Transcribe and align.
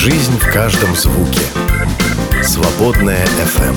Жизнь 0.00 0.38
в 0.38 0.52
каждом 0.52 0.94
звуке. 0.94 1.40
Свободная 2.44 3.26
FM. 3.26 3.74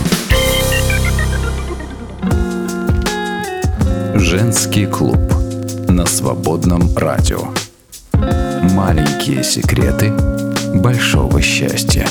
Женский 4.20 4.86
клуб 4.86 5.18
на 5.90 6.06
свободном 6.06 6.96
радио. 6.96 7.40
Маленькие 8.14 9.44
секреты 9.44 10.14
большого 10.76 11.42
счастья. 11.42 12.06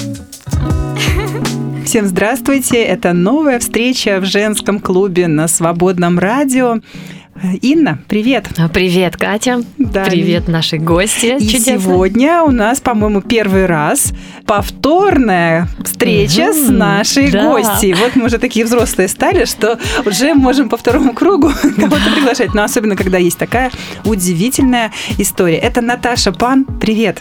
Всем 1.86 2.06
здравствуйте! 2.06 2.82
Это 2.82 3.12
новая 3.12 3.61
встреча 3.61 4.18
в 4.18 4.24
женском 4.24 4.80
клубе 4.80 5.29
на 5.29 5.46
свободном 5.46 6.18
радио. 6.18 6.80
Инна, 7.62 7.98
привет. 8.06 8.48
А, 8.58 8.68
привет, 8.68 9.16
Катя. 9.16 9.62
Да. 9.78 10.04
Привет, 10.04 10.46
наши 10.48 10.76
гости. 10.76 11.36
И 11.38 11.48
Чудесно. 11.48 11.78
сегодня 11.78 12.42
у 12.42 12.50
нас, 12.50 12.80
по-моему, 12.80 13.22
первый 13.22 13.66
раз 13.66 14.12
повторная 14.46 15.69
встреча 15.82 16.50
угу, 16.50 16.52
с 16.52 16.69
нашей 16.69 17.30
да. 17.30 17.45
гостьей. 17.45 17.95
Вот 17.95 18.14
мы 18.14 18.27
уже 18.27 18.38
такие 18.38 18.66
взрослые 18.66 19.08
стали, 19.08 19.46
что 19.46 19.78
уже 20.05 20.34
можем 20.34 20.69
по 20.69 20.77
второму 20.77 21.14
кругу 21.14 21.50
кого-то 21.77 22.12
приглашать. 22.14 22.52
Но 22.52 22.62
особенно, 22.62 22.95
когда 22.95 23.16
есть 23.16 23.38
такая 23.38 23.70
удивительная 24.05 24.92
история. 25.16 25.56
Это 25.56 25.80
Наташа 25.80 26.33
Пан. 26.33 26.64
Привет. 26.64 27.20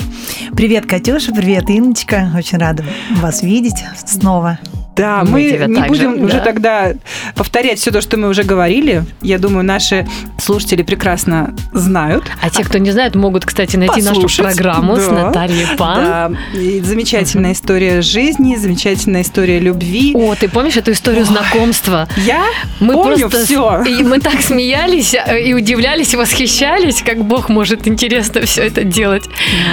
Привет, 0.56 0.86
Катюша. 0.86 1.32
Привет, 1.32 1.70
Инночка. 1.70 2.32
Очень 2.36 2.58
рада 2.58 2.84
вас 3.22 3.42
видеть 3.42 3.86
снова. 4.06 4.60
Да, 5.00 5.24
мы, 5.24 5.32
мы 5.32 5.68
не 5.68 5.82
будем 5.88 6.18
же, 6.18 6.26
уже 6.26 6.38
да. 6.40 6.44
тогда 6.44 6.94
повторять 7.34 7.80
все 7.80 7.90
то, 7.90 8.02
что 8.02 8.18
мы 8.18 8.28
уже 8.28 8.44
говорили. 8.44 9.06
Я 9.22 9.38
думаю, 9.38 9.64
наши 9.64 10.06
слушатели 10.38 10.84
прекрасно 10.84 11.56
знают. 11.72 12.26
А 12.42 12.50
те, 12.50 12.66
кто 12.66 12.80
не 12.80 12.92
знает, 12.92 13.16
могут, 13.16 13.46
кстати, 13.46 13.78
найти 13.78 14.02
Послушать. 14.02 14.44
нашу 14.44 14.58
программу 14.58 14.98
да. 14.98 15.02
с 15.02 15.10
Натальей 15.10 15.68
Пан. 15.78 16.04
Да. 16.04 16.32
И 16.54 16.82
замечательная 16.82 17.54
история 17.54 18.02
жизни, 18.02 18.58
замечательная 18.58 19.22
история 19.22 19.60
любви. 19.60 20.12
О, 20.14 20.36
ты 20.36 20.50
помнишь 20.50 20.76
эту 20.76 20.92
историю 20.92 21.22
Ой. 21.22 21.28
знакомства? 21.28 22.10
Я 22.18 22.44
мы 22.82 22.94
помню 22.94 23.30
просто, 23.30 23.46
все. 23.46 23.84
И 23.84 24.04
мы 24.04 24.20
так 24.20 24.42
смеялись 24.42 25.14
э, 25.14 25.42
и 25.42 25.54
удивлялись, 25.54 26.14
и 26.14 26.18
восхищались, 26.18 27.02
как 27.04 27.24
Бог 27.24 27.48
может 27.48 27.88
интересно 27.88 28.42
все 28.42 28.64
это 28.64 28.84
делать. 28.84 29.24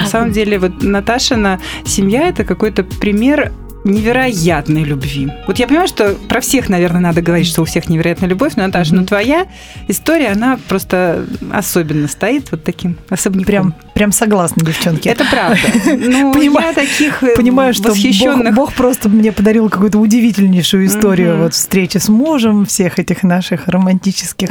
На 0.01 0.07
самом 0.07 0.31
деле, 0.31 0.57
вот 0.57 0.81
Наташина 0.81 1.59
семья– 1.85 2.27
это 2.29 2.45
какой-то 2.45 2.85
пример 2.85 3.51
невероятной 3.87 4.83
любви. 4.83 5.31
Вот 5.47 5.59
я 5.59 5.67
понимаю, 5.67 5.87
что 5.87 6.15
про 6.27 6.41
всех, 6.41 6.69
наверное, 6.69 7.01
надо 7.01 7.21
говорить, 7.21 7.47
что 7.47 7.61
у 7.61 7.65
всех 7.65 7.89
невероятная 7.89 8.29
любовь, 8.29 8.53
но, 8.55 8.63
Наташа, 8.63 8.93
mm-hmm. 8.93 8.99
ну 8.99 9.05
твоя 9.05 9.47
история, 9.87 10.29
она 10.29 10.59
просто 10.67 11.25
особенно 11.51 12.07
стоит 12.07 12.51
вот 12.51 12.63
таким 12.63 12.97
особняком. 13.09 13.45
Прям, 13.45 13.75
прям 13.93 14.11
согласна, 14.11 14.63
девчонки. 14.63 15.09
Это 15.09 15.25
правда. 15.25 15.57
Ну, 16.07 16.33
понимаю, 16.33 16.67
я 16.67 16.73
таких 16.73 17.23
э, 17.23 17.35
понимаю, 17.35 17.73
что 17.73 17.89
восхищенных... 17.89 18.53
Бог, 18.53 18.67
Бог 18.67 18.73
просто 18.73 19.09
мне 19.09 19.31
подарил 19.31 19.69
какую-то 19.69 19.97
удивительнейшую 19.99 20.85
историю 20.85 21.33
mm-hmm. 21.33 21.43
вот 21.43 21.53
встречи 21.53 21.97
с 21.97 22.09
мужем, 22.09 22.65
всех 22.65 22.99
этих 22.99 23.23
наших 23.23 23.67
романтических 23.67 24.49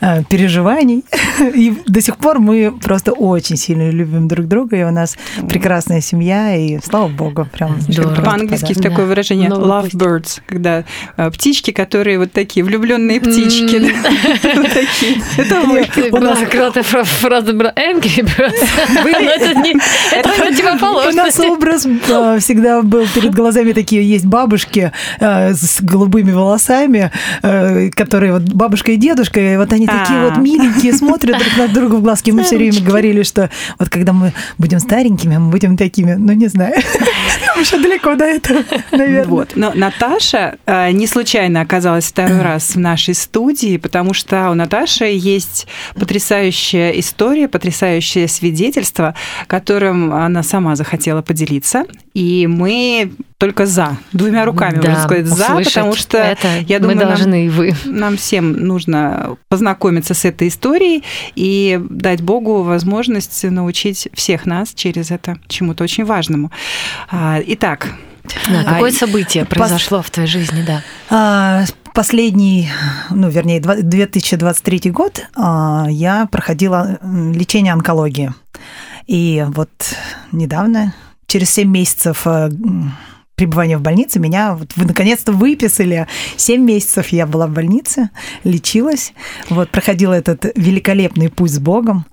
э, 0.00 0.22
переживаний. 0.24 1.04
И 1.54 1.76
до 1.86 2.00
сих 2.00 2.16
пор 2.16 2.38
мы 2.38 2.72
просто 2.80 3.12
очень 3.12 3.56
сильно 3.56 3.90
любим 3.90 4.28
друг 4.28 4.46
друга, 4.46 4.76
и 4.76 4.82
у 4.82 4.90
нас 4.90 5.16
прекрасная 5.48 6.00
семья, 6.00 6.56
и 6.56 6.78
слава 6.82 7.08
Богу, 7.08 7.46
прям 7.52 7.80
Здорово 7.80 8.22
по-английски 8.22 8.57
есть 8.66 8.82
такое 8.82 9.06
выражение 9.06 9.50
love 9.50 9.90
birds, 9.92 10.40
когда 10.46 10.84
а, 11.16 11.30
птички, 11.30 11.70
которые 11.70 12.18
вот 12.18 12.32
такие 12.32 12.64
влюбленные 12.64 13.20
птички. 13.20 13.92
Это 15.36 15.60
У 16.12 16.20
нас 16.20 16.38
когда-то 16.40 16.82
фраза 16.82 17.52
была 17.52 17.72
angry 17.74 18.24
birds. 18.24 18.68
Это 20.12 20.28
противоположно. 20.30 21.22
У 21.22 21.24
нас 21.24 21.40
образ 21.40 21.86
а, 22.10 22.38
всегда 22.38 22.82
был 22.82 23.06
перед 23.14 23.34
глазами 23.34 23.72
такие, 23.72 24.08
есть 24.08 24.26
бабушки 24.26 24.92
а, 25.20 25.52
с 25.52 25.80
голубыми 25.80 26.32
волосами, 26.32 27.10
которые 27.94 28.32
вот 28.32 28.42
бабушка 28.42 28.92
и 28.92 28.96
дедушка, 28.96 29.40
и 29.40 29.56
вот 29.56 29.72
они 29.72 29.86
такие 29.86 30.20
вот 30.20 30.38
миленькие, 30.38 30.92
смотрят 30.92 31.38
друг 31.38 31.56
на 31.56 31.68
друга 31.68 31.94
в 31.96 32.02
глазки. 32.02 32.30
Мы 32.30 32.44
все 32.44 32.56
время 32.56 32.80
говорили, 32.80 33.22
что 33.22 33.50
вот 33.78 33.88
когда 33.88 34.12
мы 34.12 34.32
будем 34.58 34.78
старенькими, 34.78 35.36
мы 35.36 35.50
будем 35.50 35.76
такими, 35.76 36.14
ну 36.14 36.32
не 36.32 36.48
знаю, 36.48 36.74
еще 37.58 37.78
далеко 37.78 38.14
до 38.14 38.24
этого. 38.24 38.38
это, 38.38 38.47
наверное. 38.92 39.24
Вот. 39.24 39.52
Но 39.54 39.72
Наташа 39.74 40.56
э, 40.66 40.90
не 40.92 41.06
случайно 41.06 41.60
оказалась 41.60 42.06
второй 42.06 42.42
раз 42.42 42.74
в 42.74 42.78
нашей 42.78 43.14
студии, 43.14 43.76
потому 43.76 44.14
что 44.14 44.50
у 44.50 44.54
Наташи 44.54 45.06
есть 45.06 45.66
потрясающая 45.94 46.90
история, 46.92 47.48
потрясающее 47.48 48.28
свидетельство, 48.28 49.14
которым 49.46 50.12
она 50.12 50.42
сама 50.42 50.76
захотела 50.76 51.22
поделиться. 51.22 51.84
И 52.14 52.46
мы 52.48 53.12
только 53.38 53.66
за, 53.66 53.96
двумя 54.12 54.44
руками, 54.44 54.80
да, 54.80 54.88
можно 54.88 55.04
сказать, 55.04 55.26
за, 55.26 55.46
потому 55.64 55.94
что 55.94 56.18
это 56.18 56.48
я 56.66 56.80
думаю, 56.80 56.96
мы 56.96 57.04
должны 57.04 57.24
нам, 57.26 57.46
и 57.46 57.48
вы. 57.48 57.74
нам 57.84 58.16
всем 58.16 58.52
нужно 58.52 59.36
познакомиться 59.48 60.14
с 60.14 60.24
этой 60.24 60.48
историей 60.48 61.04
и 61.36 61.80
дать 61.88 62.20
Богу 62.20 62.62
возможность 62.62 63.44
научить 63.44 64.08
всех 64.12 64.44
нас 64.46 64.74
через 64.74 65.12
это 65.12 65.38
чему-то 65.46 65.84
очень 65.84 66.04
важному. 66.04 66.50
А, 67.08 67.40
итак, 67.46 67.94
да, 68.48 68.64
какое 68.64 68.90
а, 68.90 68.94
событие 68.94 69.44
произошло 69.44 69.98
пос... 69.98 70.06
в 70.06 70.10
твоей 70.10 70.28
жизни, 70.28 70.62
да? 70.62 70.82
А, 71.10 71.64
последний, 71.94 72.70
ну, 73.10 73.28
вернее, 73.28 73.60
2023 73.60 74.90
год 74.90 75.26
а, 75.36 75.86
я 75.88 76.26
проходила 76.30 76.98
лечение 77.02 77.72
онкологии. 77.72 78.32
И 79.06 79.44
вот 79.48 79.70
недавно, 80.32 80.94
через 81.26 81.50
7 81.50 81.68
месяцев 81.68 82.26
а, 82.26 82.50
пребывания 83.38 83.78
в 83.78 83.82
больнице 83.82 84.18
меня 84.18 84.54
вот 84.54 84.72
вы 84.76 84.84
наконец-то 84.84 85.32
выписали. 85.32 86.06
Семь 86.36 86.64
месяцев 86.64 87.08
я 87.08 87.26
была 87.26 87.46
в 87.46 87.52
больнице, 87.52 88.10
лечилась, 88.42 89.14
вот 89.48 89.70
проходила 89.70 90.12
этот 90.12 90.52
великолепный 90.56 91.30
путь 91.30 91.52
с 91.52 91.58
Богом, 91.60 92.04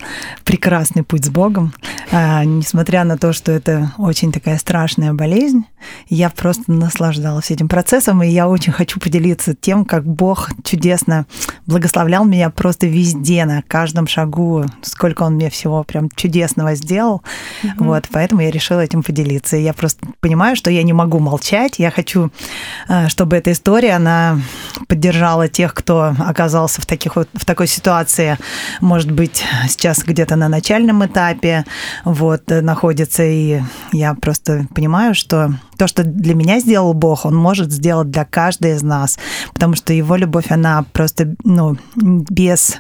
прекрасный 0.44 1.04
путь 1.04 1.26
с 1.26 1.30
Богом. 1.30 1.74
А, 2.12 2.46
несмотря 2.46 3.04
на 3.04 3.18
то, 3.18 3.34
что 3.34 3.52
это 3.52 3.92
очень 3.98 4.32
такая 4.32 4.60
страшная 4.60 5.14
болезнь, 5.14 5.66
я 6.10 6.30
просто 6.30 6.72
наслаждалась 6.72 7.52
этим 7.52 7.68
процессом, 7.68 8.22
и 8.22 8.30
я 8.30 8.48
очень 8.48 8.72
хочу 8.72 9.00
поделиться 9.00 9.56
тем, 9.56 9.86
как 9.86 10.06
Бог 10.06 10.52
чудесно 10.64 11.26
благословлял 11.66 12.26
меня 12.26 12.50
просто 12.50 12.88
везде, 12.88 13.46
на 13.46 13.64
каждом 13.64 14.08
шагу, 14.08 14.66
сколько 14.82 15.24
Он 15.24 15.34
мне 15.34 15.50
всего 15.50 15.84
прям 15.84 16.10
чудесного 16.16 16.76
сделал. 16.76 17.24
Mm-hmm. 17.64 17.70
Вот, 17.80 18.08
поэтому 18.12 18.42
я 18.42 18.52
решила 18.52 18.82
этим 18.82 19.04
поделиться. 19.04 19.58
И 19.58 19.64
я 19.64 19.74
просто 19.74 20.08
понимаю, 20.20 20.56
что 20.56 20.70
я 20.70 20.84
не 20.84 20.94
могу 20.94 21.15
могу 21.16 21.20
молчать. 21.20 21.80
Я 21.80 21.92
хочу, 21.92 22.30
э, 22.88 23.08
чтобы 23.08 23.38
эта 23.38 23.52
история, 23.52 23.96
она 23.96 24.40
поддержала 24.88 25.48
тех, 25.48 25.74
кто 25.74 26.16
оказался 26.20 26.82
в, 26.82 26.86
таких 26.86 27.16
вот, 27.16 27.30
в 27.34 27.46
такой 27.46 27.68
ситуации, 27.68 28.38
может 28.82 29.12
быть, 29.12 29.44
сейчас 29.68 30.04
где-то 30.04 30.36
на 30.36 30.50
начальном 30.50 31.06
этапе, 31.06 31.66
вот, 32.06 32.52
э, 32.52 32.62
находится, 32.62 33.24
и 33.24 33.62
я 33.94 34.14
просто 34.14 34.68
понимаю, 34.76 35.16
что 35.16 35.54
то, 35.78 35.88
что 35.88 36.04
для 36.04 36.36
меня 36.36 36.60
сделал 36.60 36.94
Бог, 36.94 37.26
Он 37.26 37.36
может 37.36 37.72
сделать 37.72 38.10
для 38.10 38.26
каждой 38.26 38.76
из 38.76 38.84
нас, 38.84 39.18
потому 39.54 39.76
что 39.76 39.94
Его 39.94 40.16
любовь, 40.16 40.46
она 40.50 40.86
просто, 40.94 41.36
ну, 41.44 41.78
без, 41.96 42.78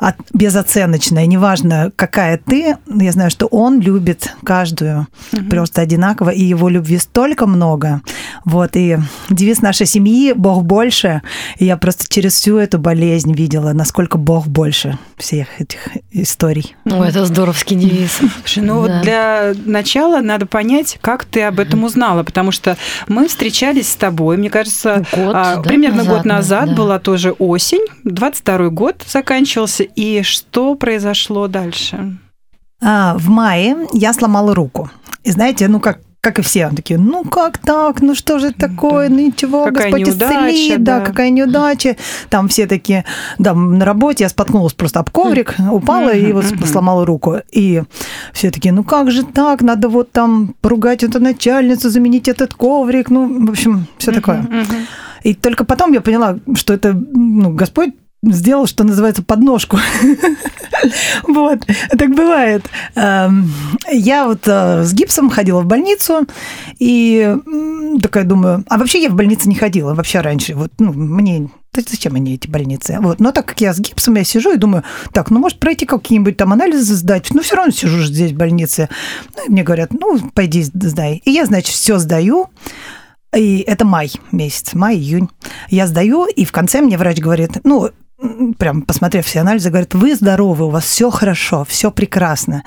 от, 0.00 0.16
безоценочная, 0.32 1.26
неважно, 1.26 1.92
какая 1.96 2.38
ты, 2.38 2.76
я 2.86 3.12
знаю, 3.12 3.30
что 3.30 3.46
Он 3.46 3.80
любит 3.80 4.34
каждую 4.44 5.06
угу. 5.32 5.44
просто 5.50 5.82
одинаково, 5.82 6.30
и 6.30 6.42
Его 6.42 6.68
любви 6.68 6.98
столько 6.98 7.46
много, 7.46 8.02
вот, 8.44 8.76
и 8.76 8.98
девиз 9.30 9.62
нашей 9.62 9.86
семьи 9.86 10.32
«Бог 10.32 10.64
больше», 10.64 11.22
и 11.58 11.64
я 11.64 11.76
просто 11.76 12.04
через 12.08 12.34
всю 12.34 12.58
эту 12.58 12.78
болезнь 12.78 13.32
видела, 13.32 13.72
насколько 13.72 14.18
Бог 14.18 14.46
больше 14.46 14.98
всех 15.16 15.60
этих 15.60 15.88
историй. 16.10 16.76
О, 16.84 17.04
это 17.04 17.24
здоровский 17.24 17.76
девиз. 17.76 18.20
Слушай, 18.40 18.62
ну 18.62 18.86
да. 18.86 18.92
вот 18.94 19.02
для 19.02 19.54
начала 19.64 20.20
надо 20.20 20.46
понять, 20.46 20.98
как 21.00 21.24
ты 21.24 21.42
об 21.42 21.60
этом 21.60 21.84
узнала, 21.84 22.23
потому 22.24 22.50
что 22.50 22.76
мы 23.08 23.28
встречались 23.28 23.90
с 23.90 23.96
тобой, 23.96 24.36
мне 24.36 24.50
кажется, 24.50 25.04
год, 25.14 25.34
а, 25.34 25.56
да, 25.56 25.62
примерно 25.62 25.98
назад, 25.98 26.16
год 26.16 26.24
назад 26.24 26.68
да. 26.70 26.74
была 26.74 26.98
тоже 26.98 27.32
осень, 27.32 27.84
22 28.04 28.68
год 28.70 29.04
заканчивался, 29.06 29.84
и 29.84 30.22
что 30.22 30.74
произошло 30.74 31.46
дальше? 31.48 32.18
А, 32.82 33.16
в 33.16 33.28
мае 33.28 33.76
я 33.92 34.12
сломала 34.12 34.54
руку. 34.54 34.90
И 35.22 35.30
знаете, 35.30 35.68
ну 35.68 35.80
как 35.80 36.00
как 36.24 36.38
и 36.38 36.42
все, 36.42 36.70
такие, 36.74 36.98
ну 36.98 37.22
как 37.22 37.58
так, 37.58 38.00
ну 38.00 38.14
что 38.14 38.38
же 38.38 38.50
такое, 38.50 39.08
да. 39.08 39.14
ну 39.14 39.20
ничего, 39.26 39.66
какая 39.66 39.90
Господь 39.90 40.08
исцели, 40.08 40.76
да. 40.78 40.98
да, 40.98 41.04
какая 41.04 41.28
неудача. 41.28 41.96
Там 42.30 42.48
все 42.48 42.66
такие, 42.66 43.04
да, 43.38 43.52
на 43.52 43.84
работе 43.84 44.24
я 44.24 44.30
споткнулась 44.30 44.72
просто 44.72 45.00
об 45.00 45.10
коврик, 45.10 45.54
упала 45.70 46.14
и 46.14 46.32
вот 46.32 46.46
сломала 46.66 47.04
руку. 47.04 47.36
И 47.52 47.82
все 48.32 48.50
такие, 48.50 48.72
ну 48.72 48.84
как 48.84 49.10
же 49.10 49.22
так, 49.22 49.60
надо 49.60 49.90
вот 49.90 50.12
там 50.12 50.54
поругать 50.62 51.04
эту 51.04 51.20
начальницу, 51.20 51.90
заменить 51.90 52.26
этот 52.26 52.54
коврик, 52.54 53.10
ну, 53.10 53.46
в 53.46 53.50
общем, 53.50 53.86
все 53.98 54.10
такое. 54.10 54.48
И 55.24 55.34
только 55.34 55.64
потом 55.64 55.92
я 55.92 56.00
поняла, 56.00 56.38
что 56.54 56.72
это 56.72 56.94
ну, 56.94 57.50
Господь 57.50 57.90
сделал, 58.32 58.66
что 58.66 58.84
называется, 58.84 59.22
подножку. 59.22 59.78
Вот, 61.22 61.60
так 61.96 62.14
бывает. 62.14 62.66
Эм, 62.94 63.50
я 63.90 64.26
вот 64.26 64.46
э, 64.46 64.84
с 64.84 64.92
гипсом 64.92 65.30
ходила 65.30 65.60
в 65.60 65.66
больницу, 65.66 66.26
и 66.78 67.34
такая 68.02 68.24
думаю, 68.24 68.64
а 68.68 68.76
вообще 68.76 69.02
я 69.02 69.08
в 69.08 69.14
больнице 69.14 69.48
не 69.48 69.54
ходила, 69.54 69.94
вообще 69.94 70.20
раньше. 70.20 70.54
Вот, 70.54 70.72
ну, 70.78 70.92
мне 70.92 71.48
зачем 71.74 72.14
они 72.14 72.34
эти 72.34 72.48
больницы? 72.48 72.98
Вот. 73.00 73.20
Но 73.20 73.32
так 73.32 73.46
как 73.46 73.60
я 73.60 73.72
с 73.72 73.80
гипсом, 73.80 74.14
я 74.16 74.24
сижу 74.24 74.52
и 74.52 74.58
думаю, 74.58 74.84
так, 75.12 75.30
ну, 75.30 75.38
может, 75.38 75.58
пройти 75.58 75.86
какие-нибудь 75.86 76.36
там 76.36 76.52
анализы 76.52 76.94
сдать, 76.94 77.28
ну, 77.32 77.42
все 77.42 77.56
равно 77.56 77.72
сижу 77.72 78.02
здесь 78.02 78.32
в 78.32 78.36
больнице. 78.36 78.88
Ну, 79.36 79.44
мне 79.48 79.62
говорят, 79.62 79.92
ну, 79.92 80.18
пойди 80.34 80.62
сдай. 80.62 81.22
И 81.24 81.30
я, 81.30 81.46
значит, 81.46 81.74
все 81.74 81.98
сдаю, 81.98 82.50
и 83.34 83.64
это 83.66 83.84
май 83.84 84.12
месяц, 84.32 84.74
май, 84.74 84.96
июнь. 84.96 85.28
Я 85.68 85.86
сдаю, 85.86 86.26
и 86.26 86.44
в 86.44 86.52
конце 86.52 86.80
мне 86.80 86.96
врач 86.96 87.18
говорит, 87.18 87.58
ну, 87.64 87.90
прям 88.58 88.82
посмотрев 88.82 89.26
все 89.26 89.40
анализы, 89.40 89.70
говорит, 89.70 89.94
вы 89.94 90.14
здоровы, 90.14 90.66
у 90.66 90.70
вас 90.70 90.84
все 90.84 91.10
хорошо, 91.10 91.64
все 91.64 91.90
прекрасно. 91.90 92.62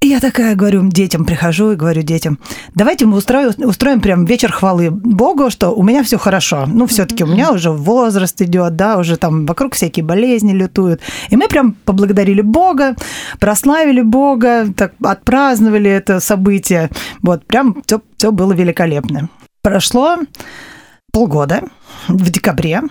И 0.00 0.08
я 0.08 0.20
такая 0.20 0.54
говорю 0.54 0.86
детям, 0.88 1.24
прихожу 1.24 1.72
и 1.72 1.76
говорю 1.76 2.02
детям, 2.02 2.38
давайте 2.74 3.06
мы 3.06 3.16
устроим, 3.16 3.52
устроим 3.66 4.00
прям 4.00 4.26
вечер 4.26 4.52
хвалы 4.52 4.90
Богу, 4.90 5.50
что 5.50 5.70
у 5.70 5.82
меня 5.82 6.04
все 6.04 6.18
хорошо. 6.18 6.66
Ну, 6.66 6.86
все-таки 6.86 7.24
у 7.24 7.26
меня 7.26 7.50
уже 7.50 7.70
возраст 7.70 8.40
идет, 8.42 8.76
да, 8.76 8.98
уже 8.98 9.16
там 9.16 9.46
вокруг 9.46 9.74
всякие 9.74 10.04
болезни 10.04 10.52
лютуют. 10.52 11.00
И 11.30 11.36
мы 11.36 11.48
прям 11.48 11.72
поблагодарили 11.72 12.42
Бога, 12.42 12.94
прославили 13.40 14.02
Бога, 14.02 14.66
так 14.76 14.92
отпраздновали 15.02 15.90
это 15.90 16.20
событие. 16.20 16.90
Вот, 17.22 17.46
прям 17.46 17.82
все, 17.86 18.02
все 18.18 18.32
было 18.32 18.52
великолепно. 18.52 19.30
Прошло 19.62 20.18
полгода, 21.10 21.62
в 22.06 22.30
декабре, 22.30 22.82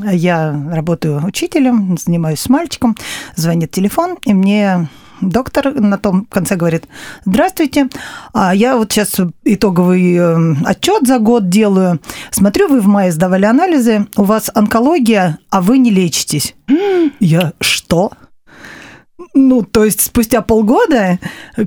я 0.00 0.54
работаю 0.72 1.24
учителем, 1.24 1.96
занимаюсь 1.98 2.40
с 2.40 2.48
мальчиком, 2.48 2.96
звонит 3.34 3.70
телефон, 3.70 4.16
и 4.24 4.34
мне 4.34 4.88
доктор 5.20 5.72
на 5.74 5.98
том 5.98 6.26
конце 6.26 6.56
говорит, 6.56 6.84
здравствуйте, 7.24 7.88
а 8.32 8.54
я 8.54 8.76
вот 8.76 8.92
сейчас 8.92 9.18
итоговый 9.44 10.14
э, 10.14 10.54
отчет 10.64 11.06
за 11.06 11.18
год 11.18 11.48
делаю. 11.48 12.00
Смотрю, 12.30 12.68
вы 12.68 12.80
в 12.80 12.86
мае 12.86 13.12
сдавали 13.12 13.46
анализы, 13.46 14.06
у 14.16 14.24
вас 14.24 14.50
онкология, 14.54 15.38
а 15.50 15.62
вы 15.62 15.78
не 15.78 15.90
лечитесь. 15.90 16.54
Я 17.20 17.52
что? 17.60 18.12
Ну, 19.32 19.62
то 19.62 19.84
есть 19.84 20.02
спустя 20.02 20.42
полгода 20.42 21.18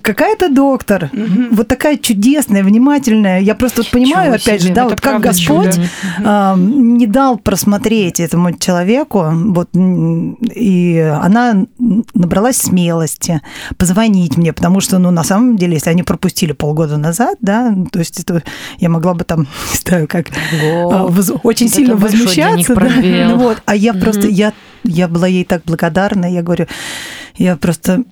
какая-то 0.01 0.49
доктор, 0.49 1.09
угу. 1.11 1.47
вот 1.51 1.67
такая 1.67 1.97
чудесная, 1.97 2.63
внимательная. 2.63 3.39
Я 3.39 3.55
просто 3.55 3.81
вот 3.81 3.91
понимаю, 3.91 4.25
Чего 4.25 4.35
опять 4.35 4.61
себе, 4.61 4.69
же, 4.69 4.75
да, 4.75 4.87
вот 4.87 5.01
как 5.01 5.21
Господь 5.21 5.75
чудо. 5.75 6.55
не 6.57 7.07
дал 7.07 7.37
просмотреть 7.39 8.19
этому 8.19 8.55
человеку, 8.55 9.31
вот, 9.31 9.69
и 9.73 10.99
она 11.21 11.65
набралась 12.13 12.57
смелости 12.57 13.41
позвонить 13.77 14.37
мне, 14.37 14.53
потому 14.53 14.79
что, 14.79 14.99
ну, 14.99 15.09
на 15.09 15.23
самом 15.23 15.57
деле, 15.57 15.73
если 15.73 15.89
они 15.89 16.03
пропустили 16.03 16.51
полгода 16.51 16.97
назад, 16.97 17.37
да, 17.41 17.75
то 17.91 17.97
есть 17.97 18.19
это, 18.19 18.43
я 18.77 18.89
могла 18.89 19.15
бы 19.15 19.23
там, 19.23 19.41
не 19.71 19.77
знаю, 19.77 20.07
как 20.07 20.27
О, 20.63 21.07
воз, 21.07 21.31
очень 21.41 21.67
сильно 21.69 21.95
возмущаться, 21.95 22.75
да, 22.75 22.89
ну, 23.29 23.37
вот, 23.37 23.63
а 23.65 23.75
я 23.75 23.91
угу. 23.91 24.01
просто, 24.01 24.27
я, 24.27 24.53
я 24.83 25.07
была 25.07 25.27
ей 25.27 25.45
так 25.45 25.63
благодарна, 25.65 26.31
я 26.31 26.43
говорю, 26.43 26.67
я 27.39 27.55
просто, 27.55 28.03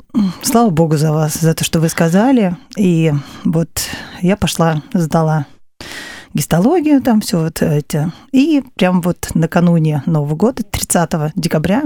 слава 0.41 0.69
богу 0.69 0.95
за 0.95 1.12
вас, 1.12 1.33
за 1.33 1.53
то, 1.53 1.65
что 1.65 1.81
вы 1.81 1.89
сказали. 1.89 2.56
И 2.77 3.12
вот 3.44 3.69
я 4.21 4.38
пошла, 4.38 4.81
сдала 4.94 5.45
гистологию, 6.33 7.01
там 7.01 7.19
все 7.19 7.41
вот 7.41 7.62
это. 7.62 8.13
И 8.31 8.63
прям 8.77 9.01
вот 9.01 9.29
накануне 9.33 10.01
Нового 10.06 10.35
года, 10.35 10.63
30 10.63 11.33
декабря, 11.35 11.83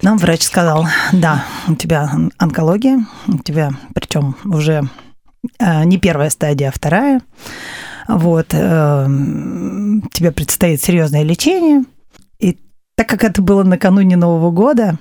нам 0.00 0.16
врач 0.18 0.42
сказал, 0.42 0.86
да, 1.12 1.44
у 1.66 1.74
тебя 1.74 2.08
онкология, 2.38 3.04
у 3.26 3.38
тебя 3.38 3.72
причем 3.92 4.36
уже 4.44 4.88
э, 5.58 5.84
не 5.84 5.98
первая 5.98 6.30
стадия, 6.30 6.68
а 6.68 6.72
вторая. 6.72 7.20
Вот, 8.06 8.46
э, 8.52 9.06
тебе 10.12 10.30
предстоит 10.30 10.80
серьезное 10.80 11.24
лечение. 11.24 11.82
И 12.38 12.58
так 12.94 13.08
как 13.08 13.24
это 13.24 13.42
было 13.42 13.64
накануне 13.64 14.16
Нового 14.16 14.52
года, 14.52 15.00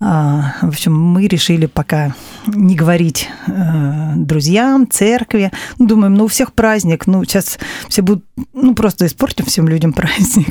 в 0.00 0.68
общем, 0.68 0.94
мы 0.94 1.26
решили 1.26 1.66
пока 1.66 2.14
не 2.46 2.76
говорить 2.76 3.28
э, 3.48 4.12
друзьям, 4.14 4.88
церкви. 4.88 5.50
Ну, 5.78 5.86
думаем, 5.86 6.14
ну, 6.14 6.24
у 6.24 6.28
всех 6.28 6.52
праздник, 6.52 7.08
ну, 7.08 7.24
сейчас 7.24 7.58
все 7.88 8.02
будут, 8.02 8.24
ну, 8.54 8.74
просто 8.74 9.06
испортим 9.06 9.44
всем 9.46 9.66
людям 9.66 9.92
праздник 9.92 10.48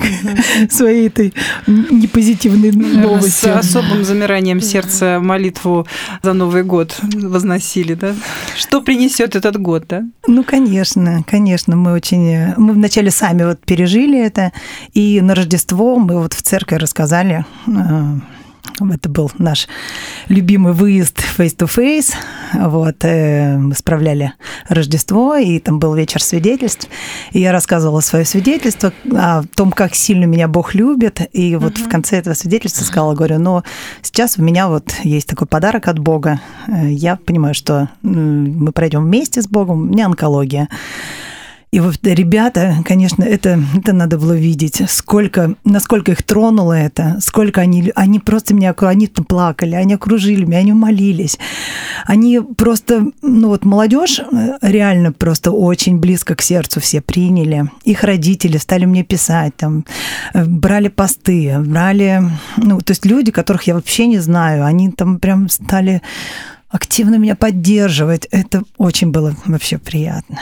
своей 0.69 1.07
этой 1.07 1.33
непозитивной 1.65 2.71
новостью. 2.71 3.53
С 3.53 3.57
особым 3.57 4.03
замиранием 4.03 4.59
сердца 4.59 5.19
молитву 5.21 5.87
за 6.21 6.33
Новый 6.33 6.63
год 6.63 6.99
возносили, 7.01 7.93
да? 7.93 8.13
Что 8.57 8.81
принесет 8.81 9.37
этот 9.37 9.57
год, 9.61 9.85
да? 9.87 10.03
Ну, 10.27 10.43
конечно, 10.43 11.23
конечно, 11.25 11.77
мы 11.77 11.93
очень... 11.93 12.53
Мы 12.57 12.73
вначале 12.73 13.11
сами 13.11 13.43
вот 13.43 13.61
пережили 13.61 14.19
это, 14.19 14.51
и 14.93 15.21
на 15.21 15.35
Рождество 15.35 15.97
мы 15.97 16.21
вот 16.21 16.33
в 16.33 16.41
церкви 16.41 16.75
рассказали 16.75 17.45
э, 17.67 18.19
это 18.93 19.09
был 19.09 19.31
наш 19.37 19.67
любимый 20.27 20.73
выезд 20.73 21.19
face-to-face. 21.37 22.13
Вот, 22.53 23.03
э, 23.03 23.57
мы 23.57 23.75
справляли 23.75 24.33
Рождество, 24.67 25.35
и 25.35 25.59
там 25.59 25.79
был 25.79 25.93
вечер 25.95 26.21
свидетельств. 26.21 26.87
И 27.31 27.39
я 27.39 27.51
рассказывала 27.51 28.01
свое 28.01 28.25
свидетельство 28.25 28.93
о 29.13 29.43
том, 29.55 29.71
как 29.71 29.95
сильно 29.95 30.25
меня 30.25 30.47
Бог 30.47 30.73
любит. 30.73 31.21
И 31.33 31.55
вот 31.55 31.73
uh-huh. 31.73 31.85
в 31.85 31.89
конце 31.89 32.17
этого 32.17 32.33
свидетельства 32.33 32.83
сказала, 32.83 33.15
говорю, 33.15 33.39
но 33.39 33.63
сейчас 34.01 34.37
у 34.37 34.41
меня 34.41 34.67
вот 34.67 34.93
есть 35.03 35.27
такой 35.27 35.47
подарок 35.47 35.87
от 35.87 35.99
Бога. 35.99 36.39
Э, 36.67 36.89
я 36.89 37.15
понимаю, 37.15 37.53
что 37.53 37.89
мы 38.01 38.71
пройдем 38.71 39.03
вместе 39.03 39.41
с 39.41 39.47
Богом, 39.47 39.81
у 39.81 39.85
меня 39.85 40.05
онкология. 40.05 40.69
И 41.69 41.81
вот 41.81 41.97
ребята, 42.03 42.77
конечно, 42.85 43.23
это, 43.23 43.61
это 43.75 43.91
надо 43.91 44.17
было 44.17 44.31
видеть, 44.31 44.81
сколько, 44.87 45.55
насколько 45.65 46.13
их 46.13 46.23
тронуло 46.23 46.71
это, 46.71 47.17
сколько 47.19 47.59
они, 47.59 47.91
они 47.93 48.19
просто 48.19 48.53
меня, 48.53 48.73
они 48.79 49.07
плакали, 49.07 49.75
они 49.75 49.95
окружили 49.95 50.45
меня, 50.45 50.59
они 50.59 50.71
молились. 50.71 51.37
Они 52.05 52.39
просто, 52.39 53.07
ну 53.21 53.49
вот 53.49 53.65
молодежь 53.65 54.19
э, 54.19 54.57
реально 54.61 55.11
просто 55.11 55.51
очень 55.51 55.99
близко 55.99 56.35
к 56.35 56.41
сердцу 56.41 56.79
все 56.79 57.01
приняли. 57.01 57.69
Их 57.83 58.03
родители 58.03 58.55
стали 58.57 58.85
мне 58.85 59.03
писать, 59.03 59.57
там, 59.57 59.83
э, 60.33 60.45
брали 60.45 60.87
посты, 60.87 61.57
брали, 61.59 62.23
ну, 62.55 62.79
то 62.79 62.91
есть 62.91 63.05
люди, 63.05 63.31
которых 63.31 63.63
я 63.63 63.75
вообще 63.75 64.07
не 64.07 64.19
знаю, 64.19 64.63
они 64.63 64.89
там 64.91 65.19
прям 65.19 65.49
стали 65.49 66.01
активно 66.69 67.15
меня 67.15 67.35
поддерживать. 67.35 68.27
Это 68.31 68.63
очень 68.77 69.11
было 69.11 69.35
вообще 69.45 69.77
приятно. 69.77 70.39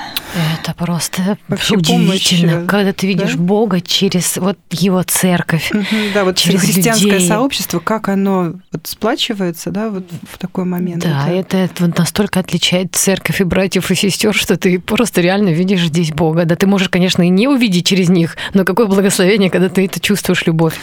Это 0.59 0.73
просто 0.73 1.37
вообще 1.47 1.75
удивительно, 1.75 2.53
помощь, 2.53 2.67
когда 2.67 2.93
ты 2.93 3.07
видишь 3.07 3.33
да? 3.33 3.39
Бога 3.39 3.79
через 3.81 4.37
вот 4.37 4.57
его 4.71 5.03
церковь. 5.03 5.71
Да, 6.13 6.23
вот 6.23 6.37
через 6.37 6.61
христианское 6.61 7.11
людей. 7.11 7.27
сообщество, 7.27 7.79
как 7.79 8.09
оно 8.09 8.53
вот 8.71 8.87
сплачивается, 8.87 9.69
да, 9.69 9.89
вот 9.89 10.09
в 10.29 10.37
такой 10.37 10.65
момент. 10.65 11.03
Да, 11.03 11.29
это, 11.29 11.57
это 11.57 11.85
вот 11.85 11.97
настолько 11.97 12.39
отличает 12.39 12.95
церковь 12.95 13.41
и 13.41 13.43
братьев 13.43 13.91
и 13.91 13.95
сестер, 13.95 14.33
что 14.33 14.57
ты 14.57 14.79
просто 14.79 15.21
реально 15.21 15.49
видишь 15.49 15.85
здесь 15.85 16.11
Бога. 16.11 16.45
Да, 16.45 16.55
ты 16.55 16.65
можешь, 16.65 16.89
конечно, 16.89 17.21
и 17.21 17.29
не 17.29 17.47
увидеть 17.47 17.85
через 17.85 18.09
них, 18.09 18.35
но 18.53 18.65
какое 18.65 18.87
благословение, 18.87 19.51
когда 19.51 19.69
ты 19.69 19.85
это 19.85 19.99
чувствуешь 19.99 20.45
любовь. 20.47 20.75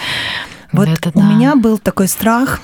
Вот 0.73 0.88
это, 0.88 1.11
у 1.14 1.21
да. 1.21 1.26
меня 1.26 1.57
был 1.57 1.79
такой 1.79 2.09
страх 2.09 2.61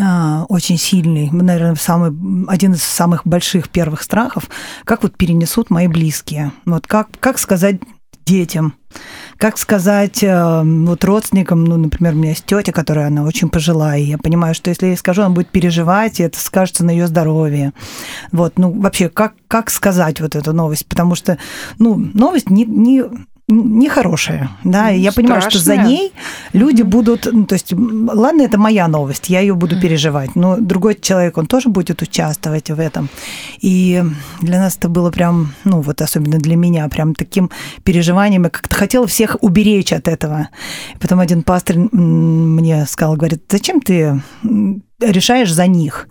а, 0.00 0.44
очень 0.48 0.78
сильный, 0.78 1.30
наверное, 1.30 1.76
самый, 1.76 2.46
один 2.48 2.72
из 2.72 2.82
самых 2.82 3.26
больших 3.26 3.68
первых 3.68 4.02
страхов, 4.02 4.50
как 4.84 5.02
вот 5.02 5.16
перенесут 5.16 5.70
мои 5.70 5.86
близкие. 5.86 6.52
Вот 6.64 6.86
как, 6.86 7.08
как 7.20 7.38
сказать 7.38 7.80
детям, 8.24 8.74
как 9.36 9.58
сказать 9.58 10.22
э, 10.22 10.62
вот 10.64 11.04
родственникам, 11.04 11.64
ну, 11.64 11.76
например, 11.76 12.14
у 12.14 12.16
меня 12.16 12.30
есть 12.30 12.46
тетя, 12.46 12.72
которая 12.72 13.08
она 13.08 13.22
очень 13.24 13.50
пожилая, 13.50 14.00
и 14.00 14.04
я 14.04 14.18
понимаю, 14.18 14.54
что 14.54 14.70
если 14.70 14.86
я 14.86 14.96
скажу, 14.96 15.22
она 15.22 15.34
будет 15.34 15.50
переживать, 15.50 16.20
и 16.20 16.22
это 16.22 16.38
скажется 16.38 16.84
на 16.84 16.90
ее 16.90 17.06
здоровье. 17.06 17.72
Вот, 18.32 18.58
ну, 18.58 18.70
вообще, 18.80 19.08
как, 19.08 19.34
как 19.48 19.70
сказать 19.70 20.20
вот 20.20 20.36
эту 20.36 20.52
новость? 20.52 20.86
Потому 20.86 21.14
что, 21.14 21.38
ну, 21.78 21.96
новость 21.96 22.50
не, 22.50 22.64
не 22.64 23.04
нехорошая, 23.54 24.50
да, 24.64 24.90
и 24.90 24.98
я 24.98 25.10
Страшная. 25.10 25.34
понимаю, 25.34 25.50
что 25.50 25.58
за 25.58 25.76
ней 25.76 26.12
люди 26.52 26.82
будут, 26.82 27.28
ну, 27.30 27.46
то 27.46 27.54
есть, 27.54 27.72
ладно, 27.72 28.42
это 28.42 28.58
моя 28.58 28.88
новость, 28.88 29.30
я 29.30 29.40
ее 29.40 29.54
буду 29.54 29.80
переживать, 29.80 30.36
но 30.36 30.56
другой 30.56 30.94
человек, 31.00 31.38
он 31.38 31.46
тоже 31.46 31.68
будет 31.68 32.02
участвовать 32.02 32.70
в 32.70 32.78
этом, 32.78 33.08
и 33.60 34.02
для 34.40 34.58
нас 34.58 34.76
это 34.76 34.88
было 34.88 35.10
прям, 35.10 35.54
ну, 35.64 35.80
вот 35.80 36.00
особенно 36.02 36.38
для 36.38 36.56
меня, 36.56 36.88
прям 36.88 37.14
таким 37.14 37.50
переживанием, 37.84 38.44
я 38.44 38.50
как-то 38.50 38.74
хотела 38.74 39.06
всех 39.06 39.36
уберечь 39.40 39.92
от 39.92 40.08
этого. 40.08 40.48
Потом 41.00 41.20
один 41.20 41.42
пастор 41.42 41.76
мне 41.92 42.86
сказал, 42.86 43.16
говорит, 43.16 43.44
зачем 43.50 43.80
ты 43.80 44.20
решаешь 45.00 45.52
за 45.52 45.66
них? 45.66 46.08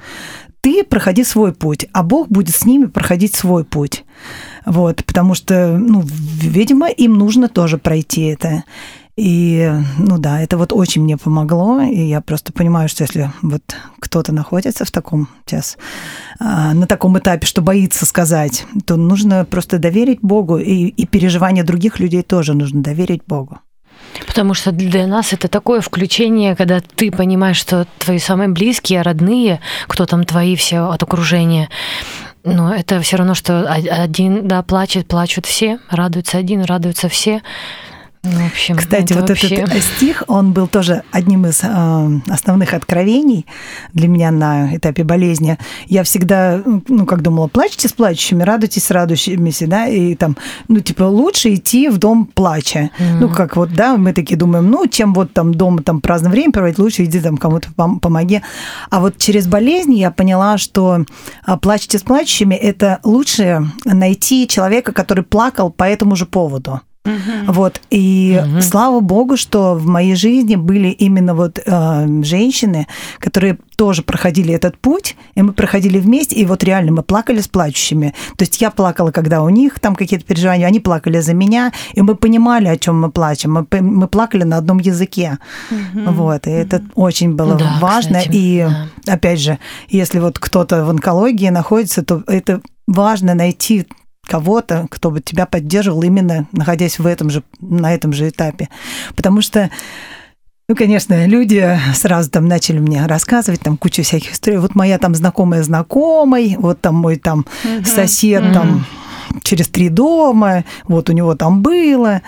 Ты 0.64 0.86
проходи 0.86 1.26
свой 1.26 1.52
путь, 1.52 1.88
а 1.92 2.04
Бог 2.04 2.30
будет 2.30 2.56
с 2.56 2.64
ними 2.64 2.86
проходить 2.86 3.36
свой 3.36 3.66
путь. 3.66 4.06
Вот, 4.66 5.04
потому 5.04 5.36
что, 5.36 5.78
ну, 5.78 6.02
видимо, 6.06 6.88
им 6.88 7.16
нужно 7.16 7.50
тоже 7.50 7.78
пройти 7.78 8.22
это. 8.28 8.64
И, 9.18 9.70
ну 10.00 10.18
да, 10.18 10.40
это 10.40 10.58
вот 10.58 10.72
очень 10.72 11.04
мне 11.04 11.18
помогло, 11.18 11.82
и 11.82 12.08
я 12.08 12.22
просто 12.22 12.54
понимаю, 12.54 12.88
что 12.88 13.04
если 13.04 13.30
вот 13.42 13.62
кто-то 14.00 14.32
находится 14.32 14.86
в 14.86 14.92
таком 14.92 15.28
сейчас, 15.46 15.78
а, 16.40 16.74
на 16.74 16.88
таком 16.88 17.20
этапе, 17.20 17.46
что 17.46 17.62
боится 17.62 18.06
сказать, 18.06 18.66
то 18.86 18.96
нужно 18.96 19.44
просто 19.44 19.80
доверить 19.80 20.20
Богу, 20.22 20.60
и, 20.60 20.88
и 20.88 21.06
переживания 21.06 21.66
других 21.66 22.00
людей 22.00 22.24
тоже 22.24 22.54
нужно 22.54 22.82
доверить 22.82 23.24
Богу. 23.28 23.60
Потому 24.26 24.54
что 24.54 24.72
для 24.72 25.08
нас 25.08 25.34
это 25.34 25.48
такое 25.48 25.82
включение, 25.82 26.56
когда 26.56 26.80
ты 26.82 27.12
понимаешь, 27.12 27.58
что 27.58 27.88
твои 28.00 28.20
самые 28.20 28.50
близкие, 28.50 29.02
родные, 29.02 29.60
кто 29.88 30.06
там 30.06 30.24
твои 30.24 30.56
все 30.56 30.90
от 30.90 31.04
окружения, 31.04 31.70
но 32.44 32.74
это 32.74 33.00
все 33.02 33.18
равно, 33.18 33.36
что 33.36 33.64
один, 33.72 34.48
да, 34.48 34.62
плачет, 34.64 35.08
плачут 35.08 35.46
все, 35.46 35.80
радуются 35.90 36.38
один, 36.38 36.64
радуются 36.64 37.08
все. 37.08 37.42
Ну, 38.26 38.40
в 38.40 38.48
общем, 38.48 38.78
Кстати, 38.78 39.12
вот 39.12 39.28
вообще... 39.28 39.56
этот 39.56 39.84
стих, 39.84 40.24
он 40.28 40.54
был 40.54 40.68
тоже 40.68 41.04
одним 41.12 41.46
из 41.46 41.60
э, 41.62 42.10
основных 42.30 42.74
откровений 42.74 43.46
для 43.92 44.08
меня 44.08 44.32
на 44.32 44.74
этапе 44.74 45.04
болезни. 45.04 45.58
Я 45.88 46.04
всегда, 46.04 46.62
ну, 46.88 47.06
как 47.06 47.22
думала, 47.22 47.48
плачьте 47.48 47.90
с 47.90 47.92
плачущими, 47.92 48.42
радуйтесь 48.44 48.86
с 48.86 48.92
радующимися, 48.92 49.68
да, 49.68 49.88
и 49.88 50.16
там, 50.16 50.38
ну, 50.70 50.80
типа, 50.80 51.04
лучше 51.04 51.54
идти 51.56 51.90
в 51.90 51.98
дом 51.98 52.26
плача. 52.26 52.92
Mm-hmm. 52.98 53.18
Ну, 53.20 53.28
как 53.28 53.58
вот, 53.58 53.74
да, 53.74 53.98
мы 53.98 54.14
такие 54.14 54.38
думаем, 54.38 54.72
ну, 54.72 54.88
чем 54.88 55.14
вот 55.14 55.34
там 55.34 55.54
дома 55.54 55.84
там 55.84 56.00
праздное 56.00 56.32
время 56.32 56.54
проводить, 56.54 56.80
лучше 56.80 57.04
иди 57.04 57.20
там 57.20 57.36
кому-то 57.36 57.72
пом- 57.76 58.00
помоги. 58.00 58.42
А 58.90 59.02
вот 59.02 59.18
через 59.18 59.48
болезнь 59.48 59.96
я 59.96 60.12
поняла, 60.12 60.58
что 60.58 61.04
а, 61.44 61.58
плачьте 61.58 62.00
с 62.00 62.04
плачущими– 62.04 62.56
это 62.64 63.00
лучше 63.04 63.70
найти 63.84 64.48
человека, 64.48 64.94
который 64.94 65.26
плакал 65.26 65.72
по 65.72 65.84
этому 65.84 66.16
же 66.16 66.26
поводу. 66.26 66.80
Угу. 67.06 67.52
Вот. 67.52 67.82
И 67.90 68.42
угу. 68.42 68.62
слава 68.62 69.02
богу, 69.02 69.36
что 69.36 69.76
в 69.76 69.86
моей 69.86 70.16
жизни 70.16 70.56
были 70.56 70.88
именно 70.88 71.36
вот 71.36 71.60
э, 71.64 72.24
женщины, 72.24 72.88
которые 73.20 73.58
тоже 73.76 74.04
проходили 74.04 74.54
этот 74.54 74.78
путь, 74.78 75.18
и 75.36 75.42
мы 75.42 75.52
проходили 75.52 76.00
вместе, 76.00 76.36
и 76.36 76.46
вот 76.46 76.64
реально 76.64 76.94
мы 76.94 77.04
плакали 77.04 77.42
с 77.42 77.48
плачущими. 77.48 78.14
То 78.38 78.44
есть 78.44 78.62
я 78.62 78.72
плакала, 78.72 79.12
когда 79.12 79.42
у 79.42 79.50
них 79.50 79.80
там 79.80 79.96
какие-то 79.96 80.26
переживания, 80.26 80.66
они 80.66 80.80
плакали 80.80 81.20
за 81.20 81.34
меня, 81.34 81.74
и 81.94 82.02
мы 82.02 82.16
понимали, 82.16 82.68
о 82.68 82.78
чем 82.78 83.02
мы 83.02 83.12
плачем. 83.12 83.54
Мы, 83.54 83.82
мы 83.82 84.08
плакали 84.08 84.44
на 84.44 84.58
одном 84.58 84.80
языке. 84.80 85.40
Угу. 85.72 86.12
Вот. 86.14 86.48
И 86.48 86.52
это 86.52 86.82
очень 86.96 87.36
было 87.36 87.56
да, 87.56 87.78
важно. 87.82 88.20
Кстати, 88.20 88.36
и 88.36 88.68
да. 89.06 89.14
опять 89.14 89.40
же, 89.40 89.60
если 89.90 90.20
вот 90.20 90.40
кто-то 90.40 90.86
в 90.86 90.90
онкологии 90.90 91.50
находится, 91.50 92.04
то 92.04 92.24
это 92.28 92.62
важно 92.88 93.34
найти 93.34 93.88
кого-то, 94.26 94.88
кто 94.90 95.12
бы 95.12 95.22
тебя 95.22 95.46
поддерживал 95.46 96.02
именно 96.04 96.48
находясь 96.52 97.00
в 97.00 97.06
этом 97.06 97.30
же, 97.30 97.44
на 97.60 97.94
этом 97.94 98.14
же 98.14 98.30
этапе. 98.30 98.70
Потому 99.16 99.42
что 99.42 99.70
ну, 100.70 100.76
конечно, 100.76 101.26
люди 101.28 101.78
сразу 101.94 102.30
там 102.30 102.48
начали 102.48 102.80
мне 102.80 103.06
рассказывать 103.06 103.60
там 103.60 103.76
кучу 103.76 104.02
всяких 104.02 104.32
историй. 104.32 104.60
Вот 104.60 104.76
моя 104.76 104.98
там 104.98 105.14
знакомая 105.14 105.62
знакомой, 105.62 106.56
вот 106.58 106.80
там 106.80 106.96
мой 106.96 107.18
там 107.18 107.46
угу. 107.64 107.86
сосед 107.86 108.44
угу. 108.44 108.54
там 108.54 108.86
через 109.44 109.68
три 109.68 109.90
дома, 109.90 110.64
вот 110.86 111.10
у 111.10 111.14
него 111.14 111.36
там 111.36 111.62
было. 111.62 112.22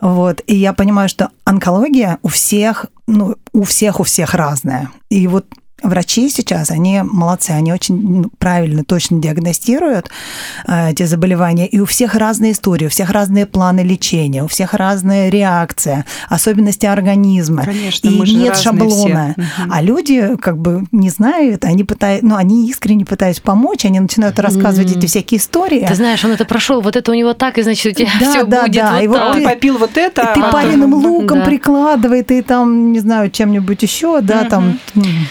Вот. 0.00 0.42
И 0.46 0.54
я 0.54 0.74
понимаю, 0.74 1.08
что 1.08 1.30
онкология 1.44 2.18
у 2.22 2.28
всех, 2.28 2.86
ну, 3.06 3.36
у 3.52 3.62
всех, 3.62 4.00
у 4.00 4.02
всех 4.02 4.34
разная. 4.34 4.90
И 5.08 5.26
вот 5.26 5.46
Врачи 5.82 6.28
сейчас, 6.28 6.70
они 6.70 7.02
молодцы, 7.02 7.50
они 7.50 7.72
очень 7.72 8.22
ну, 8.22 8.30
правильно, 8.38 8.82
точно 8.82 9.20
диагностируют 9.20 10.10
э, 10.66 10.90
эти 10.90 11.04
заболевания. 11.04 11.68
И 11.68 11.78
у 11.78 11.84
всех 11.84 12.16
разные 12.16 12.52
истории, 12.52 12.86
у 12.86 12.88
всех 12.88 13.10
разные 13.10 13.46
планы 13.46 13.80
лечения, 13.80 14.42
у 14.42 14.48
всех 14.48 14.74
разная 14.74 15.28
реакция, 15.28 16.04
особенности 16.28 16.86
организма. 16.86 17.62
Конечно, 17.62 18.08
и 18.08 18.18
мы 18.18 18.26
нет 18.26 18.56
шаблона. 18.56 19.34
Все. 19.36 19.66
А 19.70 19.80
люди 19.80 20.36
как 20.40 20.58
бы 20.58 20.84
не 20.90 21.10
знают, 21.10 21.64
они 21.64 21.84
пытаются, 21.84 22.26
ну, 22.26 22.34
они 22.34 22.68
искренне 22.68 23.04
пытаются 23.04 23.42
помочь, 23.42 23.84
они 23.84 24.00
начинают 24.00 24.38
рассказывать 24.40 24.96
эти 24.96 25.06
всякие 25.06 25.38
истории. 25.38 25.86
Ты 25.86 25.94
знаешь, 25.94 26.24
он 26.24 26.32
это 26.32 26.44
прошел, 26.44 26.80
вот 26.80 26.96
это 26.96 27.12
у 27.12 27.14
него 27.14 27.34
так, 27.34 27.56
и 27.58 27.62
значит, 27.62 27.92
у 27.92 27.94
тебя 27.94 28.10
да, 28.18 28.30
все 28.30 28.44
да, 28.44 28.62
будет 28.62 28.74
да. 28.74 28.92
вот 28.92 29.02
и 29.02 29.06
так. 29.06 29.26
Вот 29.26 29.34
ты 29.36 29.44
попил 29.44 29.78
вот 29.78 29.96
это. 29.96 30.22
И 30.22 30.34
ты 30.34 30.40
а 30.40 30.52
пареным 30.52 30.94
луком 30.94 31.38
да. 31.38 31.44
прикладывай, 31.44 32.22
и 32.28 32.42
там, 32.42 32.92
не 32.92 32.98
знаю, 32.98 33.30
чем-нибудь 33.30 33.80
еще, 33.82 34.20
да, 34.20 34.40
угу. 34.40 34.48
там 34.48 34.78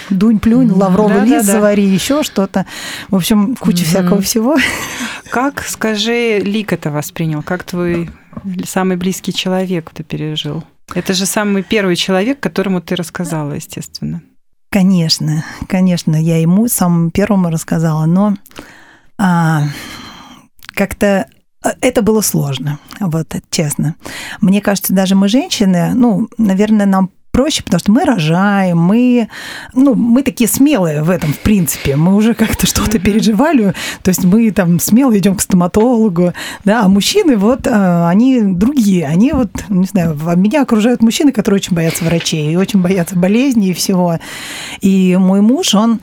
дунь 0.09 0.36
плюнь, 0.39 0.71
лавровый 0.71 1.19
да, 1.19 1.25
лист 1.25 1.45
да, 1.45 1.53
да. 1.53 1.59
завари, 1.59 1.85
еще 1.85 2.23
что-то. 2.23 2.65
В 3.09 3.15
общем, 3.15 3.55
куча 3.55 3.83
mm-hmm. 3.83 3.85
всякого 3.85 4.21
всего. 4.21 4.57
Как, 5.29 5.63
скажи, 5.63 6.39
Лик 6.39 6.73
это 6.73 6.91
воспринял? 6.91 7.43
Как 7.43 7.63
твой 7.63 8.09
самый 8.65 8.97
близкий 8.97 9.33
человек 9.33 9.91
это 9.93 10.03
пережил? 10.03 10.63
Это 10.95 11.13
же 11.13 11.25
самый 11.25 11.63
первый 11.63 11.95
человек, 11.95 12.39
которому 12.39 12.81
ты 12.81 12.95
рассказала, 12.95 13.53
естественно. 13.53 14.21
Конечно, 14.69 15.45
конечно, 15.67 16.15
я 16.15 16.39
ему 16.39 16.67
самому 16.67 17.09
первому 17.09 17.49
рассказала, 17.49 18.05
но 18.05 18.35
а, 19.17 19.63
как-то 20.73 21.27
а, 21.63 21.73
это 21.81 22.01
было 22.01 22.21
сложно, 22.21 22.79
вот 22.99 23.33
честно. 23.49 23.95
Мне 24.41 24.61
кажется, 24.61 24.93
даже 24.93 25.15
мы 25.15 25.29
женщины, 25.29 25.93
ну, 25.93 26.29
наверное, 26.37 26.85
нам 26.85 27.09
проще, 27.37 27.61
потому 27.61 27.79
что 27.79 27.91
мы 27.91 28.03
рожаем, 28.03 28.79
мы, 28.79 29.27
ну, 29.75 29.93
мы 29.93 30.23
такие 30.23 30.49
смелые 30.49 31.03
в 31.03 31.11
этом, 31.11 31.33
в 31.33 31.39
принципе. 31.39 31.95
Мы 31.95 32.15
уже 32.15 32.33
как-то 32.33 32.65
что-то 32.65 32.97
переживали, 32.97 33.75
то 34.01 34.09
есть 34.09 34.23
мы 34.23 34.49
там 34.49 34.79
смело 34.79 35.15
идем 35.15 35.35
к 35.35 35.41
стоматологу, 35.41 36.33
да, 36.65 36.83
а 36.83 36.87
мужчины 36.87 37.37
вот, 37.37 37.67
а, 37.67 38.09
они 38.09 38.41
другие, 38.41 39.05
они 39.05 39.33
вот, 39.33 39.51
не 39.69 39.85
знаю, 39.85 40.17
меня 40.35 40.63
окружают 40.63 41.03
мужчины, 41.03 41.31
которые 41.31 41.59
очень 41.59 41.75
боятся 41.75 42.05
врачей 42.05 42.51
и 42.51 42.55
очень 42.55 42.81
боятся 42.81 43.15
болезней 43.15 43.69
и 43.69 43.75
всего. 43.75 44.17
И 44.81 45.15
мой 45.19 45.41
муж, 45.41 45.75
он, 45.75 45.99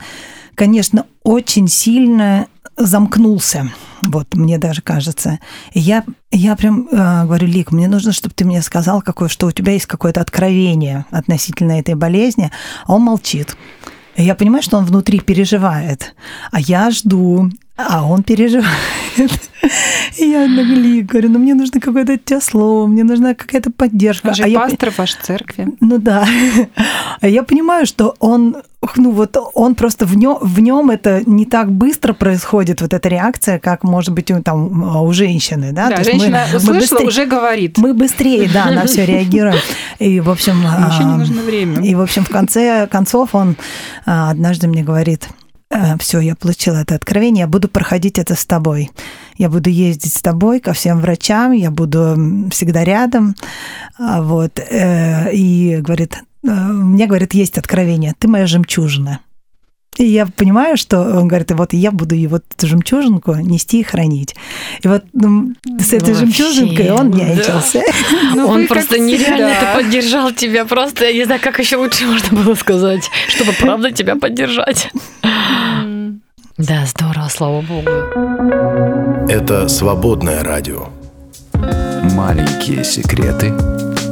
конечно, 0.55 1.05
очень 1.23 1.67
сильно 1.67 2.47
замкнулся. 2.77 3.73
Вот, 4.07 4.33
мне 4.35 4.57
даже 4.57 4.81
кажется. 4.81 5.39
Я, 5.73 6.03
я 6.31 6.55
прям 6.55 6.87
э, 6.91 7.25
говорю, 7.25 7.47
Лик, 7.47 7.71
мне 7.71 7.87
нужно, 7.87 8.11
чтобы 8.11 8.35
ты 8.35 8.45
мне 8.45 8.61
сказал, 8.61 9.01
какое, 9.01 9.29
что 9.29 9.47
у 9.47 9.51
тебя 9.51 9.73
есть 9.73 9.85
какое-то 9.85 10.21
откровение 10.21 11.05
относительно 11.11 11.79
этой 11.79 11.95
болезни. 11.95 12.51
А 12.85 12.93
он 12.93 13.01
молчит. 13.01 13.55
Я 14.15 14.35
понимаю, 14.35 14.63
что 14.63 14.77
он 14.77 14.85
внутри 14.85 15.19
переживает. 15.19 16.15
А 16.51 16.59
я 16.59 16.89
жду, 16.91 17.49
а 17.77 18.05
он 18.05 18.23
переживает. 18.23 18.69
И 20.17 20.25
я 20.25 20.47
нагли 20.47 21.01
говорю, 21.01 21.29
ну 21.29 21.39
мне 21.39 21.55
нужно 21.55 21.79
какое-то 21.79 22.13
от 22.13 22.25
тебя 22.25 22.39
слово, 22.39 22.87
мне 22.87 23.03
нужна 23.03 23.33
какая-то 23.33 23.71
поддержка. 23.71 24.27
Он 24.27 24.35
же 24.35 24.43
а 24.43 24.59
пастор 24.59 24.89
я... 24.89 24.95
вашей 24.97 25.17
церкви. 25.21 25.67
Ну 25.81 25.97
да. 25.97 26.27
А 27.21 27.27
я 27.27 27.43
понимаю, 27.43 27.85
что 27.85 28.15
он 28.19 28.57
ну 28.95 29.11
вот 29.11 29.37
он 29.53 29.75
просто 29.75 30.05
в 30.05 30.15
нем, 30.15 30.37
в 30.41 30.59
нем 30.59 30.91
это 30.91 31.23
не 31.25 31.45
так 31.45 31.71
быстро 31.71 32.13
происходит, 32.13 32.81
вот 32.81 32.93
эта 32.93 33.09
реакция, 33.09 33.57
как 33.57 33.83
может 33.83 34.13
быть 34.13 34.29
у, 34.29 34.41
там, 34.41 35.01
у 35.01 35.11
женщины, 35.11 35.71
да? 35.71 35.89
Да, 35.89 36.03
женщина 36.03 36.45
мы, 36.51 36.57
услышала, 36.57 36.73
мы 36.73 36.79
быстрее, 36.79 37.07
уже 37.07 37.25
говорит. 37.25 37.77
Мы 37.77 37.93
быстрее, 37.93 38.49
да, 38.53 38.71
на 38.71 38.85
все 38.85 39.05
реагируем. 39.07 39.59
И, 39.97 40.19
в 40.19 40.29
общем... 40.29 40.61
Еще 40.61 41.03
не 41.03 41.17
нужно 41.17 41.41
время. 41.41 41.83
И, 41.83 41.95
в 41.95 42.01
общем, 42.01 42.23
в 42.23 42.29
конце 42.29 42.87
концов 42.87 43.33
он 43.33 43.55
а, 44.05 44.29
однажды 44.29 44.67
мне 44.67 44.83
говорит, 44.83 45.27
«Э, 45.29 45.44
все, 45.99 46.19
я 46.19 46.35
получила 46.35 46.77
это 46.77 46.95
откровение, 46.95 47.41
я 47.41 47.47
буду 47.47 47.67
проходить 47.67 48.19
это 48.19 48.35
с 48.35 48.45
тобой. 48.45 48.91
Я 49.37 49.49
буду 49.49 49.69
ездить 49.69 50.13
с 50.13 50.21
тобой 50.21 50.59
ко 50.59 50.73
всем 50.73 50.99
врачам, 50.99 51.51
я 51.51 51.71
буду 51.71 52.49
всегда 52.51 52.83
рядом. 52.83 53.35
А, 53.97 54.21
вот. 54.21 54.59
Э, 54.59 55.31
и 55.33 55.77
говорит, 55.77 56.23
«Э, 56.43 56.49
мне, 56.49 57.07
говорит, 57.07 57.33
есть 57.33 57.57
откровение, 57.57 58.13
ты 58.17 58.27
моя 58.27 58.47
жемчужина. 58.47 59.19
И 59.97 60.03
я 60.03 60.25
понимаю, 60.25 60.75
что 60.75 60.99
он 61.01 61.27
говорит, 61.27 61.51
вот 61.51 61.71
я 61.73 61.91
буду 61.91 62.15
его 62.15 62.37
эту 62.37 62.67
жемчужинку 62.67 63.35
нести 63.35 63.79
и 63.79 63.83
хранить. 63.83 64.35
И 64.81 64.87
вот 64.87 65.05
ну, 65.13 65.53
с 65.79 65.93
этой 65.93 66.13
Вообще, 66.13 66.25
жемчужинкой 66.25 66.91
он 66.91 67.11
нянчился. 67.11 67.79
Да. 67.79 67.81
Ну, 68.35 68.47
он 68.47 68.67
просто 68.67 68.99
нереально 68.99 69.45
это 69.45 69.73
поддержал 69.75 70.31
тебя. 70.31 70.65
Просто 70.65 71.05
я 71.05 71.13
не 71.13 71.25
знаю, 71.25 71.39
как 71.41 71.59
еще 71.59 71.77
лучше 71.77 72.05
можно 72.05 72.37
было 72.37 72.55
сказать, 72.55 73.09
чтобы 73.29 73.53
правда 73.53 73.91
тебя 73.91 74.15
поддержать. 74.15 74.89
Да, 76.57 76.85
здорово, 76.85 77.27
слава 77.27 77.61
богу. 77.61 77.89
Это 79.27 79.67
свободное 79.67 80.41
радио. 80.41 80.87
Маленькие 82.13 82.85
секреты 82.85 83.51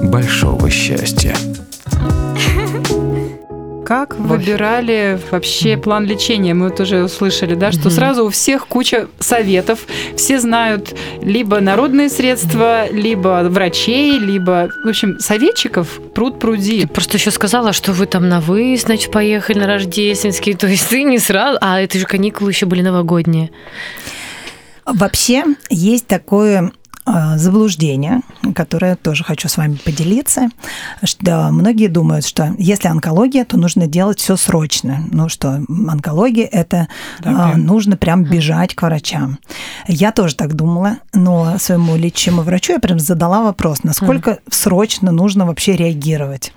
большого 0.04 0.70
счастья. 0.70 1.38
Как 3.86 4.16
выбирали 4.18 5.20
вообще 5.32 5.78
план 5.78 6.06
лечения? 6.06 6.54
Мы 6.54 6.70
вот 6.70 6.80
уже 6.80 7.04
услышали, 7.04 7.56
да, 7.56 7.72
что 7.72 7.90
сразу 7.90 8.26
у 8.26 8.30
всех 8.30 8.68
куча 8.68 9.08
советов. 9.20 9.80
Все 10.16 10.40
знают 10.40 10.96
либо 11.22 11.60
народные 11.60 12.10
средства, 12.10 12.90
либо 12.90 13.44
врачей, 13.50 14.18
либо, 14.18 14.70
в 14.86 14.88
общем, 14.88 15.20
советчиков 15.20 16.00
пруд 16.16 16.40
пруди. 16.40 16.82
Ты 16.82 16.88
просто 16.88 17.18
еще 17.18 17.32
сказала, 17.32 17.74
что 17.74 17.92
вы 17.92 18.06
там 18.06 18.30
на 18.30 18.40
выезд, 18.40 18.86
значит, 18.86 19.12
поехали 19.12 19.60
на 19.60 19.68
рождественский, 19.68 20.54
то 20.56 20.68
есть 20.68 20.88
ты 20.88 21.04
не 21.04 21.20
сразу, 21.20 21.58
а 21.62 21.82
это 21.82 22.00
же 22.00 22.06
каникулы 22.06 22.52
еще 22.52 22.66
были 22.66 22.82
новогодние. 22.82 23.52
Вообще 24.86 25.44
есть 25.70 26.08
такое 26.08 26.72
заблуждение, 27.36 28.22
которое 28.56 28.96
тоже 28.96 29.24
хочу 29.24 29.48
с 29.48 29.58
вами 29.58 29.76
поделиться. 29.76 30.50
Что 31.04 31.50
многие 31.52 31.88
думают, 31.88 32.26
что 32.26 32.56
если 32.58 32.88
онкология, 32.88 33.46
то 33.46 33.58
нужно 33.58 33.88
делать 33.88 34.20
все 34.20 34.36
срочно. 34.38 35.04
Ну 35.12 35.30
что, 35.30 35.62
онкология 35.68 36.46
это 36.46 36.88
Да, 37.22 37.30
а, 37.32 37.50
прям. 37.52 37.66
нужно 37.66 37.98
прям 37.98 38.24
бежать 38.24 38.74
к 38.76 38.82
врачам. 38.84 39.40
Я 39.88 40.12
тоже 40.12 40.36
так 40.36 40.54
думала, 40.54 40.98
но 41.14 41.58
своему 41.58 41.96
лечащему 41.96 42.42
врачу 42.42 42.74
я 42.74 42.80
прям 42.80 43.00
задала 43.00 43.44
вопрос, 43.44 43.84
насколько 43.84 44.40
срочно 44.50 45.12
нужно 45.12 45.46
вообще 45.46 45.76
реагировать. 45.76 46.54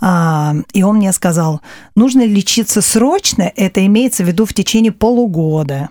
А, 0.00 0.54
И 0.72 0.82
он 0.82 0.96
мне 0.96 1.12
сказал, 1.12 1.60
нужно 1.94 2.24
лечиться 2.24 2.80
срочно, 2.80 3.50
это 3.56 3.84
имеется 3.86 4.24
в 4.24 4.26
виду 4.26 4.46
в 4.46 4.54
течение 4.54 4.92
полугода. 4.92 5.90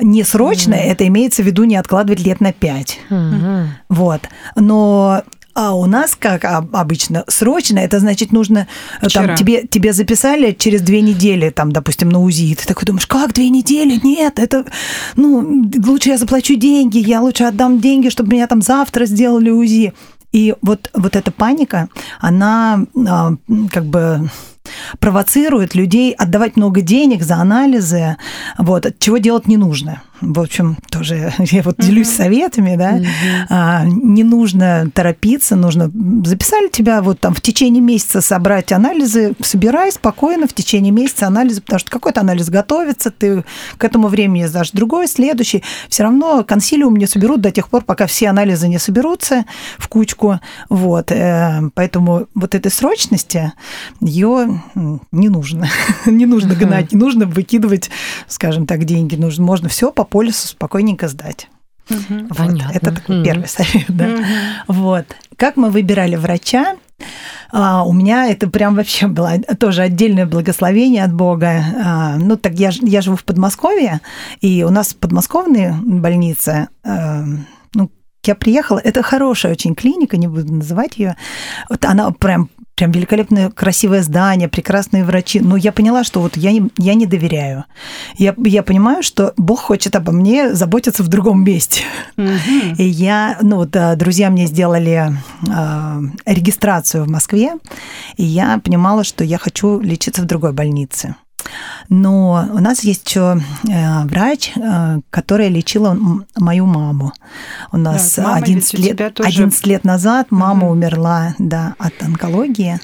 Не 0.00 0.24
срочно, 0.24 0.74
это 0.74 1.06
имеется 1.06 1.42
в 1.42 1.46
виду 1.46 1.64
не 1.64 1.76
откладывать 1.76 2.20
лет 2.20 2.40
на 2.40 2.52
пять. 2.52 2.98
Мгм. 3.10 3.68
Вот. 3.88 4.22
Но 4.56 5.22
а 5.54 5.74
у 5.74 5.84
нас, 5.84 6.16
как 6.18 6.46
об- 6.46 6.74
обычно, 6.74 7.24
срочно, 7.28 7.78
это 7.78 7.98
значит 7.98 8.32
нужно, 8.32 8.66
э, 9.02 9.08
Вчера. 9.08 9.26
там, 9.28 9.36
тебе, 9.36 9.66
тебе 9.66 9.92
записали 9.92 10.52
через 10.52 10.80
две 10.80 11.02
недели, 11.02 11.50
там, 11.50 11.72
допустим, 11.72 12.08
на 12.08 12.20
УЗИ, 12.20 12.54
ты 12.54 12.66
такой 12.66 12.86
думаешь, 12.86 13.06
как 13.06 13.34
две 13.34 13.50
недели? 13.50 14.00
Нет, 14.02 14.38
это, 14.38 14.64
ну, 15.14 15.70
лучше 15.84 16.08
я 16.08 16.16
заплачу 16.16 16.54
деньги, 16.54 16.98
я 16.98 17.20
лучше 17.20 17.44
отдам 17.44 17.80
деньги, 17.80 18.08
чтобы 18.08 18.32
меня 18.32 18.46
там 18.46 18.62
завтра 18.62 19.04
сделали 19.04 19.50
УЗИ. 19.50 19.92
И 20.32 20.54
вот, 20.62 20.88
вот 20.94 21.14
эта 21.14 21.30
паника, 21.30 21.90
она 22.18 22.86
а, 23.06 23.32
как 23.70 23.84
бы 23.84 24.30
провоцирует 24.98 25.74
людей 25.74 26.12
отдавать 26.12 26.56
много 26.56 26.80
денег 26.80 27.22
за 27.22 27.36
анализы, 27.36 28.16
вот, 28.58 28.86
чего 28.98 29.18
делать 29.18 29.46
не 29.46 29.56
нужно. 29.56 30.02
В 30.22 30.38
общем, 30.38 30.76
тоже 30.88 31.32
я 31.38 31.62
вот 31.62 31.76
делюсь 31.78 32.08
советами, 32.08 32.76
да, 32.76 33.00
а, 33.50 33.84
не 33.84 34.22
нужно 34.22 34.88
торопиться, 34.94 35.56
нужно 35.56 35.90
записали 36.24 36.68
тебя 36.68 37.02
вот 37.02 37.18
там 37.18 37.34
в 37.34 37.40
течение 37.40 37.82
месяца 37.82 38.20
собрать 38.20 38.70
анализы, 38.70 39.34
собирай 39.40 39.90
спокойно 39.90 40.46
в 40.46 40.52
течение 40.52 40.92
месяца 40.92 41.26
анализы, 41.26 41.60
потому 41.60 41.80
что 41.80 41.90
какой-то 41.90 42.20
анализ 42.20 42.48
готовится, 42.50 43.10
ты 43.10 43.44
к 43.76 43.84
этому 43.84 44.06
времени 44.06 44.46
сдашь 44.46 44.70
другой, 44.70 45.08
следующий, 45.08 45.64
все 45.88 46.04
равно 46.04 46.44
консилиум 46.44 46.94
не 46.96 47.06
соберут 47.06 47.40
до 47.40 47.50
тех 47.50 47.68
пор, 47.68 47.82
пока 47.82 48.06
все 48.06 48.28
анализы 48.28 48.68
не 48.68 48.78
соберутся 48.78 49.44
в 49.76 49.88
кучку, 49.88 50.38
вот, 50.68 51.10
э, 51.10 51.62
поэтому 51.74 52.28
вот 52.36 52.54
этой 52.54 52.70
срочности 52.70 53.52
ее 54.00 54.62
не 55.10 55.28
нужно, 55.28 55.68
не 56.06 56.26
нужно 56.26 56.54
гнать, 56.54 56.92
не 56.92 56.98
нужно 56.98 57.26
выкидывать, 57.26 57.90
скажем 58.28 58.66
так, 58.66 58.84
деньги, 58.84 59.16
нужно, 59.16 59.44
можно 59.44 59.68
все 59.68 59.90
по 59.90 60.04
полису 60.12 60.48
спокойненько 60.48 61.08
сдать. 61.08 61.48
Вот, 61.88 62.36
Понятно. 62.36 62.70
это 62.72 62.92
такой 62.94 63.16
Мгм. 63.16 63.24
первый 63.24 63.48
совет, 63.48 63.84
да. 63.88 64.06
Вот. 64.68 65.04
Как 65.36 65.56
мы 65.56 65.70
выбирали 65.70 66.16
врача? 66.16 66.76
А, 67.50 67.82
у 67.84 67.92
меня 67.92 68.28
это 68.28 68.48
прям 68.48 68.76
вообще 68.76 69.08
было 69.08 69.32
тоже 69.58 69.82
отдельное 69.82 70.24
благословение 70.26 71.04
от 71.04 71.12
Бога. 71.12 71.64
А, 71.84 72.16
ну, 72.18 72.36
так 72.36 72.52
я, 72.54 72.70
я 72.80 73.00
живу 73.00 73.16
в 73.16 73.24
Подмосковье, 73.24 74.00
и 74.40 74.62
у 74.64 74.70
нас 74.70 74.94
подмосковные 74.94 75.74
больницы, 75.82 76.68
а, 76.84 77.24
ну, 77.74 77.90
я 78.24 78.34
приехала, 78.36 78.78
это 78.78 79.02
хорошая 79.02 79.52
очень 79.52 79.74
клиника, 79.74 80.16
не 80.16 80.28
буду 80.28 80.52
называть 80.54 80.96
ее. 80.98 81.16
Вот 81.68 81.84
она 81.84 82.10
прям 82.12 82.48
прям 82.74 82.90
великолепное, 82.90 83.50
красивое 83.50 84.02
здание, 84.02 84.48
прекрасные 84.48 85.04
врачи. 85.04 85.40
Но 85.40 85.56
я 85.56 85.72
поняла, 85.72 86.04
что 86.04 86.20
вот 86.20 86.36
я 86.36 86.52
не, 86.52 86.70
я 86.78 86.94
не 86.94 87.06
доверяю. 87.06 87.64
Я, 88.18 88.34
я 88.38 88.62
понимаю, 88.62 89.02
что 89.02 89.34
Бог 89.36 89.60
хочет 89.60 89.96
обо 89.96 90.12
мне 90.12 90.54
заботиться 90.54 91.02
в 91.02 91.08
другом 91.08 91.44
месте. 91.44 91.82
Мгм. 92.16 92.74
И 92.78 92.84
я, 92.84 93.38
ну 93.42 93.56
вот, 93.56 93.76
э, 93.76 93.96
друзья 93.96 94.30
мне 94.30 94.46
сделали 94.46 95.12
э, 95.48 96.00
регистрацию 96.26 97.04
в 97.04 97.08
Москве, 97.08 97.52
и 98.16 98.24
я 98.24 98.58
понимала, 98.58 99.04
что 99.04 99.24
я 99.24 99.38
хочу 99.38 99.80
лечиться 99.80 100.22
в 100.22 100.26
другой 100.26 100.52
больнице. 100.52 101.16
Но 101.88 102.48
у 102.52 102.58
нас 102.58 102.84
есть 102.84 103.06
еще 103.08 103.40
э, 103.68 104.04
врач, 104.04 104.52
э, 104.56 105.00
которая 105.10 105.48
лечила 105.48 105.96
мою 106.36 106.66
маму. 106.66 107.12
У 107.72 107.76
нас 107.76 108.14
Да, 108.16 108.22
мама 108.22 108.36
11, 108.36 108.72
ведь 108.74 108.80
у 108.80 108.86
лет, 108.86 109.14
тоже- 109.14 109.28
11 109.28 109.66
лет 109.66 109.84
назад 109.84 110.28
мама 110.30 110.66
Мгм. 110.66 110.72
умерла 110.72 111.34
да, 111.38 111.74
от 111.78 111.92
онкологии. 112.02 112.80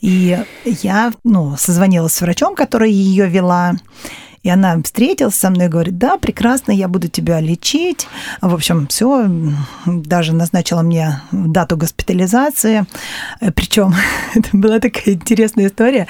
И 0.00 0.38
я 0.64 1.12
ну, 1.24 1.56
созвонилась 1.56 2.12
с 2.14 2.20
врачом, 2.20 2.54
которая 2.54 2.90
ее 2.90 3.28
вела. 3.28 3.72
И 4.42 4.50
она 4.50 4.80
встретилась 4.82 5.36
со 5.36 5.50
мной 5.50 5.66
и 5.66 5.68
говорит, 5.68 5.98
да, 5.98 6.18
прекрасно, 6.18 6.72
я 6.72 6.88
буду 6.88 7.08
тебя 7.08 7.40
лечить. 7.40 8.08
В 8.40 8.52
общем, 8.52 8.88
все, 8.88 9.30
даже 9.86 10.34
назначила 10.34 10.82
мне 10.82 11.20
дату 11.30 11.76
госпитализации. 11.76 12.84
Причем 13.54 13.94
это 14.34 14.48
была 14.52 14.80
такая 14.80 15.14
интересная 15.14 15.68
история. 15.68 16.08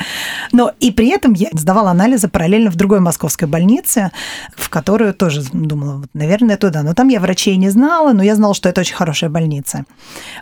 Но 0.50 0.72
и 0.80 0.90
при 0.90 1.08
этом 1.08 1.34
я 1.34 1.48
сдавала 1.52 1.90
анализы 1.90 2.28
параллельно 2.28 2.70
в 2.70 2.76
другой 2.76 3.00
московской 3.00 3.46
больнице, 3.46 4.12
в 4.56 4.70
которую 4.70 5.12
тоже 5.12 5.42
думала, 5.52 5.98
вот, 5.98 6.08
наверное, 6.14 6.56
туда. 6.56 6.82
Но 6.82 6.94
там 6.94 7.08
я 7.08 7.20
врачей 7.20 7.56
не 7.56 7.68
знала, 7.68 8.12
но 8.12 8.22
я 8.22 8.34
знала, 8.34 8.54
что 8.54 8.70
это 8.70 8.80
очень 8.80 8.94
хорошая 8.94 9.28
больница. 9.28 9.84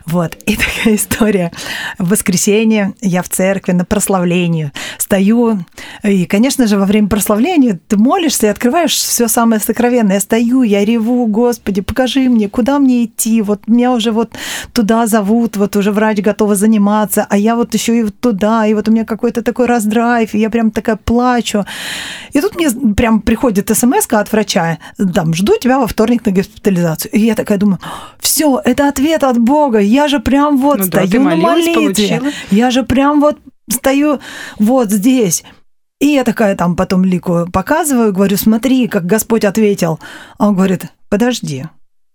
Вот. 0.05 0.35
И 0.45 0.55
такая 0.55 0.95
история. 0.95 1.51
В 1.97 2.09
воскресенье 2.09 2.93
я 3.01 3.21
в 3.21 3.27
церкви 3.27 3.73
на 3.73 3.83
прославлении 3.83 4.71
стою. 4.97 5.65
И, 6.03 6.25
конечно 6.25 6.67
же, 6.67 6.77
во 6.77 6.85
время 6.85 7.09
прославления 7.09 7.80
ты 7.87 7.97
молишься 7.97 8.47
и 8.47 8.49
открываешь 8.49 8.93
все 8.93 9.27
самое 9.27 9.61
сокровенное. 9.61 10.15
Я 10.15 10.19
стою, 10.21 10.63
я 10.63 10.85
реву, 10.85 11.25
Господи, 11.27 11.81
покажи 11.81 12.29
мне, 12.29 12.49
куда 12.49 12.79
мне 12.79 13.05
идти. 13.05 13.41
Вот 13.41 13.67
меня 13.67 13.91
уже 13.91 14.11
вот 14.11 14.33
туда 14.73 15.07
зовут, 15.07 15.57
вот 15.57 15.75
уже 15.75 15.91
врач 15.91 16.19
готова 16.19 16.55
заниматься, 16.55 17.25
а 17.29 17.37
я 17.37 17.55
вот 17.55 17.73
еще 17.73 17.97
и 17.99 18.03
вот 18.03 18.19
туда, 18.19 18.65
и 18.65 18.73
вот 18.73 18.87
у 18.87 18.91
меня 18.91 19.05
какой-то 19.05 19.41
такой 19.41 19.65
раздрайв, 19.65 20.33
и 20.33 20.39
я 20.39 20.49
прям 20.49 20.71
такая 20.71 20.95
плачу. 20.95 21.65
И 22.33 22.41
тут 22.41 22.55
мне 22.55 22.69
прям 22.95 23.21
приходит 23.21 23.69
смс 23.75 24.07
от 24.11 24.31
врача, 24.31 24.77
там, 25.13 25.33
жду 25.33 25.57
тебя 25.59 25.79
во 25.79 25.87
вторник 25.87 26.25
на 26.25 26.31
госпитализацию. 26.31 27.11
И 27.11 27.19
я 27.19 27.35
такая 27.35 27.57
думаю, 27.57 27.79
все, 28.19 28.61
это 28.63 28.87
ответ 28.87 29.23
от 29.23 29.37
Бога, 29.39 29.79
я 29.79 30.07
же 30.07 30.19
прям 30.19 30.57
вот 30.57 30.79
Ну 30.79 30.85
да, 30.85 31.05
стою 31.05 31.11
ты 31.11 31.19
на 31.19 31.35
молитве, 31.35 31.73
получила. 31.73 32.31
я 32.51 32.71
же 32.71 32.83
прям 32.83 33.21
вот 33.21 33.37
стою 33.69 34.19
вот 34.59 34.91
здесь. 34.91 35.43
И 36.01 36.07
я 36.07 36.23
такая 36.23 36.55
там 36.55 36.75
потом 36.75 37.05
Лику 37.05 37.47
показываю, 37.53 38.11
говорю, 38.11 38.35
смотри, 38.35 38.87
как 38.87 39.05
Господь 39.05 39.45
ответил. 39.45 39.99
А 40.39 40.47
он 40.47 40.55
говорит, 40.55 40.87
подожди, 41.09 41.65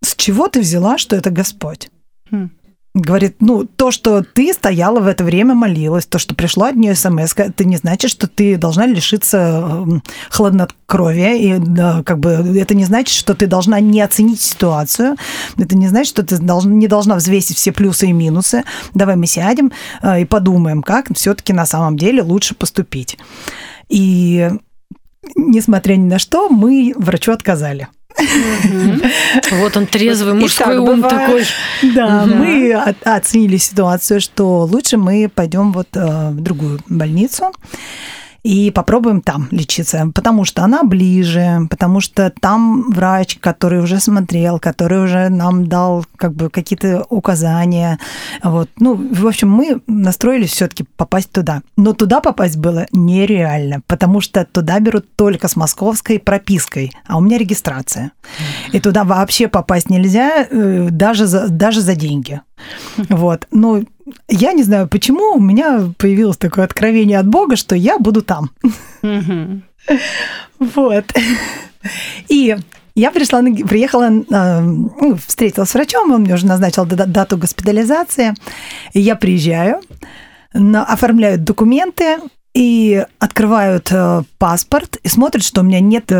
с 0.05 0.17
чего 0.17 0.49
ты 0.49 0.61
взяла, 0.61 0.99
что 0.99 1.15
это 1.15 1.31
Господь? 1.31 1.89
Хм. 2.33 2.51
Говорит, 2.95 3.37
ну, 3.41 3.65
то, 3.65 3.93
что 3.93 4.25
ты 4.25 4.53
стояла 4.53 4.99
в 4.99 5.07
это 5.07 5.23
время, 5.23 5.55
молилась, 5.55 6.07
то, 6.07 6.19
что 6.19 6.35
пришла 6.35 6.71
от 6.71 6.77
нее 6.77 6.97
смс, 6.97 7.35
это 7.37 7.65
не 7.65 7.77
значит, 7.77 8.11
что 8.11 8.27
ты 8.27 8.57
должна 8.57 8.87
лишиться 8.87 9.37
эм, 9.37 10.03
хладнокровия, 10.31 11.35
и 11.35 11.59
да, 11.59 12.03
как 12.03 12.19
бы 12.19 12.31
это 12.31 12.75
не 12.75 12.87
значит, 12.87 13.15
что 13.15 13.35
ты 13.35 13.47
должна 13.47 13.79
не 13.79 14.01
оценить 14.01 14.41
ситуацию, 14.41 15.17
это 15.59 15.77
не 15.77 15.89
значит, 15.89 16.09
что 16.09 16.25
ты 16.25 16.39
должна, 16.39 16.73
не 16.73 16.89
должна 16.89 17.17
взвесить 17.17 17.59
все 17.59 17.71
плюсы 17.71 18.07
и 18.07 18.13
минусы. 18.13 18.65
Давай 18.95 19.15
мы 19.15 19.27
сядем 19.27 19.71
э, 20.03 20.23
и 20.23 20.25
подумаем, 20.25 20.83
как 20.83 21.15
все-таки 21.15 21.53
на 21.53 21.67
самом 21.67 21.97
деле 21.99 22.23
лучше 22.23 22.55
поступить. 22.55 23.19
И 23.89 24.51
несмотря 25.35 25.95
ни 25.97 26.09
на 26.09 26.19
что, 26.19 26.49
мы 26.49 26.93
врачу 26.97 27.33
отказали. 27.33 27.89
Вот 29.51 29.77
он 29.77 29.87
трезвый 29.87 30.35
мужской 30.35 30.79
ум 30.79 31.03
такой. 31.03 31.45
Да, 31.95 32.25
мы 32.27 32.73
оценили 33.05 33.59
ситуацию, 33.59 34.21
что 34.21 34.65
лучше 34.65 34.97
мы 34.97 35.31
пойдем 35.33 35.73
вот 35.73 35.89
э, 35.95 36.31
в 36.31 36.41
другую 36.41 36.81
больницу 36.89 37.53
и 38.47 38.71
попробуем 38.71 39.23
там 39.23 39.49
лечиться, 39.51 40.13
потому 40.15 40.45
что 40.45 40.63
она 40.63 40.85
ближе, 40.85 41.67
потому 41.69 42.01
что 42.01 42.33
там 42.41 42.93
врач, 42.93 43.39
который 43.41 43.81
уже 43.81 43.99
смотрел, 43.99 44.61
который 44.61 45.03
уже 45.03 45.31
нам 45.31 45.67
дал 45.67 46.05
как 46.17 46.33
бы 46.33 46.49
какие-то 46.49 47.05
указания. 47.11 47.99
Вот. 48.45 48.71
Ну, 48.79 48.95
в 48.95 49.27
общем, 49.27 49.51
мы 49.51 49.81
настроились 49.89 50.51
все-таки 50.51 50.85
попасть 50.97 51.33
туда. 51.33 51.63
Но 51.77 51.93
туда 51.93 52.21
попасть 52.21 52.57
было 52.57 52.87
нереально, 52.93 53.81
потому 53.89 54.21
что 54.21 54.45
туда 54.45 54.79
берут 54.79 55.17
только 55.17 55.49
с 55.49 55.57
московской 55.57 56.21
пропиской, 56.21 56.93
а 57.09 57.19
у 57.19 57.21
меня 57.21 57.39
регистрация. 57.39 58.13
И 58.73 58.79
туда 58.79 59.03
вообще 59.03 59.49
попасть 59.49 59.91
нельзя 59.91 60.47
э, 60.49 60.87
даже 60.93 61.27
за, 61.27 61.49
даже 61.49 61.81
за 61.81 61.97
деньги. 61.97 62.41
Вот. 63.17 63.47
Ну, 63.51 63.85
я 64.29 64.53
не 64.53 64.63
знаю, 64.63 64.89
почему 64.89 65.35
у 65.35 65.41
меня 65.41 65.93
появилось 65.99 66.37
такое 66.37 66.65
откровение 66.65 67.19
от 67.19 67.27
Бога, 67.27 67.57
что 67.57 67.75
я 67.75 67.99
буду 67.99 68.23
там. 68.23 68.51
Вот. 70.59 71.05
И 72.29 72.57
я 72.95 73.11
пришла, 73.11 73.43
приехала, 73.43 74.11
э, 74.11 74.61
ну, 74.61 75.17
встретилась 75.27 75.69
с 75.71 75.75
врачом, 75.75 76.11
он 76.13 76.23
мне 76.23 76.35
уже 76.35 76.47
назначил 76.47 76.87
да- 76.87 77.05
дату 77.07 77.37
госпитализации. 77.37 78.35
И 78.95 79.01
я 79.01 79.17
приезжаю, 79.17 79.81
оформляют 80.53 81.45
документы 81.45 82.17
и 82.55 83.05
открывают 83.19 83.93
э, 83.93 84.23
паспорт 84.39 84.97
и 85.03 85.09
смотрят, 85.09 85.45
что 85.45 85.61
у 85.61 85.65
меня 85.65 85.81
нет 85.81 86.11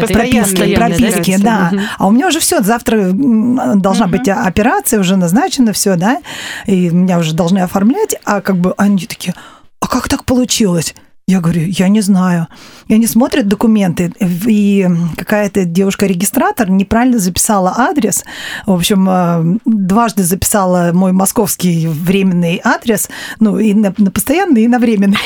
Постоянные, 0.00 0.42
прописки, 0.42 0.74
прописки, 0.76 1.36
да. 1.42 1.68
Мгм. 1.72 1.80
А 1.98 2.06
у 2.06 2.10
меня 2.10 2.28
уже 2.28 2.40
все, 2.40 2.60
завтра 2.62 3.10
должна 3.12 4.06
быть 4.06 4.28
а- 4.28 4.46
операция, 4.46 5.00
уже 5.00 5.16
назначена, 5.16 5.72
все, 5.72 5.96
да, 5.96 6.18
и 6.66 6.88
меня 6.90 7.18
уже 7.18 7.34
должны 7.34 7.58
оформлять, 7.60 8.14
а 8.24 8.40
как 8.40 8.56
бы 8.56 8.74
они 8.76 9.06
такие, 9.06 9.34
а 9.80 9.86
как 9.86 10.08
так 10.08 10.24
получилось? 10.24 10.94
Я 11.26 11.40
говорю, 11.40 11.62
я 11.62 11.88
не 11.88 12.02
знаю. 12.02 12.48
И 12.86 12.94
они 12.94 13.06
смотрят 13.06 13.48
документы, 13.48 14.12
и 14.20 14.86
какая-то 15.16 15.64
девушка-регистратор 15.64 16.68
неправильно 16.68 17.18
записала 17.18 17.72
адрес. 17.78 18.24
В 18.66 18.72
общем, 18.72 19.08
э, 19.08 19.58
дважды 19.64 20.22
записала 20.22 20.90
мой 20.92 21.12
московский 21.12 21.86
временный 21.86 22.60
адрес, 22.62 23.08
ну, 23.40 23.58
и 23.58 23.72
на, 23.72 23.94
на 23.96 24.10
постоянный, 24.10 24.64
и 24.64 24.68
на 24.68 24.78
временный. 24.78 25.16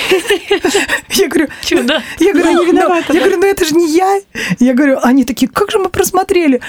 Я 1.11 1.29
говорю, 1.29 1.49
Чудо. 1.63 2.01
я 2.21 2.33
говорю, 2.33 2.61
не 2.61 2.67
виновата. 2.67 3.13
Я 3.13 3.21
говорю, 3.21 3.39
ну 3.39 3.47
это 3.47 3.65
же 3.65 3.75
не 3.75 3.93
я. 3.93 4.21
Я 4.61 4.75
говорю, 4.75 4.99
они 5.03 5.25
такие, 5.25 5.49
как 5.49 5.73
же 5.73 5.79
мы 5.81 5.89
просмотрели? 5.89 6.61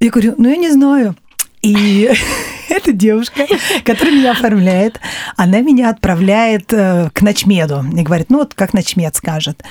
Я 0.00 0.10
говорю, 0.10 0.34
ну 0.38 0.48
я 0.48 0.56
не 0.56 0.70
знаю. 0.70 1.14
И 1.62 2.10
эта 2.68 2.92
девушка, 2.92 3.46
которая 3.84 4.14
меня 4.14 4.32
оформляет, 4.32 5.00
она 5.36 5.60
меня 5.60 5.90
отправляет 5.90 6.72
э, 6.72 7.10
к 7.12 7.22
ночмеду. 7.22 7.84
И 7.96 8.02
говорит, 8.02 8.30
ну 8.30 8.38
вот 8.38 8.54
как 8.54 8.74
ночмед 8.74 9.14
скажет. 9.16 9.62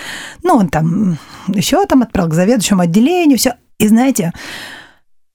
Ну 0.43 0.55
он 0.55 0.69
там 0.69 1.17
еще 1.47 1.85
там 1.85 2.01
отправил 2.01 2.29
к 2.29 2.33
заведующему 2.33 2.81
отделению, 2.81 3.37
все. 3.37 3.55
И 3.77 3.87
знаете, 3.87 4.31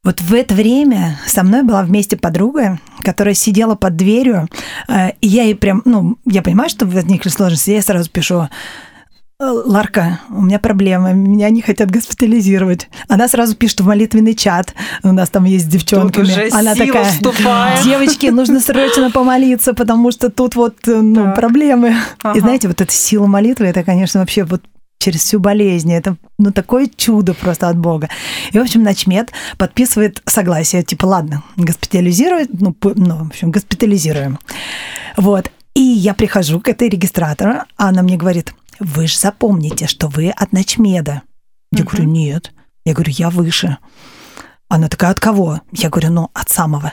вот 0.07 0.21
в 0.21 0.33
это 0.35 0.55
время 0.55 1.19
со 1.27 1.43
мной 1.43 1.65
была 1.65 1.83
вместе 1.83 2.17
подруга, 2.17 2.79
которая 3.03 3.35
сидела 3.35 3.75
под 3.75 3.97
дверью, 3.97 4.49
э, 4.89 5.11
и 5.21 5.27
я 5.27 5.43
ей 5.43 5.57
прям, 5.57 5.83
ну, 5.85 6.17
я 6.25 6.43
понимаю, 6.43 6.71
что 6.71 6.87
возникли 6.87 7.29
сложности, 7.29 7.73
я 7.73 7.83
сразу 7.83 8.09
пишу, 8.09 8.43
«Э, 8.43 8.49
Ларка, 9.39 10.21
у 10.31 10.41
меня 10.41 10.59
проблема, 10.59 11.13
меня 11.13 11.51
не 11.51 11.61
хотят 11.61 11.91
госпитализировать. 11.91 12.89
Она 13.07 13.29
сразу 13.29 13.55
пишет 13.55 13.81
в 13.83 13.87
молитвенный 13.87 14.35
чат, 14.35 14.75
у 15.03 15.13
нас 15.13 15.29
там 15.29 15.45
есть 15.45 15.67
с 15.67 15.69
девчонками. 15.69 16.25
уже 16.25 16.49
Она 16.53 16.75
сила 16.75 16.87
такая, 16.87 17.13
вступает. 17.13 17.85
девочки, 17.85 18.27
нужно 18.29 18.61
срочно 18.61 19.11
помолиться, 19.11 19.75
потому 19.75 20.11
что 20.11 20.31
тут 20.31 20.57
вот 20.57 20.77
э, 20.89 21.03
ну, 21.03 21.25
Так. 21.25 21.35
проблемы. 21.37 21.91
И 21.91 21.95
Ага. 22.23 22.41
знаете, 22.41 22.69
вот 22.69 22.81
эта 22.81 22.91
сила 22.91 23.27
молитвы, 23.27 23.67
это, 23.67 23.83
конечно, 23.85 24.21
вообще 24.21 24.45
вот 24.45 24.63
через 24.99 25.21
всю 25.21 25.39
болезнь. 25.39 25.93
Это 25.93 26.17
ну, 26.39 26.51
такое 26.51 26.89
чудо 26.97 27.35
просто 27.35 27.69
от 27.69 27.77
Бога. 27.77 28.09
И, 28.53 28.59
в 28.59 28.63
общем, 28.63 28.83
начмед 28.83 29.33
подписывает 29.59 30.23
согласие, 30.25 30.83
типа, 30.83 31.05
ладно, 31.05 31.43
госпитализировать, 31.57 32.49
ну, 32.59 32.75
ну, 32.95 33.25
в 33.25 33.27
общем, 33.27 33.51
госпитализируем. 33.51 34.39
Вот. 35.19 35.51
И 35.75 35.83
я 35.83 36.15
прихожу 36.15 36.59
к 36.59 36.71
этой 36.71 36.89
регистратору, 36.89 37.57
а 37.77 37.89
она 37.91 38.01
мне 38.03 38.17
говорит, 38.17 38.55
вы 38.81 39.07
же 39.07 39.19
запомните, 39.19 39.87
что 39.87 40.09
вы 40.09 40.31
от 40.31 40.53
ночмеда. 40.53 41.23
Я 41.73 41.85
говорю, 41.85 42.05
нет. 42.05 42.53
Я 42.85 42.95
говорю, 42.95 43.13
я 43.17 43.31
выше. 43.31 43.79
Она 44.69 44.89
такая, 44.89 45.11
от 45.11 45.21
кого? 45.21 45.61
Я 45.73 45.91
говорю, 45.91 46.11
ну, 46.11 46.31
от 46.35 46.49
самого 46.49 46.93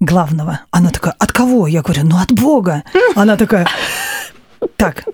главного. 0.00 0.60
Она 0.70 0.90
такая, 0.90 1.14
от 1.18 1.32
кого? 1.32 1.66
Я 1.66 1.82
говорю, 1.82 2.04
ну, 2.04 2.18
от 2.18 2.32
Бога. 2.32 2.84
Она 3.14 3.36
такая, 3.36 3.68
так, 4.76 5.04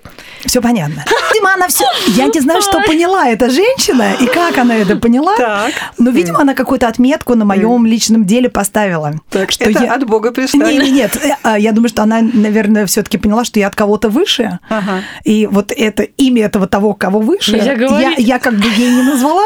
все 0.45 0.61
понятно. 0.61 1.05
Видимо, 1.31 1.53
она 1.53 1.67
все... 1.67 1.85
Я 2.07 2.27
не 2.27 2.39
знаю, 2.39 2.61
что 2.61 2.81
поняла 2.81 3.29
эта 3.29 3.49
женщина 3.49 4.13
и 4.19 4.25
как 4.25 4.57
она 4.57 4.75
это 4.75 4.95
поняла. 4.95 5.35
Так. 5.37 5.73
Но, 5.97 6.09
видимо, 6.09 6.41
она 6.41 6.53
какую-то 6.53 6.87
отметку 6.87 7.35
на 7.35 7.45
моем 7.45 7.85
личном 7.85 8.25
деле 8.25 8.49
поставила. 8.49 9.13
Так, 9.29 9.51
что 9.51 9.65
это 9.65 9.83
я... 9.83 9.93
от 9.93 10.05
Бога 10.05 10.31
пришло. 10.31 10.61
Не, 10.65 10.77
не, 10.77 10.91
нет, 10.91 11.15
э, 11.23 11.31
а, 11.43 11.57
я 11.59 11.71
думаю, 11.71 11.89
что 11.89 12.03
она, 12.03 12.21
наверное, 12.21 12.85
все-таки 12.85 13.17
поняла, 13.17 13.43
что 13.45 13.59
я 13.59 13.67
от 13.67 13.75
кого-то 13.75 14.09
выше. 14.09 14.59
Ага. 14.69 15.03
И 15.23 15.47
вот 15.47 15.71
это 15.75 16.03
имя 16.03 16.45
этого 16.45 16.67
того, 16.67 16.93
кого 16.93 17.19
выше, 17.19 17.57
я, 17.57 17.75
говорить. 17.75 18.19
я 18.19 18.39
как 18.39 18.55
бы 18.55 18.67
ей 18.67 18.89
не 18.89 19.03
назвала, 19.03 19.45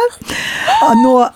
но 0.95 1.31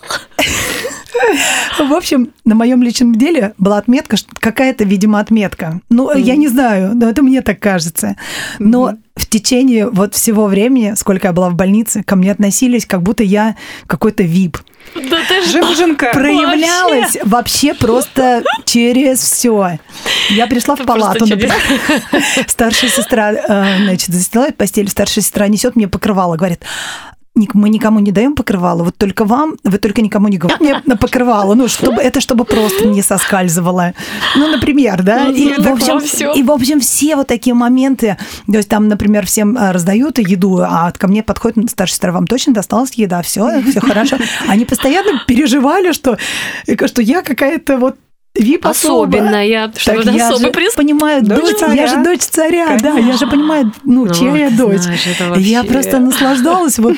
в 1.79 1.93
общем, 1.93 2.33
на 2.43 2.55
моем 2.55 2.81
личном 2.83 3.15
деле 3.15 3.53
была 3.57 3.77
отметка, 3.77 4.17
что 4.17 4.29
какая-то, 4.39 4.83
видимо, 4.83 5.19
отметка. 5.19 5.81
Ну, 5.89 6.15
я 6.15 6.35
не 6.35 6.47
знаю, 6.47 6.95
но 6.95 7.09
это 7.09 7.21
мне 7.21 7.41
так 7.41 7.59
кажется. 7.59 8.15
Но 8.59 8.95
в 9.15 9.25
течение 9.27 9.89
вот 9.89 10.13
всего 10.15 10.45
времени, 10.47 10.93
сколько 10.95 11.27
я 11.27 11.33
была 11.33 11.49
в 11.49 11.55
больнице, 11.55 12.03
ко 12.03 12.15
мне 12.15 12.31
относились, 12.31 12.85
как 12.85 13.01
будто 13.01 13.23
я 13.23 13.55
какой-то 13.87 14.23
вип. 14.23 14.57
Да 14.93 15.17
ты 15.27 15.41
ж- 15.43 15.51
Жемчужинка. 15.51 16.11
Проявлялась 16.13 17.17
вообще 17.23 17.73
просто 17.73 18.43
через 18.65 19.19
все. 19.19 19.79
Я 20.29 20.47
пришла 20.47 20.75
в 20.75 20.79
Это 20.81 20.87
просто 20.93 21.19
палату, 21.19 21.25
например, 21.25 21.55
старшая 22.47 22.89
сестра, 22.89 23.31
э, 23.33 23.77
значит, 23.83 24.09
застилает 24.13 24.57
постель, 24.57 24.89
старшая 24.89 25.23
сестра 25.23 25.47
несет 25.47 25.75
мне 25.75 25.87
покрывало, 25.87 26.35
говорит, 26.35 26.59
«Ник- 26.61 27.14
мы 27.53 27.69
никому 27.69 27.99
не 27.99 28.11
даем 28.11 28.35
покрывало, 28.35 28.83
вот 28.83 28.97
только 28.97 29.25
вам, 29.25 29.55
вы 29.63 29.77
только 29.77 30.01
никому 30.01 30.27
не 30.27 30.37
говорите 30.37 30.81
на 30.85 30.95
покрывало, 30.95 31.53
ну, 31.53 31.67
чтобы 31.67 32.01
это 32.01 32.21
чтобы 32.21 32.45
просто 32.45 32.87
не 32.87 33.01
соскальзывало. 33.01 33.93
Ну, 34.35 34.47
например, 34.47 35.03
да. 35.03 35.27
И, 35.27 35.53
Ну, 35.57 35.63
в 35.63 35.73
общем, 35.73 35.99
всём. 35.99 36.35
и, 36.35 36.43
в 36.43 36.51
общем, 36.51 36.79
все 36.79 37.15
вот 37.15 37.27
такие 37.27 37.53
моменты, 37.53 38.17
то 38.47 38.57
есть 38.57 38.69
там, 38.69 38.87
например, 38.87 39.25
всем 39.25 39.57
а, 39.57 39.73
раздают 39.73 40.17
еду, 40.19 40.59
а 40.61 40.91
ко 40.91 41.07
мне 41.07 41.23
подходит 41.23 41.69
старшая 41.69 41.93
сестра, 41.93 42.11
вам 42.11 42.27
точно 42.27 42.53
досталась 42.53 42.93
еда, 42.93 43.21
все, 43.21 43.61
все 43.61 43.81
хорошо. 43.81 44.17
Они 44.47 44.65
постоянно 44.65 45.21
переживали, 45.27 45.91
что, 45.91 46.17
что 46.85 47.01
я 47.01 47.21
какая-то 47.21 47.77
вот 47.77 47.95
вип 48.35 48.65
Особенная, 48.65 49.71
что 49.77 49.95
так 50.03 50.05
я 50.13 50.27
особый 50.29 50.47
же 50.47 50.51
приз. 50.51 50.73
понимаю, 50.73 51.23
Дочь 51.23 51.39
дочь, 51.39 51.57
царя. 51.57 51.73
я 51.73 51.87
же 51.87 52.03
дочь 52.03 52.21
царя, 52.21 52.77
да, 52.81 52.93
я 52.97 53.13
же 53.17 53.27
понимаю, 53.27 53.71
ну, 53.83 54.05
Ну, 54.05 54.13
чья 54.13 54.35
я 54.35 54.49
дочь. 54.49 54.81
знаешь, 54.81 55.07
это 55.07 55.39
Я 55.39 55.63
просто 55.63 55.99
наслаждалась 55.99 56.77
вот 56.77 56.95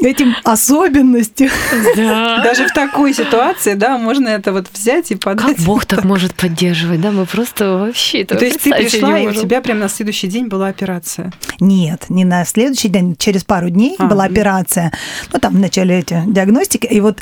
этим 0.00 0.34
особенностью. 0.42 1.48
Да. 1.96 2.42
Даже 2.42 2.66
в 2.66 2.72
такой 2.72 3.14
ситуации, 3.14 3.74
да, 3.74 3.98
можно 3.98 4.28
это 4.28 4.52
вот 4.52 4.66
взять 4.72 5.10
и 5.12 5.14
подать. 5.14 5.56
Как 5.56 5.64
Бог 5.64 5.86
так 5.86 6.04
может 6.04 6.34
поддерживать, 6.34 7.00
да? 7.00 7.12
Мы 7.12 7.24
просто 7.26 7.76
вообще 7.78 8.22
этого 8.22 8.40
То 8.40 8.46
есть 8.46 8.60
ты 8.62 8.70
пришла, 8.72 9.18
и 9.18 9.28
у 9.28 9.32
тебя 9.32 9.60
прям 9.60 9.78
на 9.78 9.88
следующий 9.88 10.26
день 10.26 10.48
была 10.48 10.66
операция. 10.68 11.32
Нет, 11.60 12.06
не 12.08 12.24
на 12.24 12.44
следующий 12.44 12.88
день, 12.88 13.14
через 13.16 13.44
пару 13.44 13.70
дней 13.70 13.94
А. 13.98 14.06
была 14.06 14.24
операция. 14.24 14.92
Ну, 15.32 15.38
там 15.38 15.54
в 15.54 15.58
начале 15.60 16.00
эти 16.00 16.20
диагностики. 16.26 16.86
И 16.86 17.00
вот, 17.00 17.20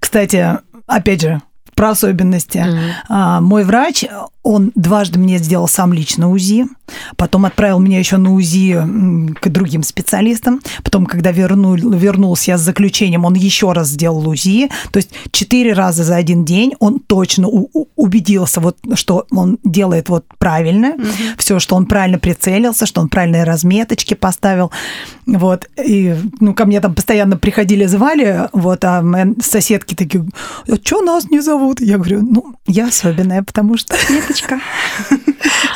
кстати, 0.00 0.58
опять 0.88 1.20
же, 1.22 1.40
про 1.76 1.90
особенности. 1.90 2.64
А, 3.08 3.40
мой 3.40 3.62
врач, 3.62 4.04
он 4.46 4.70
дважды 4.76 5.18
мне 5.18 5.38
сделал 5.38 5.66
сам 5.66 5.92
лично 5.92 6.30
УЗИ, 6.30 6.66
потом 7.16 7.46
отправил 7.46 7.80
меня 7.80 7.98
еще 7.98 8.16
на 8.16 8.32
УЗИ 8.32 8.80
к 9.40 9.48
другим 9.48 9.82
специалистам, 9.82 10.60
потом, 10.84 11.06
когда 11.06 11.32
верну, 11.32 11.74
вернулся 11.74 12.52
я 12.52 12.58
с 12.58 12.60
заключением, 12.60 13.24
он 13.24 13.34
еще 13.34 13.72
раз 13.72 13.88
сделал 13.88 14.28
УЗИ, 14.28 14.70
то 14.92 14.98
есть 14.98 15.10
четыре 15.32 15.72
раза 15.72 16.04
за 16.04 16.14
один 16.14 16.44
день 16.44 16.74
он 16.78 17.00
точно 17.00 17.48
убедился, 17.48 18.60
вот, 18.60 18.76
что 18.94 19.26
он 19.32 19.58
делает 19.64 20.08
вот 20.08 20.24
правильно, 20.38 20.94
все, 21.36 21.58
что 21.58 21.74
он 21.74 21.86
правильно 21.86 22.20
прицелился, 22.20 22.86
что 22.86 23.00
он 23.00 23.08
правильные 23.08 23.42
разметочки 23.42 24.14
поставил, 24.14 24.70
вот, 25.26 25.68
и, 25.84 26.14
ну, 26.38 26.54
ко 26.54 26.66
мне 26.66 26.80
там 26.80 26.94
постоянно 26.94 27.36
приходили, 27.36 27.86
звали, 27.86 28.48
вот, 28.52 28.84
а 28.84 29.04
соседки 29.42 29.96
такие, 29.96 30.24
а 30.68 30.76
что 30.76 31.02
нас 31.02 31.28
не 31.30 31.40
зовут? 31.40 31.80
Я 31.80 31.96
говорю, 31.96 32.22
ну, 32.22 32.54
я 32.68 32.86
особенная, 32.86 33.42
потому 33.42 33.76
что 33.76 33.96
Отметочка. 34.44 34.60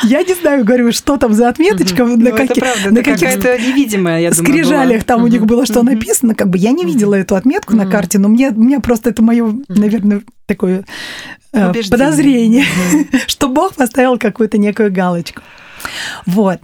я 0.03 0.23
не 0.23 0.33
знаю, 0.33 0.63
говорю, 0.65 0.91
что 0.91 1.17
там 1.17 1.33
за 1.33 1.49
отметочка, 1.49 2.05
на, 2.05 2.15
Ну, 2.15 2.27
это 2.27 2.37
каких- 2.47 2.63
правда, 2.63 2.91
на 2.91 3.03
каких 3.03 3.35
невидимая, 3.37 4.19
я 4.21 4.31
думаю, 4.31 4.45
скрижалях 4.45 4.97
была. 4.97 5.05
там 5.05 5.23
у 5.23 5.27
них 5.27 5.45
было, 5.45 5.65
что 5.65 5.83
написано, 5.83 6.35
как 6.35 6.49
бы 6.49 6.57
я 6.57 6.71
не 6.71 6.85
видела 6.85 7.15
эту 7.15 7.35
отметку 7.35 7.75
на 7.75 7.85
карте, 7.85 8.19
но 8.19 8.27
мне, 8.29 8.49
у 8.49 8.59
меня 8.61 8.79
просто 8.79 9.09
это 9.09 9.21
мое, 9.23 9.53
наверное, 9.67 10.21
такое 10.45 10.85
э, 11.53 11.69
Убеждение. 11.69 11.89
подозрение, 11.91 12.65
что 13.27 13.49
Бог 13.49 13.75
поставил 13.75 14.17
какую-то 14.17 14.57
некую 14.57 14.91
галочку. 14.91 15.41
Вот. 16.25 16.59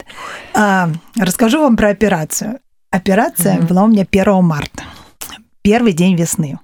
А, 0.53 0.89
расскажу 1.17 1.59
вам 1.61 1.75
про 1.77 1.89
операцию. 1.89 2.59
Операция 2.91 3.59
была 3.61 3.83
у 3.83 3.87
меня 3.87 4.05
1 4.09 4.43
марта. 4.43 4.83
Первый 5.61 5.93
день 5.93 6.15
весны. 6.15 6.59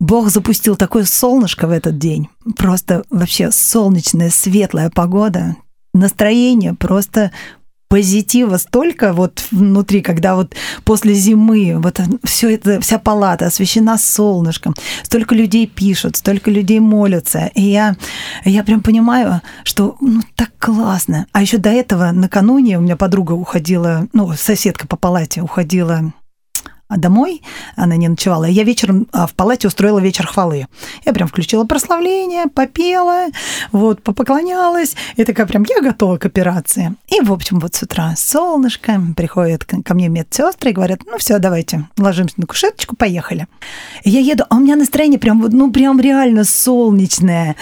Бог 0.00 0.30
запустил 0.30 0.76
такое 0.76 1.04
солнышко 1.04 1.66
в 1.66 1.70
этот 1.70 1.98
день. 1.98 2.28
Просто 2.56 3.04
вообще 3.10 3.50
солнечная, 3.50 4.30
светлая 4.30 4.90
погода. 4.90 5.56
Настроение 5.92 6.74
просто 6.74 7.32
позитива 7.88 8.58
столько 8.58 9.12
вот 9.12 9.42
внутри, 9.50 10.02
когда 10.02 10.36
вот 10.36 10.54
после 10.84 11.14
зимы 11.14 11.76
вот 11.78 12.00
все 12.22 12.54
это, 12.54 12.80
вся 12.80 12.98
палата 12.98 13.46
освещена 13.46 13.98
солнышком, 13.98 14.74
столько 15.02 15.34
людей 15.34 15.66
пишут, 15.66 16.16
столько 16.16 16.50
людей 16.50 16.80
молятся, 16.80 17.50
и 17.54 17.62
я, 17.62 17.96
я 18.44 18.62
прям 18.62 18.82
понимаю, 18.82 19.40
что 19.64 19.96
ну, 20.00 20.20
так 20.36 20.50
классно. 20.58 21.26
А 21.32 21.40
еще 21.40 21.56
до 21.56 21.70
этого 21.70 22.12
накануне 22.12 22.78
у 22.78 22.82
меня 22.82 22.96
подруга 22.96 23.32
уходила, 23.32 24.06
ну, 24.12 24.32
соседка 24.34 24.86
по 24.86 24.96
палате 24.96 25.40
уходила 25.40 26.12
домой, 26.96 27.42
она 27.76 27.96
не 27.96 28.08
ночевала. 28.08 28.44
Я 28.44 28.64
вечером 28.64 29.06
а, 29.12 29.26
в 29.26 29.34
палате 29.34 29.68
устроила 29.68 29.98
вечер 29.98 30.26
хвалы. 30.26 30.66
Я 31.04 31.12
прям 31.12 31.28
включила 31.28 31.64
прославление, 31.64 32.46
попела, 32.46 33.26
вот, 33.72 34.02
попоклонялась, 34.02 34.96
и 35.16 35.24
такая 35.24 35.46
прям, 35.46 35.64
я 35.68 35.82
готова 35.82 36.16
к 36.16 36.26
операции. 36.26 36.94
И, 37.08 37.20
в 37.20 37.32
общем, 37.32 37.58
вот 37.58 37.74
с 37.74 37.82
утра 37.82 38.14
солнышко, 38.16 39.00
приходят 39.16 39.64
ко 39.64 39.94
мне 39.94 40.08
медсестры 40.08 40.70
и 40.70 40.72
говорят, 40.72 41.00
ну 41.04 41.18
все, 41.18 41.38
давайте, 41.38 41.88
ложимся 41.98 42.34
на 42.38 42.46
кушеточку, 42.46 42.96
поехали. 42.96 43.46
И 44.04 44.10
я 44.10 44.20
еду, 44.20 44.44
а 44.48 44.56
у 44.56 44.60
меня 44.60 44.76
настроение 44.76 45.18
прям, 45.18 45.40
ну 45.40 45.70
прям 45.70 46.00
реально 46.00 46.44
солнечное. 46.44 47.56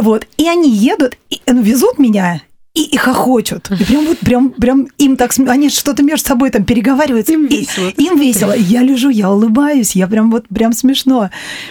Вот, 0.00 0.26
и 0.36 0.48
они 0.48 0.70
едут, 0.70 1.16
и, 1.30 1.40
ну, 1.46 1.62
везут 1.62 1.98
меня, 1.98 2.40
и, 2.74 2.82
и 2.82 2.96
хохочут. 2.96 3.70
И 3.70 3.84
прям 3.84 4.04
вот 4.06 4.18
прям, 4.18 4.50
прям 4.50 4.88
им 4.98 5.16
так 5.16 5.32
см... 5.32 5.48
они 5.52 5.70
что-то 5.70 6.02
между 6.02 6.26
собой 6.26 6.50
там 6.50 6.64
переговариваются. 6.64 7.32
Им 7.32 7.46
и, 7.46 7.58
весело. 7.58 7.88
Им 7.88 8.18
весело. 8.18 8.52
Я 8.56 8.82
лежу, 8.82 9.10
я 9.10 9.30
улыбаюсь, 9.30 9.94
я 9.94 10.08
прям 10.08 10.30
вот 10.32 10.48
прям 10.48 10.72
смешно. 10.72 11.30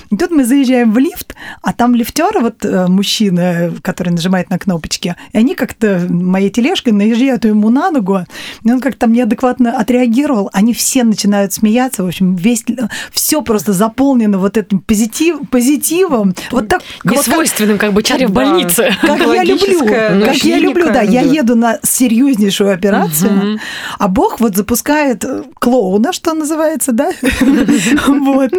И 0.10 0.16
тут 0.16 0.32
мы 0.32 0.46
заезжаем 0.46 0.94
в 0.94 0.98
лифт, 0.98 1.36
а 1.62 1.74
там 1.74 1.94
лифтер, 1.94 2.40
вот 2.40 2.64
э, 2.64 2.88
мужчина, 2.88 3.74
который 3.82 4.12
нажимает 4.12 4.50
на 4.50 4.58
кнопочки, 4.58 5.18
и 5.34 5.38
они 5.38 5.56
как-то 5.56 6.08
моей 6.10 6.50
тележкой 6.50 6.94
наезжают 6.94 7.44
ему 7.44 7.70
на 7.70 7.92
ногу, 7.92 8.22
и 8.64 8.72
он 8.72 8.80
как-то 8.80 9.08
неадекватно 9.08 9.78
отреагировал. 9.78 10.50
Они 10.54 10.74
все 10.74 11.04
начинают 11.04 11.52
смеяться. 11.52 12.04
В 12.04 12.08
общем, 12.08 12.36
весь 12.36 12.64
все 13.12 13.42
просто 13.42 13.74
заполнено 13.74 14.38
вот 14.38 14.56
этим 14.56 14.80
позитив, 14.80 15.40
позитивом. 15.52 16.34
Вот 16.52 16.70
так. 16.70 16.82
вот 17.04 17.18
как- 17.18 17.28
Несвойственным, 17.28 17.78
как 17.78 17.92
бы 17.92 18.04
чаре 18.04 18.28
в 18.28 18.32
больнице. 18.32 18.96
как 19.02 19.20
я 19.20 19.44
люблю, 19.44 19.86
как 19.86 20.36
я 20.38 20.60
люблю, 20.60 20.93
да, 20.94 21.02
я 21.02 21.22
еду 21.22 21.56
на 21.56 21.80
серьезнейшую 21.84 22.74
операцию, 22.74 23.60
а 23.98 24.08
Бог 24.08 24.40
вот 24.40 24.56
запускает 24.56 25.24
э, 25.24 25.44
клоуна, 25.60 26.14
что 26.14 26.34
называется, 26.34 26.92
да, 26.92 27.12
вот. 28.08 28.52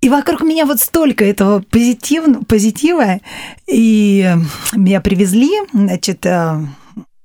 И 0.00 0.08
вокруг 0.10 0.42
меня 0.42 0.66
вот 0.66 0.80
столько 0.80 1.24
этого 1.24 1.60
позитив, 1.60 2.46
позитива, 2.46 3.20
и 3.66 4.34
меня 4.74 5.00
привезли, 5.00 5.50
значит, 5.72 6.26
э, 6.26 6.60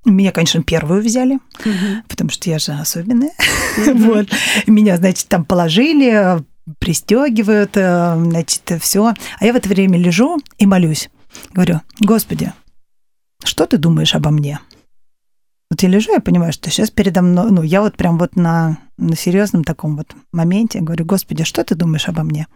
меня, 0.04 0.32
конечно, 0.32 0.62
первую 0.62 1.02
взяли, 1.02 1.38
потому 2.08 2.30
что 2.30 2.48
я 2.48 2.58
же 2.58 2.72
особенная. 2.72 3.32
Вот. 3.94 4.28
Меня, 4.66 4.96
значит, 4.96 5.28
там 5.28 5.44
положили, 5.44 6.42
пристегивают, 6.78 7.72
э, 7.76 8.16
значит, 8.16 8.62
все. 8.80 9.14
А 9.38 9.44
я 9.44 9.52
в 9.52 9.56
это 9.56 9.68
время 9.68 9.98
лежу 9.98 10.38
и 10.58 10.66
молюсь. 10.66 11.10
Говорю, 11.52 11.80
Господи, 12.00 12.52
что 13.44 13.66
ты 13.66 13.78
думаешь 13.78 14.14
обо 14.14 14.30
мне? 14.30 14.60
Вот 15.70 15.82
я 15.82 15.88
лежу, 15.88 16.12
я 16.12 16.20
понимаю, 16.20 16.52
что 16.52 16.68
сейчас 16.68 16.90
передо 16.90 17.22
мной, 17.22 17.50
ну, 17.50 17.62
я 17.62 17.80
вот 17.80 17.96
прям 17.96 18.18
вот 18.18 18.34
на, 18.34 18.78
на 18.98 19.14
серьезном 19.14 19.62
таком 19.62 19.96
вот 19.96 20.14
моменте 20.32 20.80
говорю, 20.80 21.04
Господи, 21.04 21.44
что 21.44 21.62
ты 21.62 21.76
думаешь 21.76 22.08
обо 22.08 22.22
мне? 22.22 22.48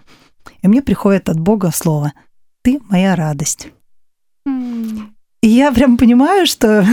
И 0.63 0.69
мне 0.69 0.83
приходит 0.83 1.29
от 1.29 1.39
Бога 1.39 1.71
слово, 1.73 2.13
ты 2.63 2.81
моя 2.89 3.15
радость. 3.15 3.69
И 4.47 5.49
я 5.49 5.73
прям 5.73 5.97
понимаю, 5.97 6.47
что 6.47 6.87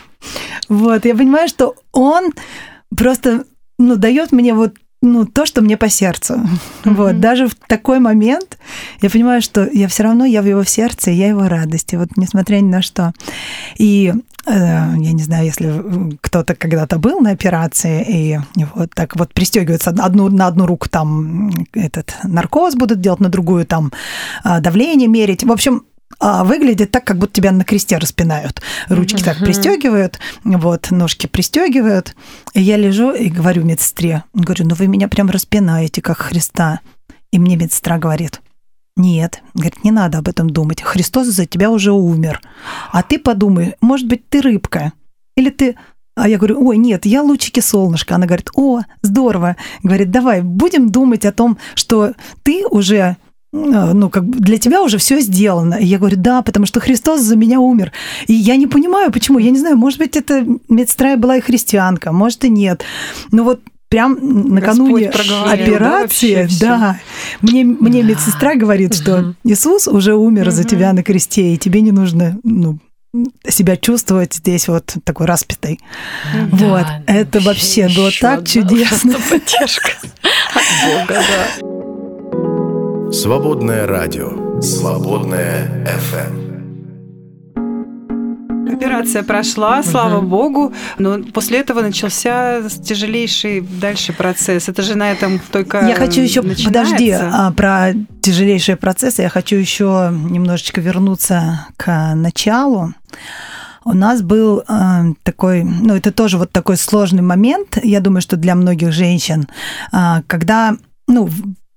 вот, 0.68 1.04
я 1.04 1.14
понимаю, 1.14 1.48
что 1.48 1.74
он 1.92 2.32
просто, 2.94 3.44
ну, 3.78 3.96
дает 3.96 4.32
мне 4.32 4.52
вот 4.52 4.74
ну, 5.04 5.26
то, 5.26 5.46
что 5.46 5.60
мне 5.62 5.76
по 5.76 5.88
сердцу. 5.88 6.40
Вот, 6.84 7.20
даже 7.20 7.46
в 7.48 7.54
такой 7.54 7.98
момент 7.98 8.58
я 9.00 9.10
понимаю, 9.10 9.42
что 9.42 9.68
я 9.72 9.88
все 9.88 10.02
равно, 10.02 10.24
я 10.24 10.42
в 10.42 10.46
его 10.46 10.64
сердце, 10.64 11.10
я 11.10 11.28
его 11.28 11.48
радости, 11.48 11.96
вот 11.96 12.16
несмотря 12.16 12.56
ни 12.56 12.68
на 12.68 12.82
что. 12.82 13.12
И 13.78 14.12
э, 14.46 14.52
я 14.52 15.12
не 15.12 15.22
знаю, 15.22 15.46
если 15.46 16.16
кто-то 16.20 16.54
когда-то 16.54 16.98
был 16.98 17.20
на 17.20 17.30
операции, 17.30 18.04
и 18.08 18.38
вот 18.74 18.90
так 18.94 19.16
вот 19.16 19.32
пристегиваются 19.32 19.90
одну, 19.90 20.28
на 20.28 20.46
одну 20.46 20.66
руку 20.66 20.88
там 20.88 21.50
этот 21.72 22.14
наркоз 22.24 22.74
будут 22.74 23.00
делать, 23.00 23.20
на 23.20 23.28
другую 23.28 23.66
там 23.66 23.92
а, 24.42 24.60
давление 24.60 25.08
мерить. 25.08 25.44
В 25.44 25.52
общем, 25.52 25.84
а, 26.18 26.44
выглядит 26.44 26.90
так, 26.90 27.04
как 27.04 27.18
будто 27.18 27.34
тебя 27.34 27.52
на 27.52 27.64
кресте 27.64 27.98
распинают. 27.98 28.62
Ручки 28.88 29.22
так 29.22 29.38
пристегивают, 29.38 30.18
вот, 30.44 30.90
ножки 30.90 31.26
пристегивают. 31.26 32.14
И 32.54 32.62
я 32.62 32.76
лежу 32.76 33.12
и 33.12 33.28
говорю 33.28 33.64
медсестре, 33.64 34.24
говорю, 34.32 34.66
ну 34.66 34.74
вы 34.74 34.86
меня 34.86 35.08
прям 35.08 35.30
распинаете, 35.30 36.02
как 36.02 36.18
Христа. 36.18 36.80
И 37.32 37.38
мне 37.38 37.56
медсестра 37.56 37.98
говорит, 37.98 38.40
нет, 38.96 39.42
говорит, 39.54 39.82
не 39.82 39.90
надо 39.90 40.18
об 40.18 40.28
этом 40.28 40.50
думать. 40.50 40.82
Христос 40.82 41.26
за 41.26 41.46
тебя 41.46 41.70
уже 41.70 41.92
умер. 41.92 42.40
А 42.92 43.02
ты 43.02 43.18
подумай, 43.18 43.74
может 43.80 44.06
быть, 44.06 44.28
ты 44.28 44.40
рыбка. 44.40 44.92
Или 45.36 45.50
ты 45.50 45.76
а 46.16 46.28
я 46.28 46.38
говорю, 46.38 46.64
ой, 46.64 46.76
нет, 46.76 47.06
я 47.06 47.22
лучики 47.22 47.58
солнышка. 47.58 48.14
Она 48.14 48.26
говорит, 48.26 48.48
о, 48.54 48.82
здорово. 49.02 49.56
Говорит, 49.82 50.12
давай, 50.12 50.42
будем 50.42 50.90
думать 50.90 51.24
о 51.24 51.32
том, 51.32 51.58
что 51.74 52.12
ты 52.44 52.66
уже 52.68 53.16
ну, 53.54 54.10
как 54.10 54.24
бы 54.24 54.40
для 54.40 54.58
тебя 54.58 54.82
уже 54.82 54.98
все 54.98 55.20
сделано. 55.20 55.74
И 55.74 55.86
я 55.86 55.98
говорю, 55.98 56.16
да, 56.18 56.42
потому 56.42 56.66
что 56.66 56.80
Христос 56.80 57.20
за 57.20 57.36
меня 57.36 57.60
умер. 57.60 57.92
И 58.26 58.32
я 58.32 58.56
не 58.56 58.66
понимаю, 58.66 59.12
почему. 59.12 59.38
Я 59.38 59.50
не 59.50 59.58
знаю, 59.58 59.76
может 59.76 60.00
быть, 60.00 60.16
это 60.16 60.44
медсестра 60.68 61.16
была 61.16 61.36
и 61.36 61.40
христианка, 61.40 62.10
может 62.10 62.44
и 62.44 62.48
нет. 62.48 62.82
Но 63.30 63.44
вот 63.44 63.60
прям 63.88 64.18
накануне 64.20 65.08
операции, 65.08 65.78
да, 65.78 66.00
вообще 66.00 66.48
да, 66.60 67.00
мне, 67.42 67.64
мне 67.64 68.02
медсестра 68.02 68.56
говорит, 68.56 68.94
что 68.94 69.34
Иисус 69.44 69.86
уже 69.86 70.14
умер 70.14 70.50
за 70.50 70.64
тебя 70.64 70.92
на 70.92 71.04
кресте, 71.04 71.54
и 71.54 71.58
тебе 71.58 71.80
не 71.80 71.92
нужно 71.92 72.36
ну, 72.42 72.80
себя 73.48 73.76
чувствовать 73.76 74.34
здесь 74.34 74.66
вот 74.66 74.96
такой 75.04 75.26
распятой. 75.26 75.78
Вот, 76.50 76.82
Да, 76.82 77.02
это 77.06 77.38
вообще 77.38 77.88
было 77.94 78.08
ещё 78.08 78.20
так 78.20 78.48
чудесно. 78.48 79.14
поддержка 79.30 79.90
от 80.52 81.06
Бога, 81.06 81.14
да. 81.60 81.73
Свободное 83.14 83.86
радио. 83.86 84.60
Свободное 84.60 85.86
FM. 85.86 86.42
Операция 88.74 89.22
прошла, 89.22 89.84
слава 89.84 90.20
богу, 90.20 90.72
но 90.98 91.22
после 91.32 91.60
этого 91.60 91.80
начался 91.80 92.68
тяжелейший 92.68 93.60
дальше 93.60 94.12
процесс. 94.12 94.68
Это 94.68 94.82
же 94.82 94.96
на 94.96 95.12
этом 95.12 95.40
только 95.52 95.86
Я 95.86 95.94
хочу 95.94 96.22
еще, 96.22 96.42
начинается. 96.42 96.66
подожди, 96.66 97.10
а, 97.12 97.52
про 97.52 97.92
тяжелейшие 98.20 98.74
процессы, 98.76 99.22
я 99.22 99.28
хочу 99.28 99.54
еще 99.54 100.12
немножечко 100.12 100.80
вернуться 100.80 101.68
к 101.76 102.14
началу. 102.16 102.94
У 103.84 103.92
нас 103.92 104.22
был 104.22 104.64
э, 104.68 105.12
такой, 105.22 105.62
ну 105.62 105.94
это 105.94 106.10
тоже 106.10 106.36
вот 106.36 106.50
такой 106.50 106.76
сложный 106.76 107.22
момент, 107.22 107.78
я 107.80 108.00
думаю, 108.00 108.22
что 108.22 108.36
для 108.36 108.56
многих 108.56 108.90
женщин, 108.90 109.46
а, 109.92 110.22
когда, 110.26 110.76
ну, 111.06 111.28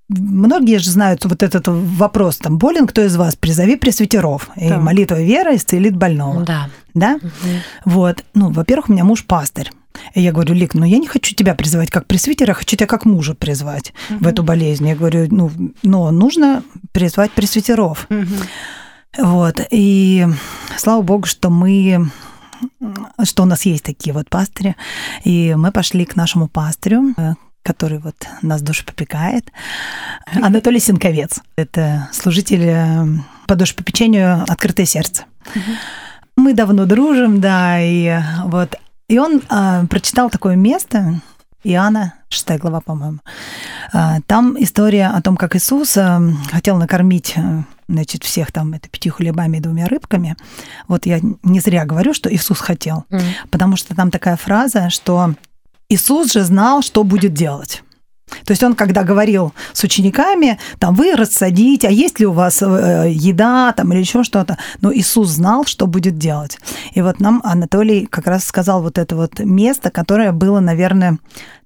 Многие 0.09 0.77
же 0.79 0.89
знают 0.89 1.25
вот 1.25 1.43
этот 1.43 1.67
вопрос, 1.67 2.37
там, 2.37 2.57
болен 2.57 2.87
кто 2.87 3.01
из 3.03 3.15
вас, 3.17 3.35
призови 3.35 3.75
пресвитеров, 3.75 4.49
и 4.55 4.69
Да. 4.69 4.79
молитва 4.79 5.21
веры 5.21 5.55
исцелит 5.57 5.97
больного. 5.97 6.43
Да. 6.45 6.69
Да? 6.93 7.15
Мгм. 7.15 7.31
Вот. 7.85 8.23
Ну, 8.33 8.51
во-первых, 8.51 8.89
у 8.89 8.93
меня 8.93 9.03
муж 9.03 9.25
пастырь. 9.25 9.69
И 10.13 10.21
я 10.21 10.31
говорю, 10.31 10.53
Лик, 10.53 10.75
ну 10.75 10.85
я 10.85 10.97
не 10.99 11.07
хочу 11.07 11.35
тебя 11.35 11.55
призывать 11.55 11.89
как 11.89 12.05
пресвитера, 12.05 12.49
я 12.49 12.53
хочу 12.53 12.77
тебя 12.77 12.87
как 12.87 13.05
мужа 13.05 13.33
призвать 13.33 13.93
в 14.09 14.27
эту 14.27 14.43
болезнь. 14.43 14.87
Я 14.87 14.95
говорю, 14.95 15.27
ну, 15.29 15.51
но 15.83 16.11
нужно 16.11 16.63
призвать 16.91 17.31
пресвитеров. 17.31 18.05
Мгм. 18.09 18.27
Вот. 19.17 19.59
И 19.71 20.25
слава 20.77 21.01
богу, 21.01 21.25
что 21.25 21.49
мы 21.49 22.09
что 23.23 23.43
у 23.43 23.45
нас 23.45 23.65
есть 23.65 23.83
такие 23.83 24.13
вот 24.13 24.29
пастыри. 24.29 24.75
И 25.23 25.53
мы 25.57 25.71
пошли 25.71 26.05
к 26.05 26.15
нашему 26.15 26.47
пастырю, 26.47 27.13
который 27.63 27.99
вот 27.99 28.15
нас 28.41 28.61
душепопекает. 28.61 29.51
Анатолий 30.41 30.79
Сенковец. 30.79 31.41
Это 31.55 32.09
служитель 32.13 32.63
э, 32.65 33.05
по 33.47 33.55
душепопечению 33.55 34.43
«Открытое 34.47 34.85
сердце». 34.85 35.25
Мы 36.35 36.53
давно 36.53 36.85
дружим, 36.85 37.41
да, 37.41 37.79
и 37.81 38.05
э, 38.05 38.21
вот. 38.45 38.75
И 39.09 39.17
он 39.19 39.41
а, 39.49 39.85
прочитал 39.85 40.29
такое 40.29 40.55
место, 40.57 41.21
Иоанна, 41.63 42.13
6 42.29 42.49
глава, 42.59 42.81
по-моему. 42.81 43.19
А, 43.93 44.19
Там 44.27 44.55
история 44.61 45.07
о 45.07 45.21
том, 45.21 45.37
как 45.37 45.55
Иисус 45.55 45.97
а, 45.97 46.21
хотел 46.51 46.77
накормить 46.77 47.35
значит, 47.87 48.23
всех 48.25 48.51
там 48.51 48.73
это 48.73 48.89
пятью 48.89 49.13
хлебами 49.13 49.57
и 49.57 49.61
двумя 49.61 49.87
рыбками. 49.87 50.35
Вот 50.89 51.05
я 51.05 51.19
не 51.43 51.59
зря 51.61 51.85
говорю, 51.85 52.13
что 52.13 52.31
Иисус 52.33 52.59
хотел, 52.59 53.05
Мгм. 53.09 53.23
потому 53.49 53.77
что 53.77 53.95
там 53.95 54.11
такая 54.11 54.35
фраза, 54.35 54.89
что 54.89 55.33
Иисус 55.89 56.33
же 56.33 56.43
знал, 56.43 56.81
что 56.81 57.03
будет 57.03 57.33
делать. 57.33 57.83
То 58.45 58.51
есть 58.51 58.63
он, 58.63 58.75
когда 58.75 59.03
говорил 59.03 59.53
с 59.73 59.83
учениками, 59.83 60.59
там, 60.79 60.95
вы 60.95 61.15
рассадите, 61.15 61.87
а 61.87 61.91
есть 61.91 62.19
ли 62.19 62.25
у 62.25 62.33
вас 62.33 62.61
э, 62.61 63.07
еда 63.09 63.71
там, 63.71 63.93
или 63.93 63.99
еще 63.99 64.23
что-то, 64.23 64.57
но 64.81 64.93
Иисус 64.93 65.29
знал, 65.29 65.65
что 65.65 65.87
будет 65.87 66.17
делать. 66.17 66.59
И 66.93 67.01
вот 67.01 67.19
нам 67.21 67.41
Анатолий 67.45 68.05
как 68.05 68.27
раз 68.27 68.43
сказал 68.43 68.81
вот 68.81 68.97
это 68.97 69.15
вот 69.15 69.39
место, 69.39 69.91
которое 69.91 70.33
было, 70.33 70.59
наверное, 70.59 71.19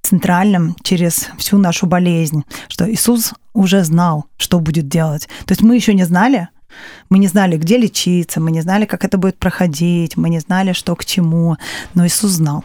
центральным 0.04 0.76
через 0.84 1.30
всю 1.38 1.58
нашу 1.58 1.88
болезнь, 1.88 2.44
что 2.68 2.92
Иисус 2.92 3.34
уже 3.54 3.84
знал, 3.84 4.26
что 4.38 4.60
будет 4.60 4.88
делать. 4.88 5.28
То 5.46 5.54
есть 5.54 5.62
мы 5.62 5.76
еще 5.76 5.96
не 5.96 6.04
знали, 6.04 6.50
мы 7.10 7.18
не 7.18 7.28
знали, 7.28 7.58
где 7.58 7.78
лечиться, 7.78 8.40
мы 8.40 8.52
не 8.52 8.62
знали, 8.62 8.86
как 8.86 9.04
это 9.04 9.18
будет 9.18 9.38
проходить, 9.38 10.16
мы 10.16 10.30
не 10.30 10.40
знали, 10.40 10.74
что 10.74 10.96
к 10.96 11.06
чему, 11.06 11.58
но 11.96 12.06
Иисус 12.06 12.32
знал. 12.32 12.64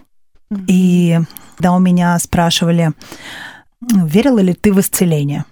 И 0.66 1.18
когда 1.56 1.72
у 1.72 1.78
меня 1.78 2.18
спрашивали, 2.18 2.92
верила 3.80 4.38
ли 4.38 4.54
ты 4.54 4.72
в 4.72 4.80
исцеление? 4.80 5.44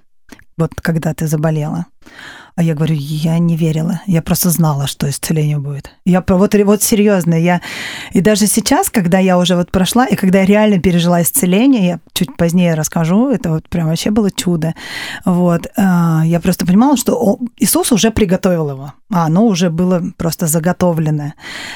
Вот 0.57 0.73
когда 0.77 1.15
ты 1.15 1.27
заболела. 1.27 1.87
А 2.57 2.63
я 2.63 2.75
говорю, 2.75 2.95
я 2.97 3.39
не 3.39 3.57
верила. 3.57 4.01
Я 4.07 4.23
просто 4.23 4.51
знала, 4.51 4.87
что 4.87 5.11
исцеление 5.11 5.59
будет. 5.59 5.91
Я 6.05 6.23
вот, 6.29 6.55
вот 6.55 6.83
серьезно, 6.85 7.35
я 7.35 7.61
и 8.13 8.21
даже 8.21 8.47
сейчас, 8.47 8.91
когда 8.91 9.19
я 9.19 9.39
уже 9.39 9.57
вот 9.57 9.73
прошла, 9.73 10.07
и 10.07 10.15
когда 10.15 10.41
я 10.41 10.47
реально 10.47 10.79
пережила 10.79 11.21
исцеление, 11.21 11.87
я 11.87 12.01
чуть 12.13 12.37
позднее 12.37 12.75
расскажу, 12.75 13.31
это 13.31 13.51
вот 13.51 13.69
прям 13.69 13.89
вообще 13.89 14.13
было 14.13 14.31
чудо. 14.31 14.75
Вот, 15.25 15.67
а, 15.77 16.23
я 16.25 16.39
просто 16.39 16.65
понимала, 16.65 16.97
что 16.97 17.41
Иисус 17.57 17.91
уже 17.91 18.13
приготовил 18.13 18.71
его, 18.71 18.93
а 19.15 19.27
оно 19.27 19.47
уже 19.47 19.71
было 19.71 20.03
просто 20.17 20.49
заготовлено. 20.49 21.35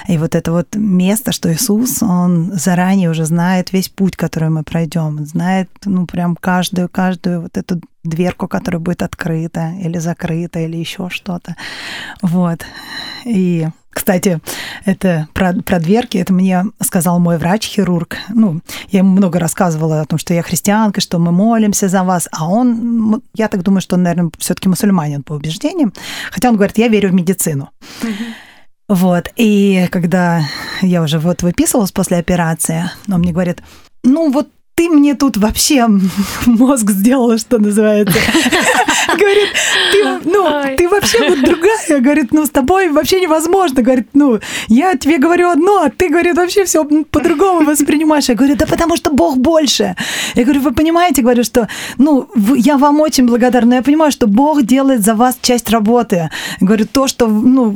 И 0.08 0.18
вот 0.18 0.34
это 0.34 0.50
вот 0.50 0.74
место, 0.74 1.30
что 1.30 1.52
Иисус, 1.52 2.02
он 2.02 2.50
заранее 2.52 3.10
уже 3.10 3.26
знает 3.26 3.72
весь 3.72 3.88
путь, 3.88 4.16
который 4.16 4.48
мы 4.48 4.64
пройдем, 4.64 5.24
знает, 5.24 5.70
ну, 5.84 6.04
прям 6.06 6.34
каждую, 6.34 6.88
каждую 6.88 7.42
вот 7.42 7.56
эту 7.56 7.80
дверку, 8.02 8.48
которая 8.48 8.80
будет 8.80 9.02
открыта 9.02 9.72
или 9.80 9.98
закрыта, 9.98 10.58
или 10.58 10.76
еще 10.76 11.10
что-то. 11.10 11.54
Вот. 12.22 12.64
И 13.24 13.68
кстати, 13.98 14.38
это 14.84 15.26
про, 15.34 15.52
про 15.52 15.80
дверки, 15.80 16.18
это 16.18 16.32
мне 16.32 16.64
сказал 16.80 17.18
мой 17.18 17.36
врач-хирург. 17.36 18.16
Ну, 18.28 18.60
я 18.90 19.00
ему 19.00 19.10
много 19.10 19.40
рассказывала 19.40 20.00
о 20.00 20.04
том, 20.04 20.20
что 20.20 20.34
я 20.34 20.42
христианка, 20.42 21.00
что 21.00 21.18
мы 21.18 21.32
молимся 21.32 21.88
за 21.88 22.04
вас, 22.04 22.28
а 22.30 22.48
он, 22.48 23.20
я 23.34 23.48
так 23.48 23.64
думаю, 23.64 23.80
что 23.80 23.96
он, 23.96 24.04
наверное, 24.04 24.30
все-таки 24.38 24.68
мусульманин 24.68 25.24
по 25.24 25.32
убеждениям, 25.32 25.92
хотя 26.30 26.48
он 26.48 26.54
говорит, 26.54 26.78
я 26.78 26.86
верю 26.86 27.10
в 27.10 27.14
медицину. 27.14 27.70
Вот, 28.88 29.32
и 29.34 29.88
когда 29.90 30.42
я 30.80 31.02
уже 31.02 31.18
вот 31.18 31.42
выписывалась 31.42 31.90
после 31.90 32.18
операции, 32.18 32.84
он 33.10 33.18
мне 33.18 33.32
говорит, 33.32 33.62
ну 34.04 34.30
вот 34.30 34.48
ты 34.78 34.88
мне 34.88 35.14
тут 35.14 35.36
вообще 35.36 35.88
мозг 36.46 36.90
сделала, 36.90 37.36
что 37.36 37.58
называется. 37.58 38.16
Говорит, 39.08 39.48
ты, 39.92 40.30
ну, 40.30 40.76
ты 40.76 40.88
вообще 40.88 41.28
вот 41.28 41.40
другая. 41.40 42.00
Говорит, 42.00 42.32
ну, 42.32 42.46
с 42.46 42.50
тобой 42.50 42.88
вообще 42.88 43.20
невозможно. 43.20 43.82
Говорит, 43.82 44.08
ну, 44.14 44.38
я 44.68 44.94
тебе 44.94 45.18
говорю 45.18 45.48
одно, 45.48 45.82
а 45.82 45.90
ты, 45.90 46.08
говорит, 46.08 46.36
вообще 46.36 46.64
все 46.64 46.84
по-другому 46.84 47.64
воспринимаешь. 47.64 48.28
Я 48.28 48.36
говорю, 48.36 48.54
да 48.54 48.66
потому 48.66 48.96
что 48.96 49.10
Бог 49.10 49.38
больше. 49.38 49.96
Я 50.34 50.44
говорю, 50.44 50.60
вы 50.60 50.72
понимаете, 50.72 51.22
говорю, 51.22 51.42
что, 51.42 51.68
ну, 51.96 52.28
я 52.56 52.76
вам 52.76 53.00
очень 53.00 53.26
благодарна. 53.26 53.74
Я 53.74 53.82
понимаю, 53.82 54.12
что 54.12 54.28
Бог 54.28 54.62
делает 54.62 55.04
за 55.04 55.14
вас 55.14 55.38
часть 55.42 55.70
работы. 55.70 56.30
Я 56.60 56.66
говорю, 56.66 56.86
то, 56.86 57.08
что, 57.08 57.26
ну, 57.26 57.74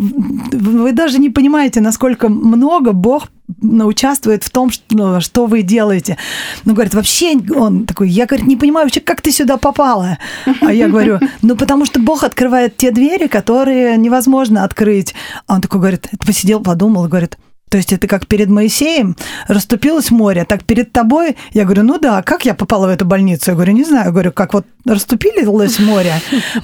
вы 0.53 0.93
даже 0.93 1.19
не 1.19 1.31
понимаете, 1.31 1.81
насколько 1.81 2.29
много 2.29 2.93
Бог 2.93 3.29
участвует 3.63 4.45
в 4.45 4.51
том, 4.51 4.71
что, 4.71 4.85
ну, 4.91 5.21
что 5.21 5.47
вы 5.47 5.63
делаете. 5.63 6.17
Ну, 6.65 6.75
говорит, 6.75 6.95
вообще 6.95 7.37
он 7.55 7.87
такой, 7.87 8.09
я, 8.09 8.27
говорит, 8.27 8.47
не 8.47 8.57
понимаю 8.57 8.87
вообще, 8.87 9.01
как 9.01 9.21
ты 9.21 9.31
сюда 9.31 9.57
попала. 9.57 10.19
А 10.61 10.73
я 10.73 10.89
говорю, 10.89 11.21
ну, 11.43 11.57
потому 11.57 11.87
что 11.87 12.01
Бог 12.01 12.25
открывает 12.25 12.77
те 12.77 12.91
двери, 12.91 13.27
которые 13.27 13.97
невозможно 13.97 14.65
открыть. 14.65 15.15
А 15.47 15.55
он 15.55 15.61
такой 15.61 15.81
говорит, 15.81 16.09
посидел, 16.25 16.61
подумал, 16.61 17.09
говорит, 17.09 17.39
то 17.73 17.79
есть 17.79 17.91
это 17.91 18.07
как 18.07 18.27
перед 18.27 18.51
Моисеем 18.51 19.17
расступилось 19.49 20.11
море, 20.11 20.45
так 20.45 20.63
перед 20.65 20.93
тобой. 20.93 21.39
Я 21.53 21.65
говорю, 21.65 21.85
ну 21.85 21.99
да, 21.99 22.23
как 22.23 22.45
я 22.45 22.53
попала 22.53 22.87
в 22.87 22.91
эту 22.91 23.07
больницу? 23.07 23.51
Я 23.51 23.55
говорю, 23.55 23.73
не 23.73 23.85
знаю. 23.85 24.07
Я 24.07 24.11
говорю, 24.11 24.31
как 24.31 24.53
вот 24.53 24.67
расступилось 24.85 25.79
море, 25.79 26.13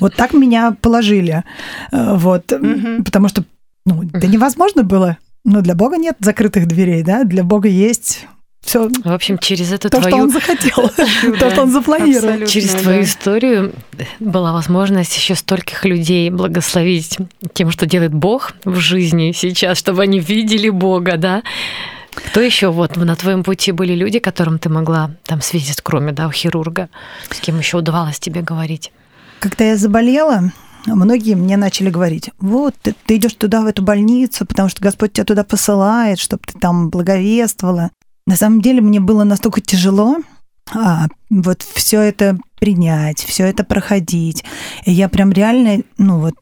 вот 0.01 0.15
так 0.17 0.35
меня 0.35 0.77
положили. 0.83 1.45
Э, 1.93 2.15
вот, 2.15 2.53
потому 3.07 3.29
что 3.29 3.45
ну, 3.87 4.03
да 4.05 4.27
невозможно 4.27 4.83
было 4.83 5.17
но 5.49 5.63
для 5.63 5.75
Бога 5.75 5.97
нет 5.97 6.17
закрытых 6.21 6.67
дверей, 6.67 7.03
да? 7.03 7.25
Для 7.25 7.43
Бога 7.43 7.69
есть 7.69 8.27
все. 8.61 8.91
В 9.03 9.11
общем, 9.11 9.39
через 9.39 9.73
эту 9.73 9.89
то, 9.89 9.99
твою... 9.99 10.17
что 10.17 10.23
он 10.25 10.31
захотел, 10.31 10.89
то, 11.39 11.51
что 11.51 11.63
он 11.63 11.71
запланировал. 11.71 12.47
Через 12.47 12.73
твою 12.75 13.03
историю 13.03 13.73
была 14.21 14.53
возможность 14.53 15.17
еще 15.17 15.35
стольких 15.35 15.87
людей 15.87 16.29
благословить 16.29 17.17
тем, 17.55 17.71
что 17.71 17.87
делает 17.87 18.13
Бог 18.13 18.53
в 18.65 18.77
жизни 18.77 19.33
сейчас, 19.33 19.79
чтобы 19.79 20.03
они 20.03 20.21
видели 20.21 20.69
Бога, 20.69 21.17
да? 21.17 21.43
Кто 22.13 22.41
еще 22.41 22.69
вот 22.71 22.97
на 22.97 23.17
твоем 23.17 23.43
пути 23.43 23.73
были 23.73 23.95
люди, 23.95 24.19
которым 24.19 24.59
ты 24.59 24.69
могла 24.69 25.13
там 25.25 25.41
светить, 25.41 25.81
кроме 25.83 26.13
да, 26.13 26.31
хирурга? 26.31 26.91
С 27.31 27.41
кем 27.41 27.59
еще 27.59 27.79
удавалось 27.79 28.19
тебе 28.19 28.43
говорить? 28.43 28.93
Когда 29.41 29.65
я 29.65 29.77
заболела, 29.77 30.53
многие 30.87 31.35
мне 31.35 31.57
начали 31.57 31.91
говорить, 31.91 32.31
вот, 32.39 32.75
ты, 32.83 32.95
ты 33.07 33.17
идешь 33.17 33.35
туда, 33.35 33.63
в 33.63 33.67
эту 33.67 33.83
больницу, 33.83 34.47
потому 34.47 34.69
что 34.69 34.83
Господь 34.83 35.13
тебя 35.13 35.25
туда 35.25 35.45
посылает, 35.45 36.19
чтобы 36.19 36.43
ты 36.47 36.59
там 36.59 36.91
благовествовала. 36.91 37.91
На 38.27 38.37
самом 38.37 38.61
деле 38.61 38.81
мне 38.81 39.01
было 39.01 39.25
настолько 39.25 39.61
тяжело, 39.61 40.19
а, 40.75 41.07
вот 41.31 41.63
все 41.63 42.01
это 42.01 42.39
принять, 42.61 43.21
все 43.21 43.47
это 43.47 43.65
проходить. 43.65 44.45
И 44.85 44.93
я 44.93 45.09
прям 45.09 45.31
реально, 45.33 45.83
ну 45.97 46.21
вот, 46.21 46.35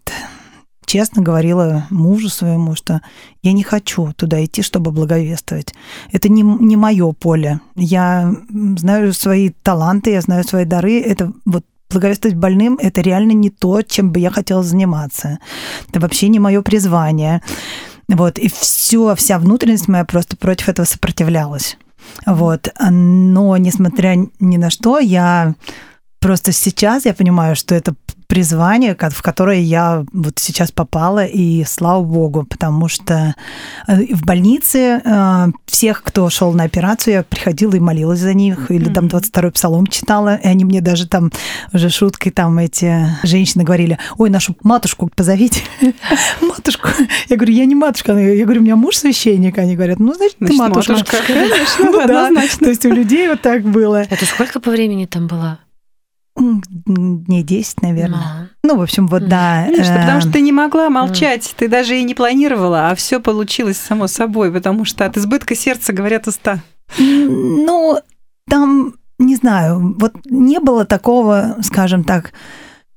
честно 0.85 1.23
говорила 1.23 1.87
мужу 1.91 2.29
своему, 2.29 2.75
что 2.75 3.03
я 3.43 3.53
не 3.53 3.63
хочу 3.63 4.13
туда 4.15 4.45
идти, 4.45 4.63
чтобы 4.63 4.93
благовествовать. 4.93 5.75
Это 6.13 6.29
не, 6.29 6.43
не 6.43 6.77
мое 6.77 7.13
поле. 7.13 7.61
Я 7.75 8.35
знаю 8.49 9.13
свои 9.13 9.51
таланты, 9.51 10.13
я 10.13 10.21
знаю 10.21 10.45
свои 10.45 10.65
дары. 10.65 11.01
Это 11.01 11.33
вот 11.45 11.65
благовествовать 11.91 12.37
больным– 12.37 12.79
это 12.83 13.01
реально 13.01 13.33
не 13.33 13.51
то, 13.51 13.83
чем 13.83 14.13
бы 14.13 14.21
я 14.21 14.31
хотела 14.31 14.63
заниматься. 14.63 15.39
Это 15.89 16.01
вообще 16.01 16.29
не 16.29 16.39
мое 16.39 16.63
призвание. 16.63 17.43
Вот, 18.09 18.39
и 18.39 18.49
все, 18.49 19.15
вся 19.15 19.39
внутренность 19.39 19.89
моя 19.89 20.05
просто 20.05 20.37
против 20.37 20.69
этого 20.69 20.87
сопротивлялась. 20.87 21.77
Вот. 22.25 22.69
Но, 22.81 23.57
несмотря 23.57 24.15
ни 24.39 24.57
на 24.57 24.71
что, 24.71 24.99
я 24.99 25.55
просто 26.21 26.53
сейчас 26.53 27.05
я 27.05 27.15
понимаю, 27.15 27.57
что 27.57 27.75
это 27.75 27.95
призвание, 28.27 28.97
в 28.97 29.23
которое 29.23 29.61
я 29.61 30.05
вот 30.13 30.39
сейчас 30.39 30.73
попала, 30.73 31.25
и 31.25 31.65
слава 31.65 32.03
богу, 32.03 32.45
потому 32.45 32.89
что 32.89 33.35
э, 33.87 34.15
в 34.15 34.25
больнице 34.25 35.01
э, 35.05 35.47
всех, 35.67 36.03
кто 36.03 36.29
шел 36.31 36.53
на 36.53 36.65
операцию, 36.65 37.15
я 37.15 37.23
приходила 37.23 37.75
и 37.75 37.81
молилась 37.81 38.21
за 38.21 38.35
них, 38.35 38.71
или 38.71 38.93
там 38.93 39.07
22-й 39.07 39.53
псалом 39.53 39.87
читала, 39.87 40.37
и 40.37 40.47
они 40.49 40.65
мне 40.65 40.81
даже 40.81 41.09
там 41.09 41.31
уже 41.73 41.89
шуткой 41.91 42.33
там 42.33 42.59
эти 42.59 43.09
женщины 43.23 43.65
говорили, 43.65 43.99
ой, 44.19 44.31
нашу 44.31 44.57
матушку 44.63 45.11
позовите, 45.15 45.61
матушку. 46.41 46.89
Я 47.29 47.37
говорю, 47.37 47.55
я 47.55 47.65
не 47.65 47.75
матушка, 47.75 48.13
я 48.13 48.45
говорю, 48.45 48.61
у 48.61 48.65
меня 48.65 48.77
муж 48.77 48.97
священник, 48.97 49.59
они 49.59 49.77
говорят, 49.77 49.99
ну, 49.99 50.15
значит, 50.15 50.37
ты 50.39 50.53
матушка. 50.55 50.97
Конечно, 51.27 51.85
ну 51.85 52.07
да, 52.07 52.31
то 52.31 52.69
есть 52.69 52.85
у 52.87 52.91
людей 52.91 53.29
вот 53.29 53.43
так 53.43 53.63
было. 53.63 54.03
Это 54.03 54.25
сколько 54.25 54.61
по 54.61 54.71
времени 54.71 55.07
там 55.07 55.27
было? 55.27 55.59
Дней 56.37 57.43
10, 57.43 57.83
наверное. 57.83 58.51
Но. 58.63 58.73
Ну, 58.75 58.79
в 58.79 58.83
общем, 58.83 59.07
вот 59.07 59.27
да. 59.29 59.65
Конечно, 59.65 59.95
э... 59.95 60.01
потому 60.01 60.21
что 60.21 60.33
ты 60.33 60.41
не 60.41 60.53
могла 60.53 60.91
молчать, 60.91 61.55
ты 61.57 61.69
даже 61.69 61.99
и 61.99 62.05
не 62.05 62.15
планировала, 62.15 62.91
а 62.91 62.95
все 62.95 63.21
получилось 63.21 63.79
само 63.79 64.07
собой, 64.07 64.53
потому 64.53 64.85
что 64.85 65.05
от 65.05 65.17
избытка 65.17 65.55
сердца 65.55 65.93
говорят 65.93 66.27
уста. 66.27 66.61
Ну, 66.99 67.99
там, 68.49 68.95
не 69.19 69.37
знаю, 69.37 69.97
вот 69.99 70.13
не 70.27 70.61
было 70.61 70.85
такого, 70.85 71.57
скажем 71.63 72.05
так, 72.05 72.33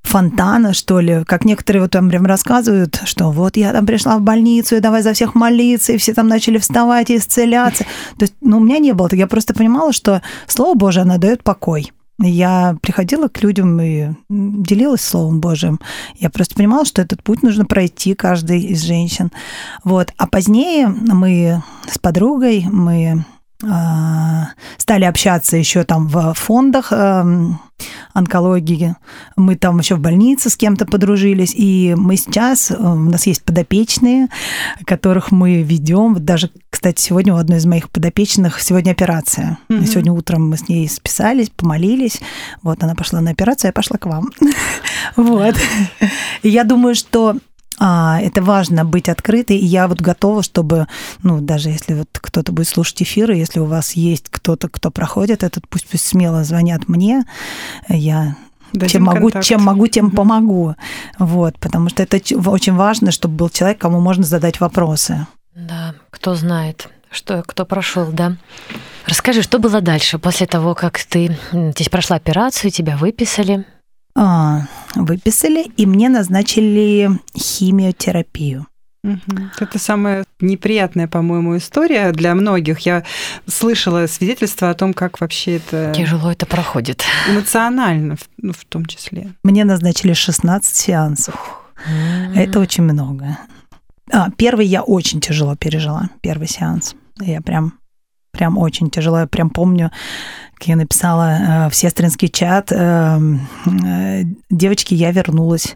фонтана, 0.04 0.74
что 0.74 1.00
ли, 1.00 1.24
как 1.26 1.46
некоторые 1.46 1.84
вот 1.84 1.92
там 1.92 2.10
прям 2.10 2.26
рассказывают, 2.26 3.02
что 3.06 3.32
вот 3.32 3.58
я 3.58 3.72
там 3.72 3.86
пришла 3.86 4.18
в 4.18 4.22
больницу, 4.22 4.76
и 4.76 4.80
давай 4.80 5.02
за 5.02 5.14
всех 5.14 5.36
молиться, 5.36 5.94
и 5.94 5.98
все 5.98 6.14
там 6.14 6.28
начали 6.28 6.58
вставать 6.58 7.10
и 7.10 7.18
исцеляться. 7.18 7.84
То 8.18 8.24
есть, 8.24 8.34
ну, 8.42 8.58
у 8.58 8.60
меня 8.60 8.80
не 8.80 8.94
было, 8.94 9.10
я 9.12 9.28
просто 9.28 9.54
понимала, 9.54 9.94
что 9.94 10.22
Слово 10.48 10.76
Божие, 10.76 11.04
оно 11.04 11.18
дает 11.18 11.44
покой. 11.44 11.92
Я 12.22 12.76
приходила 12.82 13.30
к 13.30 13.42
людям 13.42 13.80
и 13.80 14.10
делилась 14.30 15.02
Словом 15.02 15.40
Божьим. 15.40 15.80
Я 16.18 16.30
просто 16.30 16.56
понимала, 16.56 16.86
что 16.86 17.02
этот 17.02 17.24
путь 17.24 17.44
нужно 17.44 17.66
пройти 17.66 18.14
каждой 18.14 18.62
из 18.62 18.84
женщин. 18.84 19.32
Вот. 19.84 20.14
А 20.18 20.28
позднее 20.28 20.88
мы 20.88 21.64
с 21.90 21.98
подругой, 21.98 22.66
мы 22.70 23.26
а, 23.64 24.50
стали 24.78 25.06
общаться 25.06 25.58
еще 25.58 25.84
там 25.84 26.08
в 26.08 26.34
фондах 26.34 26.92
эм, 26.92 27.60
онкологии. 28.14 28.96
Мы 29.36 29.56
там 29.56 29.80
еще 29.80 29.96
в 29.96 30.00
больнице 30.00 30.50
с 30.50 30.58
кем-то 30.58 30.86
подружились. 30.86 31.54
И 31.56 31.96
мы 31.98 32.18
сейчас, 32.18 32.72
э, 32.72 32.76
у 32.76 32.96
нас 32.96 33.28
есть 33.28 33.44
подопечные, 33.44 34.28
которых 34.86 35.32
мы 35.32 35.62
ведем. 35.62 36.16
Даже, 36.20 36.50
кстати, 36.70 37.02
сегодня 37.02 37.34
у 37.34 37.38
одной 37.38 37.60
из 37.60 37.66
моих 37.66 37.90
подопечных 37.90 38.62
сегодня 38.62 38.92
операция. 38.92 39.58
Mm-hmm. 39.70 39.86
Сегодня 39.86 40.12
утром 40.12 40.50
мы 40.50 40.58
с 40.58 40.68
ней 40.68 40.88
списались, 40.90 41.50
помолились. 41.50 42.20
Вот 42.64 42.84
она 42.84 42.96
пошла 42.96 43.22
на 43.22 43.32
операцию, 43.32 43.70
я 43.70 43.74
пошла 43.74 43.98
к 43.98 44.06
вам. 44.06 44.30
Вот. 45.16 45.56
Я 46.44 46.64
думаю, 46.64 46.94
что 46.94 47.36
а, 47.80 48.20
это 48.22 48.42
важно 48.42 48.84
быть 48.84 49.10
открытой, 49.10 49.58
и 49.58 49.66
я 49.66 49.88
вот 49.88 50.02
готова, 50.02 50.44
чтобы, 50.44 50.88
ну, 51.24 51.40
даже 51.40 51.70
если 51.70 51.94
вот 51.94 52.10
кто-то 52.12 52.52
будет 52.52 52.68
слушать 52.68 53.02
эфиры, 53.02 53.36
если 53.36 53.60
у 53.60 53.66
вас 53.66 53.94
есть 53.94 54.26
кто-то, 54.30 54.68
кто 54.68 54.92
проходит 54.92 55.44
этот, 55.44 55.68
пусть 55.70 55.88
пусть 55.88 56.06
смело 56.06 56.44
звонят 56.44 56.90
мне, 56.90 57.24
я 57.88 58.36
Дадим 58.74 58.90
чем 58.90 59.04
могу, 59.04 59.32
чем 59.42 59.64
могу, 59.64 59.88
тем 59.88 60.12
помогу. 60.12 60.76
Вот, 61.18 61.58
потому 61.60 61.90
что 61.90 62.04
это 62.04 62.18
очень 62.50 62.74
важно, 62.74 63.12
чтобы 63.12 63.36
был 63.36 63.50
человек, 63.50 63.80
кому 63.80 64.00
можно 64.00 64.24
задать 64.24 64.60
вопросы. 64.60 65.26
Да, 65.56 65.96
кто 66.12 66.36
знает, 66.36 66.90
что 67.10 67.44
кто 67.46 67.66
прошел, 67.66 68.08
да. 68.12 68.36
Расскажи, 69.06 69.42
что 69.42 69.58
было 69.58 69.82
дальше 69.82 70.20
после 70.20 70.46
того, 70.46 70.76
как 70.76 71.00
ты 71.00 71.36
здесь 71.52 71.90
прошла 71.90 72.18
операцию, 72.18 72.72
тебя 72.72 72.96
выписали? 72.96 73.66
А, 74.22 74.64
выписали, 74.96 75.72
и 75.78 75.86
мне 75.86 76.10
назначили 76.10 77.10
химиотерапию. 77.38 78.68
Это 79.02 79.80
самая 79.80 80.26
неприятная, 80.42 81.08
по-моему, 81.08 81.56
история 81.56 82.12
для 82.12 82.36
многих. 82.36 82.80
Я 82.80 83.06
слышала 83.48 84.08
свидетельства 84.08 84.72
о 84.72 84.74
том, 84.74 84.94
как 84.94 85.22
вообще 85.22 85.56
это... 85.56 85.94
Тяжело 85.96 86.34
это 86.34 86.46
проходит. 86.46 87.06
Эмоционально, 87.30 88.18
ну, 88.38 88.52
в 88.52 88.66
том 88.66 88.86
числе. 88.88 89.32
Мне 89.44 89.64
назначили 89.64 90.12
16 90.12 90.76
сеансов. 90.76 91.36
Это 92.36 92.60
очень 92.60 92.84
много. 92.84 93.38
А, 94.12 94.32
первый 94.32 94.66
я 94.66 94.84
очень 94.84 95.22
тяжело 95.22 95.56
пережила, 95.56 96.10
первый 96.20 96.50
сеанс. 96.50 96.94
Я 97.22 97.40
прям, 97.40 97.79
прям 98.40 98.58
очень 98.58 98.90
тяжело. 98.90 99.20
Я 99.20 99.28
прям 99.28 99.50
помню, 99.50 99.92
как 100.54 100.68
я 100.70 100.78
написала 100.78 101.66
э, 101.66 101.70
в 101.70 101.76
сестринский 101.76 102.30
чат, 102.30 102.72
э, 102.72 103.20
э, 103.86 104.24
девочки, 104.50 104.94
я 104.94 105.12
вернулась. 105.12 105.76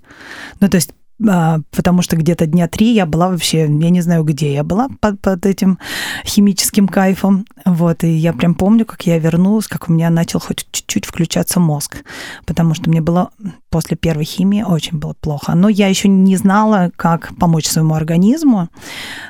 Ну, 0.62 0.70
то 0.70 0.78
есть 0.78 0.94
а, 1.30 1.60
потому 1.72 2.02
что 2.02 2.16
где-то 2.16 2.48
дня 2.48 2.68
три 2.68 2.94
я 2.94 3.06
была 3.06 3.30
вообще, 3.30 3.60
я 3.62 3.90
не 3.90 4.02
знаю, 4.02 4.24
где 4.24 4.54
я 4.54 4.64
была 4.64 4.90
под, 5.00 5.22
под 5.22 5.46
этим 5.46 5.78
химическим 6.26 6.88
кайфом. 6.88 7.46
Вот, 7.66 8.04
и 8.04 8.10
я 8.10 8.34
прям 8.34 8.56
помню, 8.56 8.86
как 8.86 9.06
я 9.06 9.20
вернулась, 9.20 9.68
как 9.68 9.90
у 9.90 9.94
меня 9.94 10.10
начал 10.10 10.40
хоть 10.40 10.68
чуть-чуть 10.72 11.06
включаться 11.06 11.60
мозг, 11.60 12.04
потому 12.46 12.74
что 12.74 12.90
мне 12.90 13.02
было 13.02 13.30
после 13.70 13.96
первой 13.96 14.26
химии 14.26 14.64
очень 14.64 14.98
было 14.98 15.14
плохо. 15.14 15.54
Но 15.56 15.70
я 15.70 15.88
еще 15.88 16.08
не 16.08 16.36
знала, 16.36 16.92
как 16.96 17.36
помочь 17.38 17.68
своему 17.68 17.94
организму. 17.94 18.70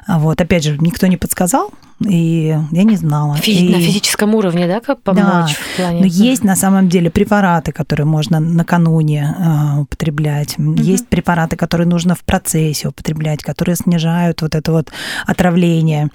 Вот, 0.08 0.40
опять 0.40 0.64
же, 0.64 0.78
никто 0.80 1.08
не 1.08 1.18
подсказал, 1.18 1.72
и 2.08 2.58
я 2.72 2.84
не 2.84 2.96
знала. 2.96 3.36
Физи- 3.36 3.68
и... 3.68 3.76
На 3.76 3.80
физическом 3.80 4.36
уровне, 4.36 4.68
да, 4.68 4.80
как 4.80 5.02
помочь 5.02 5.24
да. 5.24 5.48
в 5.48 5.78
плане? 5.78 6.00
Но 6.02 6.06
есть 6.06 6.44
на 6.44 6.56
самом 6.56 6.90
деле 6.90 7.10
препараты, 7.10 7.72
которые 7.72 8.06
можно 8.06 8.40
накануне 8.40 9.36
э, 9.38 9.80
употреблять. 9.82 10.58
Угу. 10.58 10.76
Есть 10.76 11.08
препараты, 11.08 11.56
которые 11.56 11.88
нужно 11.88 12.16
в 12.16 12.24
процессе 12.24 12.88
употреблять, 12.88 13.44
которые 13.44 13.76
снижают 13.76 14.42
вот 14.42 14.56
это 14.56 14.72
вот 14.72 14.92
отравление. 15.26 16.10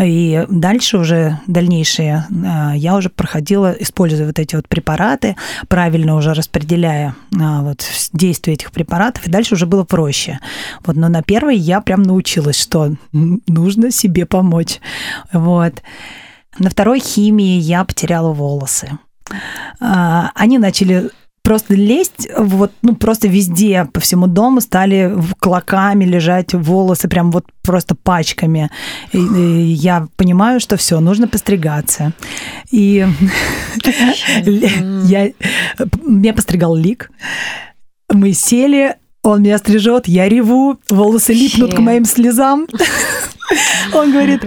И 0.00 0.46
дальше 0.48 0.98
уже 0.98 1.38
дальнейшие 1.46 2.26
э, 2.30 2.76
я 2.76 2.96
уже 2.96 3.08
проходила, 3.08 3.74
используя 3.78 4.26
вот 4.26 4.38
эти 4.38 4.56
вот 4.56 4.68
препараты, 4.68 5.36
правильно 5.68 6.16
уже 6.16 6.34
распределяя 6.34 7.14
э, 7.32 7.60
вот 7.60 7.84
действие 8.12 8.54
этих 8.54 8.72
препаратов, 8.72 9.26
и 9.26 9.30
дальше 9.30 9.54
уже 9.54 9.66
было 9.66 9.84
проще. 9.84 10.40
Вот, 10.84 10.96
но 10.96 11.08
на 11.08 11.22
первой 11.22 11.56
я 11.56 11.80
прям 11.80 12.02
научилась, 12.02 12.60
что 12.60 12.94
нужно 13.12 13.90
себе 13.90 14.26
помочь. 14.26 14.80
Вот. 15.34 15.82
На 16.58 16.70
второй 16.70 17.00
химии 17.00 17.58
я 17.58 17.84
потеряла 17.84 18.32
волосы. 18.32 18.98
А, 19.80 20.30
они 20.34 20.58
начали 20.58 21.10
просто 21.44 21.74
лезть, 21.74 22.26
вот, 22.36 22.72
ну, 22.80 22.96
просто 22.96 23.28
везде, 23.28 23.86
по 23.92 24.00
всему 24.00 24.26
дому 24.26 24.62
стали 24.62 25.14
клоками 25.38 26.04
лежать 26.04 26.54
волосы, 26.54 27.06
прям 27.06 27.30
вот 27.30 27.44
просто 27.62 27.94
пачками. 27.94 28.70
И, 29.12 29.18
и 29.18 29.62
я 29.72 30.08
понимаю, 30.16 30.58
что 30.58 30.76
все, 30.76 31.00
нужно 31.00 31.28
постригаться. 31.28 32.12
И 32.70 33.06
я, 34.44 35.32
меня 36.02 36.32
постригал 36.32 36.74
Лик. 36.74 37.10
Мы 38.10 38.32
сели, 38.32 38.96
он 39.22 39.42
меня 39.42 39.58
стрижет, 39.58 40.08
я 40.08 40.28
реву, 40.28 40.78
волосы 40.88 41.34
липнут 41.34 41.74
к 41.74 41.78
моим 41.78 42.06
слезам. 42.06 42.66
Он 43.92 44.12
говорит, 44.12 44.42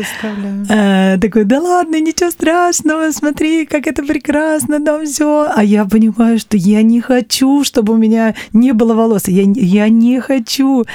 э, 0.69 1.17
такой, 1.19 1.43
да 1.43 1.61
ладно, 1.61 1.99
ничего 1.99 2.31
страшного, 2.31 3.11
смотри, 3.11 3.65
как 3.65 3.87
это 3.87 4.03
прекрасно, 4.03 4.83
там 4.83 5.05
все. 5.05 5.51
А 5.55 5.63
я 5.63 5.85
понимаю, 5.85 6.39
что 6.39 6.57
я 6.57 6.81
не 6.81 7.01
хочу, 7.01 7.63
чтобы 7.63 7.93
у 7.93 7.97
меня 7.97 8.35
не 8.53 8.73
было 8.73 8.93
волос. 8.93 9.27
Я, 9.27 9.43
я 9.55 9.89
не 9.89 10.19
хочу. 10.19 10.85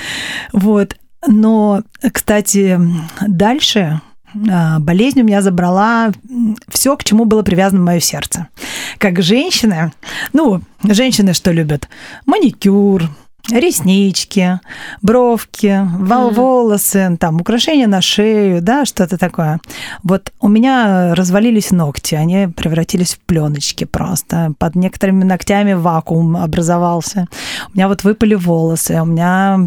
Вот. 0.52 0.96
Но, 1.26 1.82
кстати, 2.12 2.80
дальше 3.26 4.00
а, 4.50 4.78
болезнь 4.78 5.20
у 5.20 5.24
меня 5.24 5.42
забрала 5.42 6.10
все, 6.68 6.96
к 6.96 7.04
чему 7.04 7.24
было 7.24 7.42
привязано 7.42 7.82
мое 7.82 8.00
сердце. 8.00 8.48
Как 8.98 9.22
женщины, 9.22 9.92
ну, 10.32 10.62
женщины 10.82 11.34
что 11.34 11.52
любят? 11.52 11.88
Маникюр, 12.26 13.08
реснички, 13.50 14.60
бровки, 15.02 15.66
mm. 15.66 16.34
волосы, 16.34 17.16
там, 17.18 17.40
украшения 17.40 17.86
на 17.86 18.00
шею, 18.00 18.62
да, 18.62 18.84
что-то 18.84 19.18
такое. 19.18 19.60
Вот 20.02 20.32
у 20.40 20.48
меня 20.48 21.14
развалились 21.14 21.70
ногти, 21.70 22.14
они 22.14 22.48
превратились 22.48 23.14
в 23.14 23.20
пленочки 23.20 23.84
просто. 23.84 24.54
Под 24.58 24.74
некоторыми 24.74 25.24
ногтями 25.24 25.72
вакуум 25.72 26.36
образовался. 26.36 27.26
У 27.72 27.76
меня 27.76 27.88
вот 27.88 28.04
выпали 28.04 28.34
волосы, 28.34 29.00
у 29.00 29.04
меня 29.04 29.58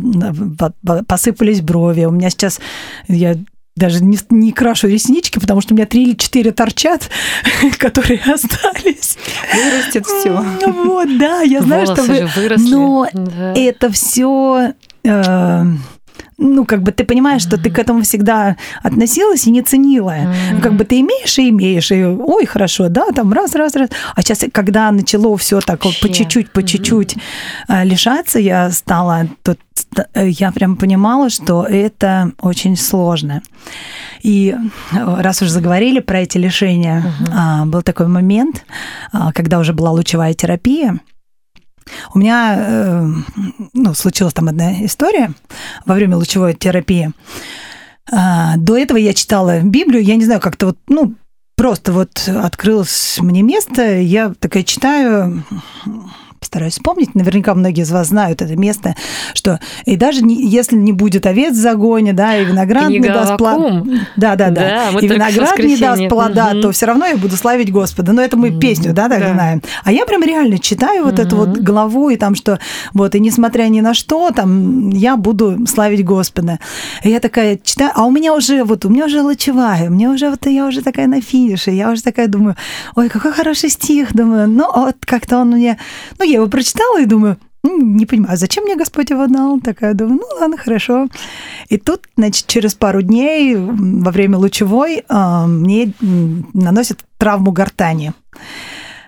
посыпались 1.08 1.62
брови. 1.62 2.06
У 2.06 2.12
меня 2.12 2.30
сейчас, 2.30 2.60
я 3.08 3.36
даже 3.76 4.04
не, 4.04 4.18
не 4.30 4.52
крашу 4.54 4.88
реснички, 4.88 5.40
потому 5.40 5.62
что 5.62 5.74
у 5.74 5.78
меня 5.78 5.86
три 5.86 6.04
или 6.04 6.16
четыре 6.16 6.52
торчат, 6.52 7.10
которые 7.78 8.20
остались. 8.34 9.18
Вырастет 9.54 10.06
все. 10.06 10.32
Вот, 10.68 11.18
да, 11.18 11.42
я 11.42 11.62
знаю, 11.62 11.86
Волосы 11.86 12.04
что 12.04 12.12
вы... 12.14 12.30
выросли. 12.36 12.70
Но 12.70 13.08
Да. 13.14 13.54
это 13.56 13.92
все 13.92 14.74
ну, 16.38 16.66
как 16.66 16.84
бы 16.84 16.92
ты 16.92 17.04
понимаешь, 17.04 17.42
что 17.42 17.58
ты 17.58 17.70
к 17.70 17.80
этому 17.80 18.02
всегда 18.02 18.58
относилась 18.84 19.48
и 19.48 19.52
не 19.52 19.62
ценила. 19.62 20.16
Ну, 20.52 20.62
как 20.62 20.74
бы 20.74 20.84
ты 20.84 21.00
имеешь 21.00 21.38
и 21.40 21.50
имеешь, 21.50 21.92
и 21.92 22.04
ой, 22.04 22.46
хорошо, 22.46 22.90
да, 22.90 23.08
там 23.16 23.32
раз, 23.34 23.56
раз, 23.56 23.76
раз. 23.76 23.90
А 24.16 24.22
сейчас, 24.22 24.44
когда 24.52 24.92
начало 24.92 25.38
все 25.38 25.60
так 25.62 25.86
вот 25.86 26.00
по 26.02 26.10
чуть-чуть, 26.10 26.52
по 26.52 26.64
чуть-чуть 26.64 27.16
а, 27.68 27.84
лишаться, 27.84 28.40
я 28.40 28.70
стала, 28.72 29.28
тут 29.44 29.60
я 30.16 30.52
прям 30.52 30.76
понимала, 30.76 31.30
что 31.30 31.64
это 31.64 32.32
очень 32.42 32.76
сложно. 32.76 33.42
И 34.24 34.56
раз 34.92 35.42
уж 35.42 35.50
заговорили 35.50 36.00
про 36.00 36.22
эти 36.22 36.38
лишения, 36.38 37.04
uh 37.30 37.66
был 37.66 37.82
такой 37.82 38.08
момент, 38.08 38.66
а, 39.12 39.32
когда 39.32 39.60
уже 39.60 39.74
была 39.74 39.92
лучевая 39.92 40.34
терапия, 40.34 41.00
у 42.14 42.20
меня 42.20 42.56
э, 42.58 43.08
ну, 43.74 43.94
случилась 43.94 44.34
там 44.34 44.48
одна 44.48 44.86
история 44.86 45.34
во 45.86 45.96
время 45.96 46.18
лучевой 46.18 46.54
терапии. 46.54 47.12
А, 48.12 48.58
до 48.58 48.78
этого 48.78 48.98
я 48.98 49.14
читала 49.14 49.62
Библию, 49.62 50.04
я 50.04 50.16
не 50.16 50.26
знаю, 50.26 50.40
как-то 50.40 50.68
вот, 50.68 50.78
ну, 50.88 51.16
просто 51.56 51.92
вот 51.92 52.28
открылось 52.28 53.18
мне 53.20 53.42
место, 53.42 53.98
я 54.00 54.34
такая 54.40 54.64
читаю, 54.64 55.44
постараюсь 56.46 56.74
вспомнить, 56.74 57.16
наверняка 57.16 57.56
многие 57.56 57.82
из 57.82 57.92
вас 57.92 58.10
знают 58.10 58.42
это 58.42 58.56
место, 58.56 58.96
что 59.34 59.60
и 59.86 59.96
даже 59.96 60.22
не, 60.22 60.48
если 60.48 60.76
не 60.76 60.92
будет 60.94 61.26
овец 61.26 61.54
в 61.54 61.60
загоне, 61.60 62.14
да, 62.14 62.38
и 62.38 62.46
виноград 62.46 62.86
Книга 62.86 63.08
не 63.08 63.14
даст 63.14 63.38
плода, 63.38 63.84
да, 64.16 64.36
да, 64.36 64.50
да, 64.52 64.92
Да, 64.92 65.00
и 65.00 65.08
виноград 65.08 65.58
не 65.60 65.76
даст 65.78 66.08
плода, 66.08 66.52
Мгм. 66.52 66.62
то 66.62 66.72
все 66.72 66.86
равно 66.86 67.06
я 67.08 67.18
буду 67.18 67.36
славить 67.36 67.72
Господа. 67.72 68.14
Но 68.14 68.22
это 68.22 68.38
мы 68.38 68.52
песню, 68.60 68.94
да, 68.94 69.10
так 69.10 69.20
Да. 69.20 69.34
знаем. 69.34 69.62
А 69.84 69.92
я 69.92 70.06
прям 70.06 70.22
реально 70.24 70.60
читаю 70.60 71.06
вот 71.06 71.20
эту 71.20 71.36
вот 71.36 71.58
главу, 71.58 72.10
и 72.10 72.16
там 72.16 72.36
что, 72.36 72.60
вот, 72.94 73.16
и 73.16 73.20
несмотря 73.20 73.64
ни 73.64 73.82
на 73.82 73.94
что, 73.96 74.30
там, 74.32 74.90
я 74.90 75.18
буду 75.18 75.66
славить 75.68 76.06
Господа. 76.06 76.60
И 77.04 77.10
я 77.10 77.20
такая 77.20 77.58
читаю, 77.64 77.92
а 77.96 78.06
у 78.06 78.12
меня 78.12 78.34
уже, 78.36 78.64
вот, 78.64 78.86
у 78.86 78.90
меня 78.90 79.06
уже 79.06 79.22
лучевая, 79.22 79.90
у 79.90 79.92
меня 79.92 80.12
уже, 80.12 80.30
вот, 80.30 80.46
я 80.46 80.68
уже 80.68 80.82
такая 80.84 81.08
на 81.08 81.22
финише, 81.22 81.72
я 81.72 81.90
уже 81.92 82.04
такая 82.04 82.28
думаю, 82.28 82.56
ой, 82.96 83.10
какой 83.10 83.32
хороший 83.32 83.70
стих, 83.70 84.14
думаю, 84.14 84.48
ну, 84.48 84.66
вот, 84.76 84.98
как-то 85.06 85.38
он 85.40 85.50
мне, 85.52 85.78
ну, 86.20 86.26
я 86.26 86.35
его 86.36 86.48
прочитала 86.48 87.02
и 87.02 87.06
думаю, 87.06 87.38
«М, 87.64 87.98
не 87.98 88.06
понимаю, 88.06 88.38
зачем 88.38 88.64
мне 88.64 88.76
Господь 88.76 89.10
его 89.10 89.28
дал? 89.28 89.60
Такая 89.60 89.94
думаю, 89.94 90.20
ну 90.20 90.40
ладно, 90.40 90.58
хорошо. 90.58 91.08
И 91.70 91.78
тут, 91.78 92.02
значит, 92.16 92.48
через 92.48 92.76
пару 92.76 93.02
дней 93.02 93.56
во 93.56 94.12
время 94.12 94.38
лучевой 94.38 95.04
а, 95.10 95.48
мне 95.48 95.94
наносят 96.54 97.00
травму 97.18 97.52
гортани. 97.52 98.14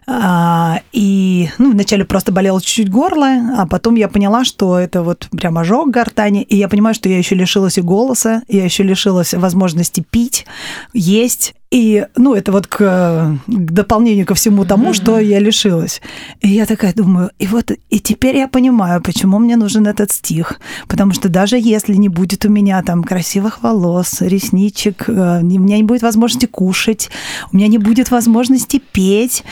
А, 0.10 0.80
И 0.94 1.50
ну, 1.58 1.72
вначале 1.72 2.06
просто 2.06 2.32
болело 2.32 2.62
чуть-чуть 2.62 2.90
горло, 2.90 3.28
а 3.58 3.68
потом 3.68 3.96
я 3.96 4.08
поняла, 4.08 4.46
что 4.46 4.80
это 4.80 5.04
вот 5.04 5.28
прям 5.32 5.58
ожог 5.58 5.90
гортани, 5.90 6.44
и 6.44 6.56
я 6.56 6.70
понимаю, 6.70 6.96
что 6.96 7.10
я 7.10 7.18
еще 7.18 7.36
лишилась 7.36 7.78
и 7.78 7.82
голоса, 7.82 8.42
я 8.48 8.64
еще 8.64 8.84
лишилась 8.84 9.34
возможности 9.34 10.06
пить, 10.10 10.46
есть. 10.94 11.56
И, 11.70 12.06
ну, 12.16 12.34
это 12.34 12.52
вот 12.52 12.68
к, 12.68 12.78
к 12.78 13.72
дополнению 13.72 14.26
ко 14.26 14.36
всему 14.36 14.64
тому, 14.64 14.94
что 14.94 15.20
я 15.20 15.40
лишилась. 15.40 16.02
И 16.40 16.48
я 16.48 16.66
такая 16.66 16.94
думаю, 16.94 17.32
и 17.40 17.48
вот, 17.48 17.72
и 17.90 18.00
теперь 18.00 18.38
я 18.38 18.48
понимаю, 18.48 19.02
почему 19.02 19.38
мне 19.40 19.58
нужен 19.58 19.86
этот 19.86 20.12
стих. 20.12 20.62
Потому 20.88 21.14
что 21.14 21.28
даже 21.28 21.58
если 21.58 21.96
не 21.96 22.08
будет 22.08 22.46
у 22.46 22.50
меня 22.50 22.82
там 22.84 23.04
красивых 23.04 23.64
волос, 23.64 24.22
ресничек, 24.22 25.10
э, 25.10 25.42
у 25.42 25.46
меня 25.46 25.78
не 25.78 25.84
будет 25.84 26.04
возможности 26.04 26.46
кушать, 26.46 27.10
у 27.52 27.58
меня 27.58 27.68
не 27.68 27.80
будет 27.80 28.12
возможности 28.12 28.82
петь, 28.92 29.44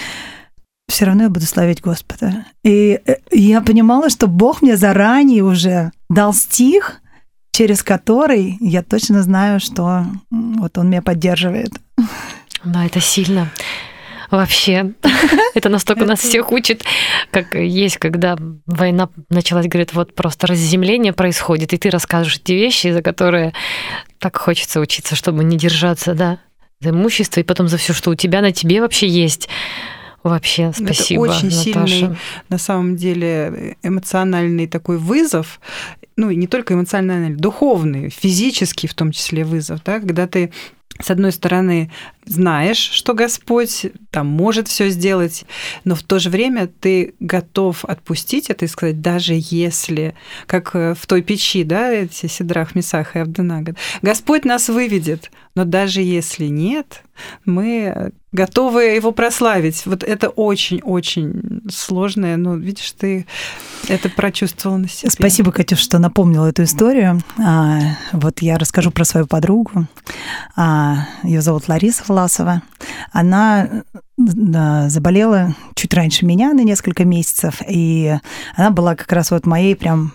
все 0.87 1.05
равно 1.05 1.23
я 1.23 1.29
буду 1.29 1.45
славить 1.45 1.81
Господа. 1.81 2.45
И 2.63 2.99
э, 3.05 3.15
я 3.31 3.59
понимала, 3.61 4.09
что 4.09 4.27
Бог 4.27 4.61
мне 4.61 4.77
заранее 4.77 5.43
уже 5.43 5.91
дал 6.09 6.33
стих, 6.33 7.01
через 7.55 7.83
который 7.83 8.57
я 8.59 8.83
точно 8.83 9.23
знаю, 9.23 9.61
что 9.61 10.05
вот 10.29 10.77
он 10.77 10.89
меня 10.89 11.01
поддерживает. 11.01 11.71
Да, 12.65 12.85
это 12.85 12.99
сильно. 12.99 13.49
Вообще, 14.29 14.91
это 15.53 15.69
настолько 15.69 16.03
нас 16.03 16.19
всех 16.19 16.51
учит, 16.51 16.83
как 17.31 17.55
есть, 17.55 17.95
когда 17.97 18.35
война 18.65 19.07
началась, 19.29 19.67
говорит, 19.67 19.93
вот 19.93 20.15
просто 20.15 20.47
разземление 20.47 21.13
происходит, 21.13 21.71
и 21.71 21.77
ты 21.77 21.89
рассказываешь 21.89 22.41
эти 22.43 22.51
вещи, 22.51 22.91
за 22.91 23.01
которые 23.01 23.53
так 24.19 24.35
хочется 24.35 24.81
учиться, 24.81 25.15
чтобы 25.15 25.45
не 25.45 25.55
держаться, 25.55 26.13
да, 26.13 26.39
за 26.81 26.89
имущество, 26.89 27.39
и 27.39 27.43
потом 27.43 27.69
за 27.69 27.77
все, 27.77 27.93
что 27.93 28.11
у 28.11 28.15
тебя 28.15 28.41
на 28.41 28.51
тебе 28.51 28.81
вообще 28.81 29.07
есть. 29.07 29.47
Вообще, 30.23 30.73
спасибо. 30.75 31.27
Это 31.27 31.37
очень 31.37 31.55
Наташа. 31.55 31.87
сильный, 31.87 32.17
на 32.49 32.57
самом 32.57 32.95
деле, 32.97 33.77
эмоциональный 33.83 34.67
такой 34.67 34.97
вызов, 34.97 35.61
ну 36.17 36.29
и 36.29 36.35
не 36.35 36.47
только 36.47 36.73
эмоциональный, 36.73 37.35
духовный, 37.35 38.09
физический 38.09 38.87
в 38.87 38.93
том 38.93 39.11
числе 39.11 39.43
вызов, 39.43 39.83
да, 39.83 39.99
когда 39.99 40.27
ты 40.27 40.51
с 41.01 41.11
одной 41.11 41.33
стороны, 41.33 41.91
знаешь, 42.25 42.77
что 42.77 43.13
Господь 43.13 43.87
там 44.11 44.27
может 44.27 44.69
все 44.69 44.89
сделать, 44.89 45.45
но 45.83 45.93
в 45.93 46.03
то 46.03 46.19
же 46.19 46.29
время 46.29 46.67
ты 46.67 47.15
готов 47.19 47.83
отпустить 47.83 48.49
это 48.49 48.63
и 48.63 48.69
сказать, 48.69 49.01
даже 49.01 49.33
если, 49.35 50.15
как 50.45 50.73
в 50.73 51.05
той 51.05 51.21
печи, 51.21 51.65
да, 51.65 51.91
эти 51.91 52.27
Сидрах, 52.27 52.75
Месах 52.75 53.17
и 53.17 53.19
Авденага, 53.19 53.75
Господь 54.01 54.45
нас 54.45 54.69
выведет, 54.69 55.31
но 55.55 55.63
даже 55.63 56.01
если 56.01 56.45
нет, 56.45 57.03
мы 57.45 58.11
готовы 58.33 58.83
его 58.83 59.11
прославить. 59.13 59.85
Вот 59.85 60.03
это 60.03 60.29
очень-очень 60.29 61.61
сложное, 61.71 62.35
но 62.35 62.55
видишь, 62.55 62.91
ты 62.91 63.25
это 63.87 64.09
прочувствовала 64.09 64.77
на 64.77 64.89
себе. 64.89 65.09
Спасибо, 65.09 65.51
Катюш, 65.51 65.79
что 65.79 65.97
напомнила 65.99 66.47
эту 66.47 66.63
историю. 66.63 67.21
А, 67.39 67.79
вот 68.11 68.41
я 68.41 68.57
расскажу 68.57 68.91
про 68.91 69.05
свою 69.05 69.27
подругу. 69.27 69.87
А, 70.55 71.07
Ее 71.23 71.41
зовут 71.41 71.69
Лариса 71.69 72.03
Власова. 72.07 72.61
Она 73.13 73.83
заболела 74.17 75.55
чуть 75.75 75.93
раньше 75.93 76.25
меня 76.25 76.53
на 76.53 76.61
несколько 76.61 77.03
месяцев, 77.03 77.61
и 77.67 78.17
она 78.55 78.71
была 78.71 78.95
как 78.95 79.11
раз 79.11 79.31
вот 79.31 79.45
моей 79.45 79.75
прям 79.75 80.13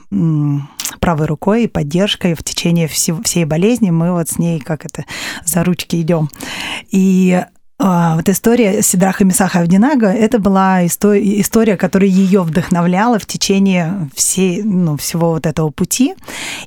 правой 1.01 1.27
рукой 1.27 1.65
и 1.65 1.69
поддержкой 1.69 2.35
в 2.35 2.43
течение 2.43 2.89
всей 2.89 3.45
болезни. 3.45 3.91
Мы 3.91 4.13
вот 4.13 4.29
с 4.29 4.39
ней 4.39 4.61
как 4.61 4.85
это 4.85 5.05
за 5.45 5.65
ручки 5.65 6.01
идем. 6.01 6.31
И 6.91 7.43
а, 7.83 8.17
вот 8.17 8.29
история 8.29 8.83
Сидраха 8.83 9.25
Мисаха 9.25 9.61
Авдинага, 9.61 10.09
это 10.09 10.39
была 10.39 10.85
история, 10.85 11.41
история, 11.41 11.77
которая 11.79 12.11
ее 12.11 12.43
вдохновляла 12.43 13.19
в 13.19 13.25
течение 13.25 14.11
всей, 14.15 14.63
ну, 14.63 14.99
всего 14.99 15.31
вот 15.31 15.47
этого 15.47 15.71
пути. 15.71 16.15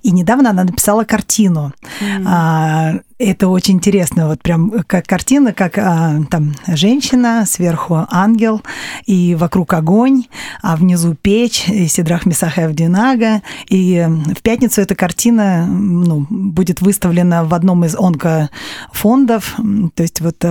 И 0.02 0.10
недавно 0.10 0.50
она 0.50 0.64
написала 0.64 1.04
картину. 1.04 1.72
Mm. 2.02 3.04
Это 3.20 3.48
очень 3.48 3.76
интересно, 3.76 4.28
вот 4.28 4.42
прям 4.42 4.72
как 4.88 5.06
картина, 5.06 5.54
как 5.54 5.78
а, 5.78 6.22
там 6.30 6.56
женщина, 6.68 7.46
сверху 7.48 8.06
ангел, 8.10 8.62
и 9.06 9.36
вокруг 9.36 9.74
огонь, 9.74 10.26
а 10.62 10.76
внизу 10.76 11.16
печь, 11.16 11.70
и 11.70 11.88
Сидрах 11.88 12.26
Мисаха 12.26 12.66
Авдинага. 12.66 13.42
И 13.70 14.06
в 14.36 14.42
пятницу 14.42 14.82
эта 14.82 14.96
картина 14.96 15.68
ну, 15.68 16.26
будет 16.30 16.82
выставлена 16.82 17.44
в 17.44 17.54
одном 17.54 17.86
из 17.86 17.96
онкофондов, 17.96 19.56
то 19.96 20.04
есть 20.04 20.22
вот 20.22 20.44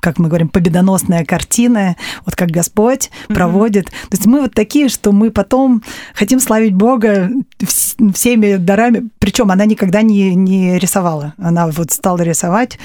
как 0.00 0.18
мы 0.18 0.28
говорим, 0.28 0.48
победоносная 0.48 1.24
картина, 1.24 1.96
вот 2.24 2.34
как 2.34 2.50
Господь 2.50 3.10
mm-hmm. 3.10 3.34
проводит. 3.34 3.86
То 3.86 4.12
есть 4.12 4.26
мы 4.26 4.40
вот 4.40 4.54
такие, 4.54 4.88
что 4.88 5.12
мы 5.12 5.30
потом 5.30 5.82
хотим 6.14 6.40
славить 6.40 6.74
Бога 6.74 7.30
всеми 8.14 8.56
дарами. 8.56 9.10
Причем 9.18 9.50
она 9.50 9.66
никогда 9.66 10.02
не, 10.02 10.34
не 10.34 10.78
рисовала. 10.78 11.34
Она 11.38 11.68
вот 11.68 11.92
стала 11.92 12.09
рисовать 12.18 12.78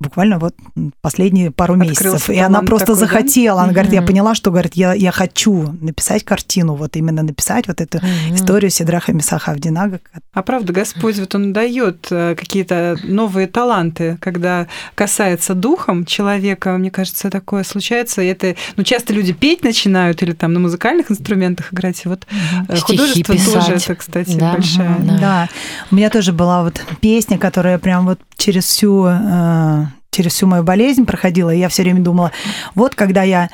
буквально 0.00 0.38
вот 0.38 0.54
последние 1.00 1.50
пару 1.50 1.74
Открылся 1.74 2.04
месяцев. 2.04 2.30
И 2.30 2.38
она 2.38 2.62
просто 2.62 2.86
такой, 2.86 3.00
захотела. 3.00 3.58
Да? 3.58 3.62
Она 3.62 3.70
mm-hmm. 3.70 3.74
говорит, 3.74 3.92
я 3.92 4.02
поняла, 4.02 4.34
что, 4.34 4.50
говорит, 4.50 4.74
я, 4.74 4.94
я 4.94 5.10
хочу 5.10 5.76
написать 5.80 6.24
картину, 6.24 6.74
вот 6.74 6.96
именно 6.96 7.22
написать 7.22 7.66
вот 7.66 7.80
эту 7.80 7.98
mm-hmm. 7.98 8.34
историю 8.34 8.70
Сидраха 8.70 9.12
Мисаха 9.12 9.52
Авдинага. 9.52 10.00
А 10.32 10.42
правда, 10.42 10.72
Господь 10.72 11.18
вот 11.18 11.34
Он 11.34 11.52
дает 11.52 12.06
э, 12.10 12.36
какие-то 12.36 12.96
новые 13.02 13.48
таланты, 13.48 14.18
когда 14.20 14.68
касается 14.94 15.54
духом 15.54 16.04
человека, 16.04 16.76
мне 16.78 16.90
кажется, 16.90 17.28
такое 17.28 17.64
случается. 17.64 18.22
И 18.22 18.26
это, 18.26 18.54
ну, 18.76 18.84
часто 18.84 19.12
люди 19.12 19.32
петь 19.32 19.64
начинают 19.64 20.22
или 20.22 20.32
там 20.32 20.52
на 20.52 20.60
музыкальных 20.60 21.10
инструментах 21.10 21.72
играть. 21.72 22.04
И 22.04 22.08
вот 22.08 22.24
mm-hmm. 22.30 22.80
художество 22.80 23.34
писать. 23.34 23.54
тоже 23.54 23.72
это, 23.72 23.96
кстати, 23.96 24.36
да, 24.36 24.52
большая. 24.52 24.88
Mm-hmm, 24.88 25.06
да. 25.06 25.18
да. 25.18 25.48
У 25.90 25.96
меня 25.96 26.08
тоже 26.08 26.32
была 26.32 26.62
вот 26.62 26.80
песня, 27.00 27.36
которая 27.36 27.78
прям 27.78 28.06
вот 28.06 28.20
через 28.36 28.64
всю 28.64 29.06
э, 29.06 29.87
через 30.18 30.32
всю 30.32 30.48
мою 30.48 30.64
болезнь 30.64 31.06
проходила, 31.06 31.54
и 31.54 31.60
я 31.60 31.68
все 31.68 31.84
время 31.84 32.00
думала, 32.00 32.32
вот 32.74 32.96
когда 32.96 33.22
я, 33.22 33.50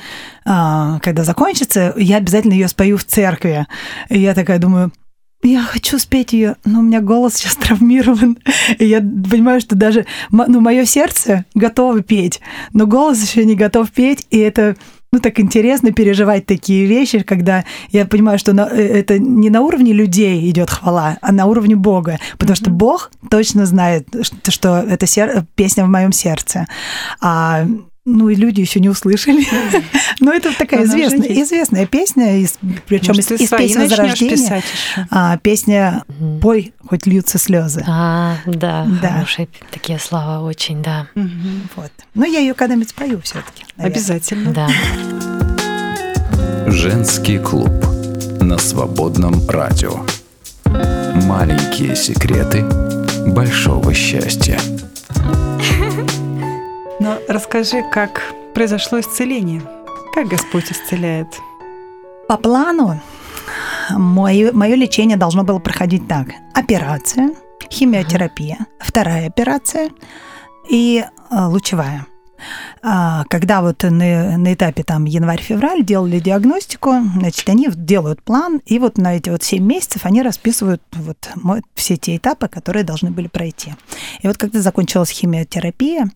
а, 0.46 0.98
когда 1.00 1.22
закончится, 1.22 1.92
я 1.98 2.16
обязательно 2.16 2.54
ее 2.54 2.68
спою 2.68 2.96
в 2.96 3.04
церкви. 3.04 3.66
И 4.08 4.18
я 4.18 4.32
такая 4.32 4.58
думаю, 4.58 4.90
я 5.42 5.60
хочу 5.60 5.98
спеть 5.98 6.32
ее, 6.32 6.56
но 6.64 6.78
у 6.78 6.82
меня 6.82 7.02
голос 7.02 7.34
сейчас 7.34 7.56
травмирован. 7.56 8.38
И 8.78 8.86
я 8.86 9.00
понимаю, 9.00 9.60
что 9.60 9.76
даже 9.76 10.06
ну, 10.30 10.60
мое 10.60 10.86
сердце 10.86 11.44
готово 11.54 12.00
петь, 12.00 12.40
но 12.72 12.86
голос 12.86 13.22
еще 13.22 13.44
не 13.44 13.54
готов 13.54 13.90
петь, 13.90 14.26
и 14.30 14.38
это 14.38 14.74
ну, 15.14 15.20
так 15.20 15.38
интересно 15.38 15.92
переживать 15.92 16.44
такие 16.44 16.86
вещи, 16.86 17.20
когда 17.20 17.64
я 17.90 18.04
понимаю, 18.04 18.38
что 18.38 18.52
на, 18.52 18.68
э, 18.68 18.98
это 18.98 19.18
не 19.18 19.48
на 19.48 19.60
уровне 19.60 19.92
людей 19.92 20.50
идет 20.50 20.70
хвала, 20.70 21.18
а 21.20 21.30
на 21.30 21.46
уровне 21.46 21.76
Бога, 21.76 22.18
потому 22.36 22.56
mm-hmm. 22.56 22.60
что 22.60 22.70
Бог 22.70 23.10
точно 23.30 23.64
знает, 23.64 24.08
что, 24.22 24.50
что 24.50 24.78
это 24.78 25.06
сер... 25.06 25.44
песня 25.54 25.84
в 25.84 25.88
моем 25.88 26.12
сердце. 26.12 26.66
А 27.20 27.64
ну 28.06 28.28
и 28.28 28.34
люди 28.34 28.60
еще 28.60 28.80
не 28.80 28.88
услышали. 28.88 29.44
Но 30.20 30.32
это 30.32 30.56
такая 30.56 30.84
известная, 30.84 31.42
известная 31.42 31.86
песня, 31.86 32.38
из, 32.38 32.58
причем 32.86 33.14
из, 33.14 33.30
из 33.30 33.50
песни 33.50 33.82
Возрождения. 33.82 34.62
А, 35.10 35.38
песня 35.38 36.04
«Пой, 36.40 36.74
хоть 36.86 37.06
льются 37.06 37.38
слезы». 37.38 37.82
А, 37.86 38.36
да, 38.46 38.86
да. 39.00 39.12
хорошие 39.12 39.48
такие 39.70 39.98
слова 39.98 40.42
очень, 40.42 40.82
да. 40.82 41.08
Угу. 41.14 41.28
Вот. 41.76 41.92
Но 42.14 42.26
я 42.26 42.40
ее 42.40 42.54
когда-нибудь 42.54 42.90
спою 42.90 43.20
все-таки. 43.22 43.64
Обязательно. 43.76 44.52
Да. 44.52 44.68
Женский 46.70 47.38
клуб 47.38 47.72
на 48.40 48.58
свободном 48.58 49.48
радио. 49.48 50.04
Маленькие 50.64 51.96
секреты 51.96 52.64
большого 53.26 53.94
счастья. 53.94 54.58
Расскажи, 57.34 57.82
как 57.82 58.32
произошло 58.54 59.00
исцеление? 59.00 59.60
Как 60.14 60.28
Господь 60.28 60.70
исцеляет? 60.70 61.26
По 62.28 62.36
плану 62.36 63.00
мое, 63.90 64.52
мое 64.52 64.76
лечение 64.76 65.16
должно 65.16 65.42
было 65.42 65.58
проходить 65.58 66.06
так. 66.06 66.28
Операция, 66.54 67.34
химиотерапия, 67.72 68.58
вторая 68.78 69.26
операция 69.26 69.90
и 70.70 71.04
э, 71.04 71.44
лучевая. 71.46 72.06
А, 72.82 73.24
когда 73.28 73.62
вот 73.62 73.82
на, 73.82 74.38
на 74.38 74.54
этапе 74.54 74.84
там 74.84 75.04
январь-февраль 75.04 75.84
делали 75.84 76.20
диагностику, 76.20 76.94
значит, 77.16 77.48
они 77.48 77.68
делают 77.74 78.22
план, 78.22 78.60
и 78.64 78.78
вот 78.78 78.96
на 78.96 79.16
эти 79.16 79.30
вот 79.30 79.42
7 79.42 79.60
месяцев 79.60 80.06
они 80.06 80.22
расписывают 80.22 80.82
вот 80.92 81.18
все 81.74 81.96
те 81.96 82.16
этапы, 82.16 82.46
которые 82.46 82.84
должны 82.84 83.10
были 83.10 83.26
пройти. 83.26 83.74
И 84.20 84.28
вот 84.28 84.36
когда 84.36 84.60
закончилась 84.60 85.10
химиотерапия, 85.10 86.10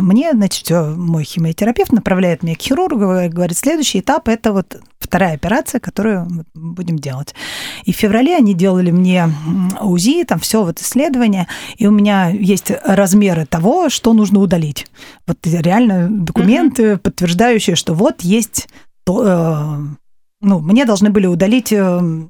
мне, 0.00 0.32
значит, 0.32 0.68
мой 0.70 1.24
химиотерапевт 1.24 1.92
направляет 1.92 2.42
меня 2.42 2.56
к 2.56 2.62
хирургу, 2.62 3.28
говорит, 3.28 3.56
следующий 3.56 4.00
этап– 4.00 4.28
это 4.28 4.52
вот 4.52 4.80
вторая 4.98 5.34
операция, 5.34 5.80
которую 5.80 6.28
мы 6.54 6.72
будем 6.72 6.98
делать. 6.98 7.34
И 7.84 7.92
в 7.92 7.96
феврале 7.96 8.36
они 8.36 8.54
делали 8.54 8.90
мне 8.90 9.30
УЗИ, 9.80 10.24
там 10.24 10.40
все 10.40 10.64
вот 10.64 10.80
исследование, 10.80 11.46
и 11.76 11.86
у 11.86 11.92
меня 11.92 12.28
есть 12.28 12.72
размеры 12.84 13.46
того, 13.46 13.88
что 13.88 14.12
нужно 14.12 14.40
удалить. 14.40 14.86
Вот 15.26 15.38
реально 15.44 16.08
документы, 16.10 16.82
mm-hmm. 16.82 16.98
подтверждающие, 16.98 17.76
что 17.76 17.94
вот 17.94 18.22
есть 18.22 18.68
то, 19.04 19.24
э, 19.24 19.96
ну, 20.40 20.58
мне 20.58 20.84
должны 20.84 21.10
были 21.10 21.26
удалить 21.26 21.72
э, 21.72 22.26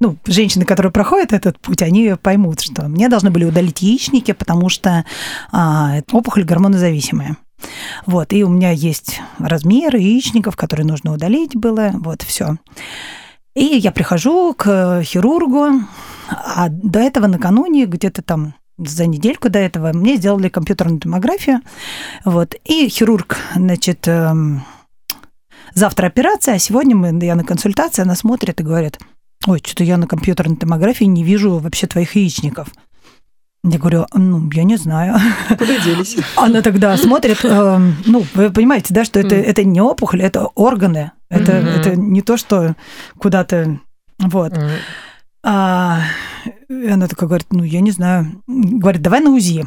ну, 0.00 0.16
женщины, 0.24 0.64
которые 0.64 0.90
проходят 0.90 1.32
этот 1.32 1.60
путь, 1.60 1.82
они 1.82 2.14
поймут, 2.20 2.60
что 2.60 2.88
мне 2.88 3.08
должны 3.08 3.30
были 3.30 3.44
удалить 3.44 3.82
яичники, 3.82 4.32
потому 4.32 4.70
что 4.70 5.04
а, 5.52 6.00
опухоль 6.10 6.44
гормонозависимая. 6.44 7.36
Вот, 8.06 8.32
и 8.32 8.42
у 8.42 8.48
меня 8.48 8.70
есть 8.70 9.20
размеры 9.38 9.98
яичников, 9.98 10.56
которые 10.56 10.86
нужно 10.86 11.12
удалить 11.12 11.54
было, 11.54 11.90
вот, 11.92 12.22
все. 12.22 12.56
И 13.54 13.64
я 13.64 13.92
прихожу 13.92 14.54
к 14.54 15.02
хирургу, 15.02 15.82
а 16.28 16.68
до 16.70 17.00
этого 17.00 17.26
накануне, 17.26 17.84
где-то 17.84 18.22
там 18.22 18.54
за 18.78 19.04
недельку 19.04 19.50
до 19.50 19.58
этого, 19.58 19.92
мне 19.92 20.16
сделали 20.16 20.48
компьютерную 20.48 21.00
томографию, 21.00 21.60
вот, 22.24 22.54
и 22.64 22.88
хирург, 22.88 23.36
значит, 23.54 24.08
эм, 24.08 24.64
завтра 25.74 26.06
операция, 26.06 26.54
а 26.54 26.58
сегодня 26.58 26.96
мы, 26.96 27.22
я 27.22 27.34
на 27.34 27.44
консультации, 27.44 28.00
она 28.00 28.14
смотрит 28.14 28.60
и 28.60 28.64
говорит, 28.64 28.98
ой, 29.46 29.60
что-то 29.64 29.84
я 29.84 29.96
на 29.96 30.06
компьютерной 30.06 30.56
томографии 30.56 31.04
не 31.04 31.24
вижу 31.24 31.58
вообще 31.58 31.86
твоих 31.86 32.16
яичников. 32.16 32.68
Я 33.62 33.78
говорю, 33.78 34.06
ну, 34.14 34.48
я 34.52 34.64
не 34.64 34.76
знаю. 34.76 35.18
Куда 35.48 35.78
делись? 35.80 36.16
Она 36.36 36.62
тогда 36.62 36.96
смотрит, 36.96 37.44
э, 37.44 37.78
ну, 38.06 38.24
вы 38.34 38.50
понимаете, 38.50 38.94
да, 38.94 39.04
что 39.04 39.20
это, 39.20 39.34
Мгм. 39.34 39.44
это 39.44 39.64
не 39.64 39.80
опухоль, 39.82 40.22
это 40.22 40.46
органы. 40.54 41.12
Это, 41.28 41.52
Мгм. 41.52 41.68
это 41.68 41.96
не 41.96 42.22
то, 42.22 42.36
что 42.38 42.74
куда-то... 43.18 43.78
Вот. 44.18 44.56
М, 44.56 44.70
А, 45.42 46.00
она 46.68 47.08
такая 47.08 47.26
говорит, 47.26 47.46
ну, 47.50 47.64
я 47.64 47.80
не 47.80 47.92
знаю. 47.92 48.42
Говорит, 48.46 49.00
давай 49.00 49.20
на 49.20 49.30
УЗИ. 49.30 49.66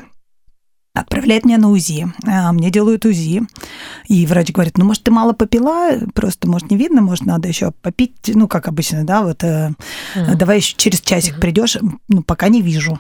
Отправляет 1.04 1.44
меня 1.44 1.58
на 1.58 1.72
УЗИ. 1.72 2.08
А, 2.24 2.52
мне 2.52 2.70
делают 2.70 3.04
УЗИ. 3.04 3.42
И 4.08 4.28
врач 4.28 4.52
говорит, 4.52 4.78
ну, 4.78 4.86
может, 4.86 5.02
ты 5.02 5.10
мало 5.10 5.34
попила, 5.34 5.94
просто, 6.14 6.48
может, 6.48 6.70
не 6.70 6.78
видно, 6.78 7.02
может, 7.02 7.26
надо 7.26 7.48
еще 7.48 7.72
попить, 7.72 8.14
ну, 8.28 8.48
как 8.48 8.68
обычно, 8.68 9.04
да, 9.04 9.24
вот, 9.24 9.44
э, 9.44 9.72
Мгм. 10.16 10.38
давай 10.38 10.58
еще 10.58 10.76
через 10.78 11.02
часик 11.02 11.40
придешь, 11.40 11.78
ну, 12.10 12.22
пока 12.22 12.48
не 12.48 12.62
вижу. 12.62 13.00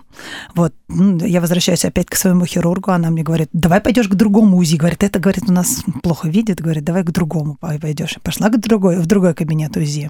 Вот, 0.56 0.74
Ну, 0.88 1.24
я 1.24 1.39
возвращаюсь 1.41 1.86
опять 1.86 2.08
к 2.08 2.16
своему 2.16 2.46
хирургу, 2.46 2.91
она 2.91 3.10
мне 3.12 3.22
говорит, 3.24 3.50
давай 3.54 3.80
пойдешь 3.80 4.08
к 4.08 4.16
другому 4.16 4.58
УЗИ. 4.58 4.78
Говорит, 4.78 5.04
это, 5.04 5.20
говорит, 5.20 5.44
у 5.48 5.52
нас 5.54 5.84
плохо 6.02 6.28
видит, 6.28 6.62
говорит, 6.62 6.84
давай 6.84 7.04
к 7.04 7.12
другому 7.12 7.58
пойдешь. 7.60 8.18
Пошла 8.24 8.50
к 8.50 8.60
другой, 8.60 8.98
в 9.00 9.06
другой 9.06 9.34
кабинет 9.36 9.76
УЗИ. 9.78 10.10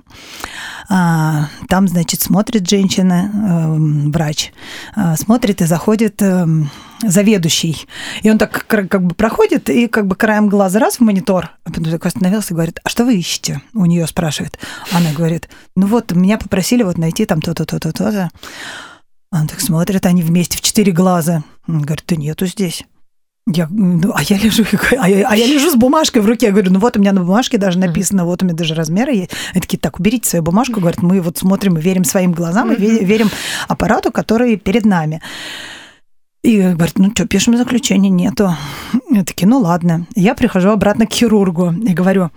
А, 0.90 1.48
там, 1.68 1.88
значит, 1.88 2.22
смотрит 2.22 2.70
женщина, 2.70 3.32
эм, 3.34 4.12
врач, 4.12 4.54
а, 4.96 5.16
смотрит 5.16 5.62
и 5.62 5.66
заходит 5.66 6.22
эм, 6.22 6.70
заведующий. 7.04 7.88
И 8.22 8.30
он 8.30 8.38
так 8.38 8.66
как 8.68 9.02
бы 9.04 9.14
проходит 9.16 9.70
и 9.70 9.88
как 9.88 10.08
бы 10.08 10.16
краем 10.16 10.50
глаза 10.50 10.80
раз 10.80 10.98
в 10.98 11.00
монитор, 11.02 11.52
а 11.64 11.72
потом 11.72 11.86
такой 11.86 12.10
остановился 12.10 12.54
и 12.54 12.56
говорит, 12.56 12.80
а 12.84 12.90
что 12.90 13.06
вы 13.06 13.18
ищете? 13.18 13.62
У 13.74 13.86
нее 13.86 14.08
спрашивает. 14.08 14.58
Она 14.92 15.12
говорит, 15.14 15.50
ну 15.76 15.88
вот, 15.88 16.12
меня 16.14 16.38
попросили 16.38 16.84
вот 16.84 16.98
найти 16.98 17.26
там 17.26 17.42
то-то, 17.42 17.66
то-то, 17.66 17.92
то-то. 17.92 18.30
Он 19.32 19.48
так 19.48 19.60
смотрит, 19.60 20.06
они 20.06 20.22
вместе 20.22 20.58
в 20.58 20.62
четыре 20.62 20.92
глаза. 20.92 21.44
Он 21.68 21.82
говорит, 21.82 22.06
да 22.08 22.16
нету 22.16 22.46
здесь. 22.46 22.84
Я, 23.46 23.68
ну, 23.70 24.14
а 24.16 24.24
я 24.24 24.38
лежу, 24.38 24.64
а 24.98 25.10
я, 25.10 25.28
а 25.28 25.36
я 25.36 25.46
лежу 25.46 25.70
с 25.70 25.76
бумажкой 25.76 26.22
в 26.22 26.26
руке. 26.26 26.46
Я 26.46 26.52
говорю, 26.54 26.72
ну 26.72 26.80
вот 26.80 26.96
у 26.96 27.00
меня 27.00 27.12
на 27.12 27.22
бумажке 27.22 27.58
даже 27.58 27.78
написано, 27.78 28.24
вот 28.24 28.42
у 28.42 28.46
меня 28.46 28.56
даже 28.56 28.74
размеры 28.74 29.14
есть. 29.14 29.32
Они 29.52 29.60
такие, 29.60 29.78
так, 29.78 30.00
уберите 30.00 30.30
свою 30.30 30.44
бумажку. 30.44 30.80
Говорят, 30.80 31.02
мы 31.02 31.20
вот 31.20 31.40
смотрим 31.40 31.78
и 31.78 31.82
верим 31.82 32.06
своим 32.06 32.32
глазам, 32.32 32.72
и 32.72 32.76
ве- 32.76 33.04
верим 33.04 33.30
аппарату, 33.68 34.14
который 34.14 34.56
перед 34.56 34.86
нами. 34.86 35.22
И 36.44 36.60
говорит, 36.62 37.00
ну 37.00 37.10
что, 37.12 37.26
пишем 37.26 37.58
заключение, 37.58 38.10
нету. 38.10 38.56
Я 39.10 39.24
такие, 39.24 39.48
ну 39.48 39.60
ладно. 39.60 40.06
Я 40.16 40.34
прихожу 40.36 40.70
обратно 40.70 41.06
к 41.08 41.14
хирургу 41.14 41.72
и 41.72 41.94
говорю, 41.94 42.32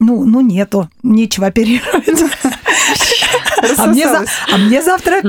ну, 0.00 0.24
ну 0.24 0.40
нету, 0.40 0.88
нечего 1.02 1.46
оперировать. 1.46 2.06
А 3.78 3.86
мне, 3.86 4.08
за- 4.08 4.26
а 4.52 4.58
мне 4.58 4.82
завтра... 4.82 5.20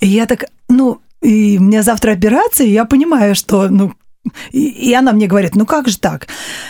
И 0.00 0.06
я 0.06 0.26
так, 0.26 0.44
ну, 0.68 1.00
и 1.20 1.58
мне 1.58 1.82
завтра 1.82 2.12
операция, 2.12 2.66
и 2.66 2.70
я 2.70 2.84
понимаю, 2.84 3.34
что, 3.34 3.68
ну, 3.68 3.92
и, 4.52 4.68
и 4.90 4.94
она 4.94 5.12
мне 5.12 5.26
говорит, 5.26 5.56
ну 5.56 5.66
как 5.66 5.88
же 5.88 5.98
так? 5.98 6.28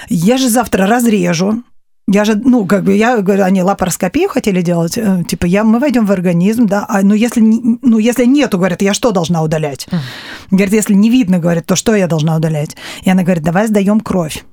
Я 0.08 0.38
же 0.38 0.48
завтра 0.48 0.86
разрежу. 0.86 1.62
Я 2.08 2.24
же, 2.24 2.36
ну, 2.36 2.66
как 2.66 2.84
бы, 2.84 2.94
я 2.94 3.20
говорю, 3.20 3.42
они 3.42 3.62
лапароскопию 3.62 4.28
хотели 4.28 4.62
делать, 4.62 4.96
э, 4.96 5.24
типа, 5.26 5.46
я, 5.46 5.64
мы 5.64 5.80
войдем 5.80 6.06
в 6.06 6.12
организм, 6.12 6.66
да, 6.66 6.86
а, 6.88 7.02
ну, 7.02 7.14
если, 7.14 7.40
ну, 7.40 7.98
если 7.98 8.24
нету, 8.26 8.58
говорят, 8.58 8.80
я 8.80 8.94
что 8.94 9.10
должна 9.10 9.42
удалять? 9.42 9.88
Говорит, 10.52 10.72
если 10.72 10.94
не 10.94 11.10
видно, 11.10 11.40
говорит, 11.40 11.66
то 11.66 11.74
что 11.74 11.96
я 11.96 12.06
должна 12.06 12.36
удалять? 12.36 12.76
И 13.02 13.10
она 13.10 13.24
говорит, 13.24 13.42
давай 13.42 13.66
сдаем 13.66 13.98
кровь. 14.00 14.44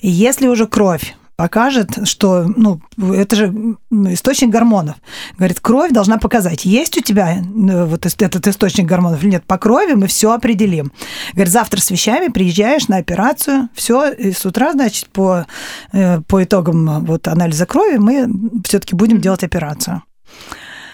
И 0.00 0.08
если 0.08 0.46
уже 0.46 0.68
кровь 0.68 1.16
покажет, 1.36 2.06
что, 2.06 2.44
ну, 2.44 2.80
это 2.98 3.36
же 3.36 3.76
источник 3.90 4.50
гормонов. 4.50 4.96
Говорит, 5.38 5.60
кровь 5.60 5.90
должна 5.90 6.18
показать, 6.18 6.64
есть 6.64 6.96
у 6.98 7.00
тебя 7.00 7.38
э, 7.38 7.84
вот 7.84 8.06
этот 8.06 8.46
источник 8.46 8.86
гормонов 8.86 9.22
или 9.22 9.30
нет. 9.30 9.44
По 9.44 9.58
крови 9.58 9.94
мы 9.94 10.06
все 10.06 10.32
определим. 10.32 10.92
Говорит, 11.32 11.52
завтра 11.52 11.80
с 11.80 11.90
вещами 11.90 12.28
приезжаешь 12.28 12.88
на 12.88 12.98
операцию, 12.98 13.68
все, 13.74 14.12
и 14.12 14.32
с 14.32 14.44
утра, 14.46 14.72
значит, 14.72 15.08
по, 15.08 15.46
э, 15.92 16.20
по 16.22 16.44
итогам 16.44 17.04
вот 17.04 17.26
анализа 17.28 17.66
крови 17.66 17.96
мы 17.96 18.28
все-таки 18.64 18.94
будем 18.94 19.20
делать 19.20 19.44
операцию. 19.44 20.02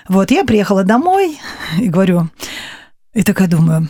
Вот 0.08 0.30
я 0.30 0.44
приехала 0.44 0.84
домой 0.84 1.38
и 1.78 1.88
говорю, 1.88 2.28
и 3.12 3.22
такая 3.22 3.48
думаю, 3.48 3.88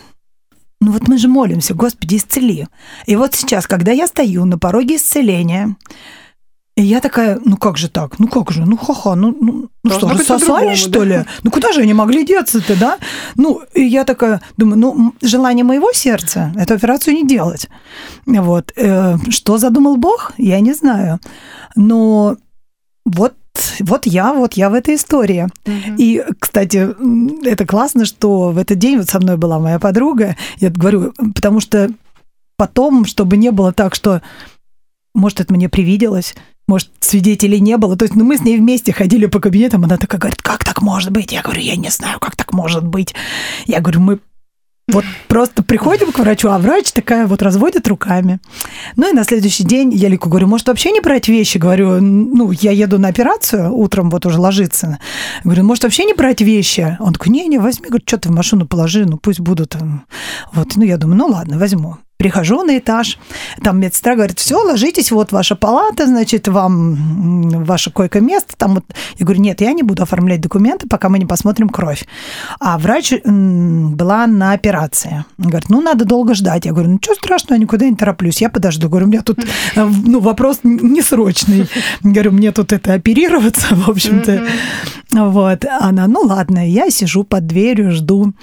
ну 0.80 0.92
вот 0.92 1.08
мы 1.08 1.18
же 1.18 1.28
молимся, 1.28 1.74
Господи, 1.74 2.16
исцели. 2.16 2.66
И 3.06 3.16
вот 3.16 3.34
сейчас, 3.34 3.66
когда 3.66 3.92
я 3.92 4.06
стою 4.06 4.44
на 4.44 4.58
пороге 4.58 4.96
исцеления, 4.96 5.76
и 6.78 6.82
я 6.82 7.00
такая, 7.00 7.40
ну 7.44 7.56
как 7.56 7.76
же 7.76 7.88
так? 7.88 8.20
Ну 8.20 8.28
как 8.28 8.52
же? 8.52 8.64
Ну 8.64 8.76
ха-ха, 8.76 9.16
ну, 9.16 9.36
ну, 9.40 9.68
ну 9.82 9.90
что, 9.90 10.08
рассосались, 10.10 10.78
что 10.78 11.00
да? 11.00 11.04
ли? 11.04 11.24
Ну 11.42 11.50
куда 11.50 11.72
же 11.72 11.80
они 11.80 11.92
могли 11.92 12.24
деться-то, 12.24 12.78
да? 12.78 12.98
Ну, 13.34 13.62
и 13.74 13.82
я 13.82 14.04
такая 14.04 14.40
думаю, 14.56 14.78
ну, 14.78 15.12
желание 15.20 15.64
моего 15.64 15.92
сердца 15.92 16.52
эту 16.56 16.74
операцию 16.74 17.14
не 17.14 17.26
делать. 17.26 17.68
Вот. 18.26 18.72
Э, 18.76 19.16
Что 19.28 19.58
задумал 19.58 19.96
Бог, 19.96 20.34
я 20.38 20.60
не 20.60 20.72
знаю. 20.72 21.18
Но 21.74 22.36
вот, 23.04 23.34
вот 23.80 24.06
я, 24.06 24.32
вот 24.32 24.54
я 24.54 24.70
в 24.70 24.74
этой 24.74 24.94
истории. 24.94 25.48
И, 25.98 26.24
кстати, 26.38 26.94
это 27.44 27.66
классно, 27.66 28.04
что 28.04 28.50
в 28.50 28.56
этот 28.56 28.78
день 28.78 28.98
вот 28.98 29.08
со 29.08 29.18
мной 29.18 29.36
была 29.36 29.58
моя 29.58 29.80
подруга. 29.80 30.36
Я 30.58 30.70
говорю, 30.70 31.12
потому 31.34 31.58
что 31.58 31.90
потом, 32.56 33.04
чтобы 33.04 33.36
не 33.36 33.50
было 33.50 33.72
так, 33.72 33.96
что, 33.96 34.22
может, 35.12 35.40
это 35.40 35.52
мне 35.52 35.68
привиделось, 35.68 36.36
может, 36.68 36.90
свидетелей 37.00 37.58
не 37.58 37.76
было. 37.76 37.96
То 37.96 38.04
есть, 38.04 38.14
ну, 38.14 38.24
мы 38.24 38.36
с 38.36 38.42
ней 38.42 38.56
вместе 38.58 38.92
ходили 38.92 39.26
по 39.26 39.40
кабинетам, 39.40 39.84
она 39.84 39.96
такая 39.96 40.20
говорит, 40.20 40.40
как 40.42 40.64
так 40.64 40.82
может 40.82 41.10
быть? 41.10 41.32
Я 41.32 41.42
говорю, 41.42 41.60
я 41.60 41.74
не 41.74 41.90
знаю, 41.90 42.20
как 42.20 42.36
так 42.36 42.52
может 42.52 42.84
быть. 42.84 43.14
Я 43.66 43.80
говорю, 43.80 44.00
мы 44.00 44.20
вот 44.90 45.04
просто 45.28 45.62
приходим 45.62 46.12
к 46.12 46.18
врачу, 46.18 46.48
а 46.48 46.58
врач 46.58 46.92
такая 46.92 47.26
вот 47.26 47.42
разводит 47.42 47.86
руками. 47.88 48.38
Ну 48.96 49.10
и 49.10 49.12
на 49.12 49.24
следующий 49.24 49.64
день 49.64 49.92
я 49.92 50.08
Лику 50.08 50.30
говорю, 50.30 50.46
может, 50.46 50.68
вообще 50.68 50.92
не 50.92 51.00
брать 51.00 51.28
вещи? 51.28 51.58
Говорю, 51.58 52.00
ну, 52.00 52.50
я 52.52 52.70
еду 52.70 52.98
на 52.98 53.08
операцию, 53.08 53.74
утром 53.74 54.08
вот 54.08 54.24
уже 54.24 54.38
ложиться. 54.38 54.98
Говорю, 55.44 55.64
может, 55.64 55.84
вообще 55.84 56.04
не 56.04 56.14
брать 56.14 56.40
вещи? 56.40 56.96
Он 57.00 57.12
такой, 57.12 57.32
не-не, 57.32 57.58
возьми, 57.58 57.88
говорит, 57.88 58.08
что 58.08 58.16
ты 58.16 58.30
в 58.30 58.32
машину 58.32 58.66
положи, 58.66 59.04
ну, 59.04 59.18
пусть 59.18 59.40
будут. 59.40 59.76
Вот, 60.54 60.76
ну, 60.76 60.84
я 60.84 60.96
думаю, 60.96 61.18
ну, 61.18 61.26
ладно, 61.26 61.58
возьму. 61.58 61.98
Прихожу 62.18 62.64
на 62.64 62.78
этаж, 62.78 63.16
там 63.62 63.78
медсестра 63.78 64.16
говорит, 64.16 64.40
все, 64.40 64.56
ложитесь, 64.56 65.12
вот 65.12 65.30
ваша 65.30 65.54
палата, 65.54 66.04
значит, 66.06 66.48
вам 66.48 67.48
ваше 67.64 67.92
койко-место. 67.92 68.56
Там 68.56 68.74
вот. 68.74 68.84
Я 69.18 69.24
говорю, 69.24 69.40
нет, 69.40 69.60
я 69.60 69.72
не 69.72 69.84
буду 69.84 70.02
оформлять 70.02 70.40
документы, 70.40 70.88
пока 70.88 71.08
мы 71.08 71.20
не 71.20 71.26
посмотрим 71.26 71.68
кровь. 71.68 72.04
А 72.58 72.76
врач 72.76 73.12
была 73.24 74.26
на 74.26 74.52
операции. 74.52 75.24
Говорит, 75.38 75.70
ну, 75.70 75.80
надо 75.80 76.04
долго 76.04 76.34
ждать. 76.34 76.64
Я 76.64 76.72
говорю, 76.72 76.90
ну, 76.90 76.98
что 77.00 77.14
страшного, 77.14 77.54
я 77.54 77.62
никуда 77.62 77.88
не 77.88 77.94
тороплюсь. 77.94 78.40
Я 78.40 78.48
подожду. 78.48 78.88
Говорю, 78.88 79.06
у 79.06 79.10
меня 79.10 79.22
тут 79.22 79.38
э, 79.76 79.84
ну, 79.84 80.18
вопрос 80.18 80.58
не 80.64 81.02
срочный. 81.02 81.68
Говорю, 82.02 82.32
мне 82.32 82.50
тут 82.50 82.72
это 82.72 82.94
оперироваться, 82.94 83.76
в 83.76 83.88
общем-то. 83.88 84.44
Вот. 85.12 85.64
Она, 85.64 86.06
ну, 86.06 86.20
ладно, 86.20 86.68
я 86.68 86.90
сижу 86.90 87.24
под 87.24 87.46
дверью, 87.46 87.92
жду. 87.92 88.34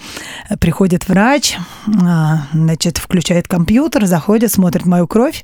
Приходит 0.59 1.07
врач, 1.07 1.57
а, 2.03 2.47
значит, 2.53 2.97
включает 2.97 3.47
компьютер, 3.47 4.05
заходит, 4.05 4.51
смотрит 4.51 4.85
мою 4.85 5.07
кровь, 5.07 5.43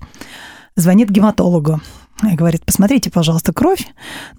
звонит 0.75 1.09
гематологу. 1.09 1.79
И 2.23 2.35
говорит, 2.35 2.65
посмотрите, 2.65 3.09
пожалуйста, 3.09 3.53
кровь. 3.53 3.87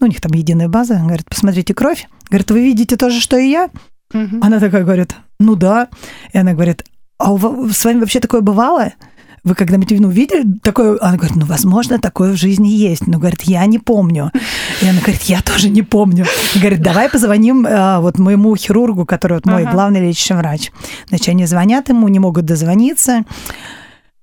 Ну, 0.01 0.07
у 0.07 0.09
них 0.09 0.20
там 0.20 0.33
единая 0.33 0.68
база. 0.68 0.97
Говорит, 0.97 1.26
посмотрите 1.28 1.74
кровь. 1.74 2.09
Говорит, 2.28 2.51
вы 2.51 2.62
видите 2.62 2.97
то 2.97 3.11
же, 3.11 3.20
что 3.20 3.37
и 3.37 3.49
я? 3.51 3.70
Она 4.43 4.61
такая 4.61 4.85
говорит, 4.85 5.14
ну 5.41 5.57
да. 5.57 5.89
И 6.33 6.39
она 6.39 6.53
говорит, 6.53 6.85
а 7.18 7.33
у 7.33 7.37
ва- 7.37 7.68
с 7.72 7.85
вами 7.85 8.01
вообще 8.01 8.20
такое 8.20 8.41
бывало? 8.41 8.93
Вы 9.45 9.57
когда-нибудь 9.57 9.99
ну, 9.99 10.09
видели 10.09 10.45
такое? 10.62 10.99
Она 11.01 11.16
говорит, 11.16 11.36
ну, 11.36 11.47
возможно, 11.47 11.99
такое 11.99 12.32
в 12.32 12.36
жизни 12.36 12.68
есть. 12.68 13.09
Но, 13.09 13.18
говорит, 13.18 13.43
я 13.43 13.66
не 13.66 13.80
помню. 13.80 14.30
И 14.80 14.86
она 14.86 15.01
говорит, 15.01 15.22
я 15.22 15.43
тоже 15.43 15.68
не 15.68 15.82
помню. 15.82 16.26
И 16.55 16.59
говорит, 16.61 16.80
давай 16.80 17.09
позвоним 17.09 17.66
а, 17.68 18.01
вот 18.01 18.18
моему 18.18 18.55
хирургу, 18.55 19.05
который 19.05 19.34
вот 19.34 19.47
мой 19.47 19.62
Ага. 19.62 19.72
главный 19.72 20.01
лечащий 20.01 20.34
врач. 20.34 20.70
Значит, 21.09 21.28
они 21.30 21.47
звонят 21.47 21.88
ему, 21.88 22.07
не 22.07 22.20
могут 22.20 22.45
дозвониться. 22.45 23.24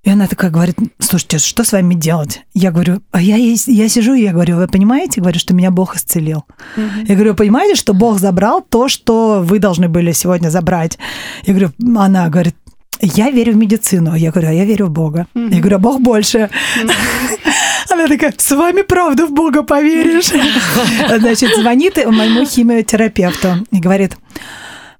И 0.03 0.09
она 0.09 0.27
такая 0.27 0.49
говорит, 0.49 0.77
слушайте, 0.99 1.39
что 1.39 1.65
с 1.65 1.73
вами 1.73 1.93
делать? 1.93 2.43
Я 2.53 2.71
говорю, 2.71 3.01
а 3.11 3.21
я, 3.21 3.35
я 3.35 3.89
сижу, 3.89 4.13
и 4.13 4.23
я 4.23 4.31
говорю, 4.31 4.55
вы 4.55 4.67
понимаете, 4.67 5.19
говорю, 5.19 5.39
что 5.39 5.53
меня 5.53 5.71
Бог 5.71 5.97
исцелил. 5.97 6.45
Я 6.77 7.15
говорю, 7.15 7.35
понимаете, 7.35 7.75
что 7.75 7.93
Бог 7.93 8.19
забрал 8.19 8.61
то, 8.61 8.87
что 8.87 9.41
вы 9.43 9.59
должны 9.59 9.89
были 9.89 10.13
сегодня 10.13 10.49
забрать? 10.49 10.97
Я 11.43 11.53
говорю, 11.53 11.73
она 11.97 12.29
говорит, 12.29 12.55
я 13.01 13.31
верю 13.31 13.53
в 13.53 13.55
медицину. 13.55 14.15
Я 14.15 14.31
говорю, 14.31 14.49
а 14.49 14.53
я 14.53 14.65
верю 14.65 14.87
в 14.87 14.91
Бога. 14.91 15.27
Я 15.35 15.59
говорю, 15.59 15.75
а 15.75 15.79
Бог 15.79 16.01
больше. 16.01 16.49
Она 17.89 18.07
такая, 18.07 18.33
с 18.37 18.51
вами 18.51 18.83
правда 18.83 19.25
в 19.25 19.31
Бога 19.31 19.63
поверишь? 19.63 20.31
Значит, 21.19 21.55
звонит 21.55 21.97
моему 22.05 22.45
химиотерапевту 22.45 23.65
и 23.71 23.79
говорит, 23.79 24.15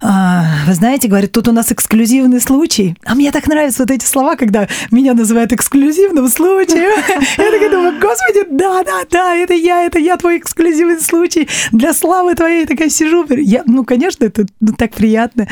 вы 0.02 0.74
знаете, 0.74 1.10
говорит, 1.10 1.34
тут 1.34 1.50
у 1.50 1.52
нас 1.52 1.74
эксклюзивный 1.74 2.40
случай. 2.40 2.96
А 3.04 3.16
мне 3.16 3.32
так 3.32 3.48
нравятся 3.48 3.84
вот 3.84 3.92
эти 3.92 4.06
слова, 4.06 4.38
когда 4.38 4.68
меня 4.92 5.14
называют 5.14 5.52
эксклюзивным 5.52 6.30
случаем. 6.30 6.94
Я 7.38 7.52
такая 7.52 7.70
думаю, 7.70 8.00
господи, 8.00 8.46
да, 8.50 8.84
да, 8.84 9.02
да, 9.10 9.36
это 9.36 9.54
я, 9.54 9.84
это 9.84 10.00
я, 10.00 10.16
твой 10.16 10.38
эксклюзивный 10.38 11.02
случай. 11.02 11.50
Для 11.72 11.94
славы 11.94 12.36
твоей 12.36 12.66
такая 12.66 12.90
сижу. 12.90 13.26
Я, 13.30 13.64
ну, 13.66 13.84
конечно, 13.84 14.24
это 14.24 14.46
ну, 14.62 14.74
так 14.74 14.92
приятно, 14.92 15.48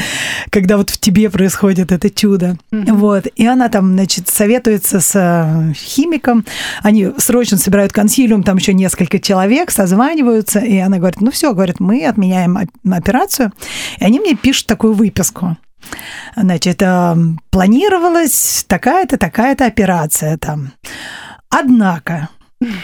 когда 0.50 0.78
вот 0.78 0.92
в 0.92 0.98
тебе 0.98 1.30
происходит 1.30 1.92
это 1.92 2.10
чудо. 2.10 2.58
Вот. 2.72 3.28
И 3.36 3.46
она 3.46 3.68
там, 3.68 3.94
значит, 3.94 4.30
советуется 4.30 5.02
с 5.02 5.12
э, 5.16 5.74
химиком. 5.74 6.46
Они 6.84 7.12
срочно 7.18 7.58
собирают 7.58 7.92
консилиум, 7.92 8.44
там 8.44 8.58
еще 8.58 8.74
несколько 8.74 9.20
человек, 9.20 9.72
созваниваются. 9.72 10.60
И 10.60 10.78
она 10.78 11.00
говорит, 11.00 11.20
ну 11.22 11.32
все, 11.32 11.54
говорит, 11.54 11.80
мы 11.80 12.06
отменяем 12.06 12.58
операцию. 12.90 13.52
И 14.00 14.06
они 14.06 14.20
мне 14.20 14.37
пишут 14.42 14.68
такую 14.68 14.94
выписку. 14.94 15.58
Значит, 16.36 16.82
планировалась 17.50 18.66
такая-то, 18.68 19.18
такая-то 19.18 19.66
операция 19.66 20.38
там. 20.38 20.74
Однако, 21.50 22.30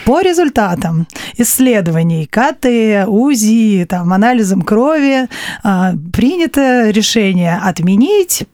по 0.06 0.22
результатам 0.22 1.08
исследований 1.38 2.28
КТ, 2.28 3.08
УЗИ, 3.08 3.86
там, 3.90 4.14
анализом 4.14 4.62
крови 4.62 5.28
а, 5.64 5.94
принято 6.14 6.90
решение 6.92 7.58
отменить, 7.58 8.46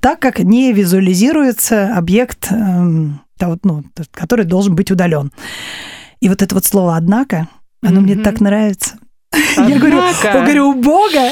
так 0.00 0.18
как 0.18 0.40
не 0.40 0.72
визуализируется 0.72 1.96
объект, 1.96 2.50
эм, 2.50 3.20
ну, 3.62 3.84
который 4.10 4.44
должен 4.44 4.74
быть 4.74 4.90
удален. 4.90 5.30
И 6.20 6.28
вот 6.28 6.42
это 6.42 6.54
вот 6.54 6.64
слово 6.64 6.96
«однако», 6.96 7.48
оно 7.82 8.00
mm-hmm. 8.00 8.02
мне 8.02 8.16
так 8.16 8.40
нравится. 8.40 8.96
Я 9.56 9.78
говорю, 9.78 10.02
я 10.22 10.32
говорю, 10.32 10.68
у 10.70 10.74
Бога 10.74 11.30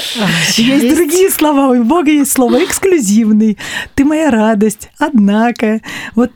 есть, 0.57 0.95
другие 0.97 1.31
слова, 1.31 1.69
у 1.69 1.85
Бога 1.85 2.11
есть 2.11 2.33
слово 2.33 2.65
эксклюзивный, 2.65 3.59
ты 3.95 4.05
моя 4.05 4.31
радость, 4.31 4.91
однако. 4.99 5.81
Вот 6.15 6.31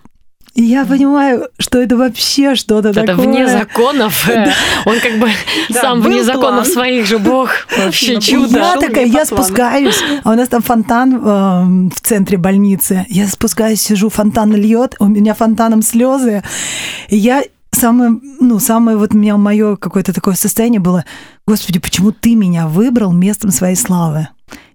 и 0.58 0.62
я 0.64 0.84
понимаю, 0.84 1.48
что 1.60 1.78
это 1.80 1.96
вообще 1.96 2.56
что-то 2.56 2.92
такое. 2.92 3.04
Это 3.04 3.14
вне 3.14 3.46
законов. 3.46 4.28
Он 4.86 4.98
как 4.98 5.18
бы 5.20 5.30
сам 5.70 6.00
вне 6.00 6.24
законов 6.24 6.66
своих 6.66 7.06
же 7.06 7.18
Бог. 7.18 7.50
Вообще 7.78 8.20
чудо. 8.20 8.58
Я 8.58 8.76
такая, 8.76 9.06
я 9.06 9.24
спускаюсь, 9.24 10.02
а 10.24 10.32
у 10.32 10.34
нас 10.34 10.48
там 10.48 10.60
фонтан 10.60 11.14
эм, 11.14 11.90
в 11.90 12.00
центре 12.00 12.38
больницы. 12.38 13.06
Я 13.08 13.28
спускаюсь, 13.28 13.80
сижу, 13.80 14.10
фонтан 14.10 14.52
льет, 14.52 14.96
у 14.98 15.06
меня 15.06 15.34
фонтаном 15.34 15.80
слезы. 15.80 16.42
И 17.08 17.16
я 17.16 17.44
самое, 17.72 18.18
ну, 18.40 18.58
самое 18.58 18.96
вот 18.96 19.14
меня 19.14 19.36
мое 19.36 19.76
какое-то 19.76 20.12
такое 20.12 20.34
состояние 20.34 20.80
было, 20.80 21.04
Господи, 21.46 21.78
почему 21.78 22.12
ты 22.12 22.34
меня 22.34 22.66
выбрал 22.66 23.12
местом 23.12 23.50
своей 23.50 23.76
славы? 23.76 24.28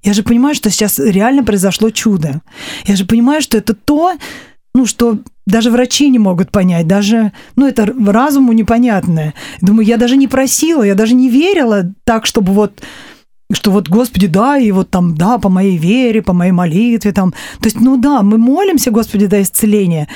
Я 0.03 0.13
же 0.13 0.23
понимаю, 0.23 0.55
что 0.55 0.69
сейчас 0.69 0.99
реально 0.99 1.43
произошло 1.43 1.89
чудо. 1.89 2.41
Я 2.85 2.95
же 2.95 3.05
понимаю, 3.05 3.41
что 3.41 3.57
это 3.57 3.73
то, 3.73 4.13
ну, 4.75 4.85
что 4.85 5.19
даже 5.45 5.71
врачи 5.71 6.09
не 6.09 6.19
могут 6.19 6.51
понять, 6.51 6.87
даже, 6.87 7.31
ну, 7.55 7.67
это 7.67 7.85
разуму 7.85 8.53
непонятное. 8.53 9.33
Думаю, 9.61 9.85
я 9.85 9.97
даже 9.97 10.17
не 10.17 10.27
просила, 10.27 10.83
я 10.83 10.95
даже 10.95 11.15
не 11.15 11.29
верила 11.29 11.91
так, 12.03 12.25
чтобы 12.25 12.53
вот 12.53 12.81
что 13.51 13.71
вот, 13.71 13.87
Господи, 13.87 14.25
да, 14.25 14.57
и 14.57 14.71
вот 14.71 14.89
там, 14.89 15.15
да, 15.15 15.37
по 15.37 15.49
моей 15.49 15.77
вере, 15.77 16.21
по 16.21 16.33
моей 16.33 16.51
молитве, 16.51 17.11
там. 17.11 17.33
То 17.59 17.65
есть, 17.65 17.79
ну 17.79 17.97
да, 17.97 18.23
мы 18.23 18.37
молимся, 18.37 18.89
Господи, 18.89 19.27
да, 19.27 19.41
исцеления. 19.41 20.07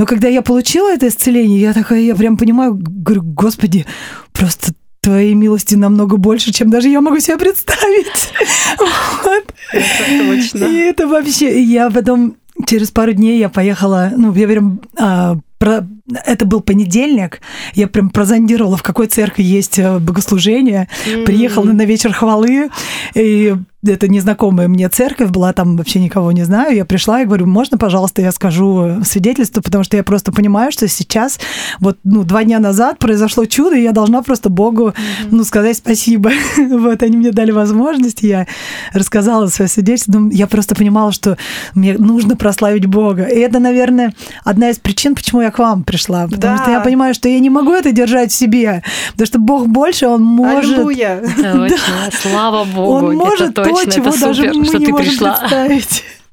Но 0.00 0.06
когда 0.06 0.28
я 0.28 0.40
получила 0.40 0.90
это 0.90 1.08
исцеление, 1.08 1.60
я 1.60 1.74
такая, 1.74 2.00
я 2.00 2.14
прям 2.14 2.38
понимаю, 2.38 2.74
говорю, 2.74 3.20
Господи, 3.22 3.84
просто 4.32 4.72
твоей 5.02 5.34
милости 5.34 5.74
намного 5.74 6.16
больше, 6.16 6.54
чем 6.54 6.70
даже 6.70 6.88
я 6.88 7.02
могу 7.02 7.20
себе 7.20 7.36
представить. 7.36 8.32
Вот. 8.78 9.54
Это 9.74 10.26
точно. 10.26 10.64
И 10.64 10.76
это 10.78 11.06
вообще... 11.06 11.62
Я 11.62 11.90
потом 11.90 12.36
через 12.66 12.90
пару 12.90 13.12
дней 13.12 13.38
я 13.38 13.50
поехала, 13.50 14.10
ну, 14.16 14.34
я 14.34 14.48
прям 14.48 14.80
а, 14.98 15.36
про... 15.58 15.86
это 16.24 16.46
был 16.46 16.62
понедельник, 16.62 17.42
я 17.74 17.86
прям 17.86 18.08
прозондировала, 18.08 18.78
в 18.78 18.82
какой 18.82 19.06
церкви 19.06 19.42
есть 19.42 19.78
э, 19.78 19.98
богослужение, 19.98 20.88
mm-hmm. 21.04 21.24
приехала 21.26 21.66
на 21.66 21.84
вечер 21.84 22.14
хвалы, 22.14 22.70
и 23.14 23.54
это 23.86 24.08
незнакомая 24.08 24.68
мне 24.68 24.88
церковь 24.88 25.30
была, 25.30 25.52
там 25.52 25.76
вообще 25.76 26.00
никого 26.00 26.32
не 26.32 26.44
знаю. 26.44 26.76
Я 26.76 26.84
пришла 26.84 27.22
и 27.22 27.24
говорю, 27.24 27.46
можно, 27.46 27.78
пожалуйста, 27.78 28.20
я 28.20 28.30
скажу 28.30 29.02
свидетельство, 29.04 29.62
потому 29.62 29.84
что 29.84 29.96
я 29.96 30.04
просто 30.04 30.32
понимаю, 30.32 30.70
что 30.70 30.86
сейчас, 30.88 31.38
вот 31.78 31.98
ну, 32.04 32.24
два 32.24 32.44
дня 32.44 32.58
назад 32.58 32.98
произошло 32.98 33.46
чудо, 33.46 33.76
и 33.76 33.82
я 33.82 33.92
должна 33.92 34.22
просто 34.22 34.50
Богу, 34.50 34.88
mm-hmm. 34.88 35.28
ну, 35.30 35.44
сказать 35.44 35.78
спасибо. 35.78 36.30
вот, 36.58 37.02
они 37.02 37.16
мне 37.16 37.30
дали 37.32 37.52
возможность, 37.52 38.22
я 38.22 38.46
рассказала 38.92 39.46
свое 39.46 39.68
свидетельство. 39.68 40.12
Ну, 40.12 40.30
я 40.30 40.46
просто 40.46 40.74
понимала, 40.74 41.12
что 41.12 41.38
мне 41.74 41.96
нужно 41.96 42.36
прославить 42.36 42.86
Бога. 42.86 43.24
И 43.24 43.38
это, 43.38 43.60
наверное, 43.60 44.12
одна 44.44 44.70
из 44.70 44.78
причин, 44.78 45.14
почему 45.14 45.40
я 45.40 45.50
к 45.50 45.58
вам 45.58 45.84
пришла. 45.84 46.24
Потому 46.24 46.58
да. 46.58 46.62
что 46.62 46.70
я 46.70 46.80
понимаю, 46.80 47.14
что 47.14 47.28
я 47.28 47.38
не 47.38 47.50
могу 47.50 47.72
это 47.72 47.92
держать 47.92 48.30
в 48.30 48.34
себе. 48.34 48.82
Потому 49.12 49.26
что 49.26 49.38
Бог 49.38 49.68
больше, 49.68 50.06
Он 50.06 50.22
может... 50.22 50.74
Аллилуйя! 50.74 51.22
Точно, 51.22 51.78
слава 52.12 52.64
Богу. 52.64 52.92
Он 52.92 53.16
может 53.16 53.58
то, 53.74 53.90
чего 53.90 54.16
даже 54.16 54.52
мы 54.52 54.64
что 54.64 54.78
не 54.78 54.86
ты 54.86 54.94
пришла. 54.94 55.68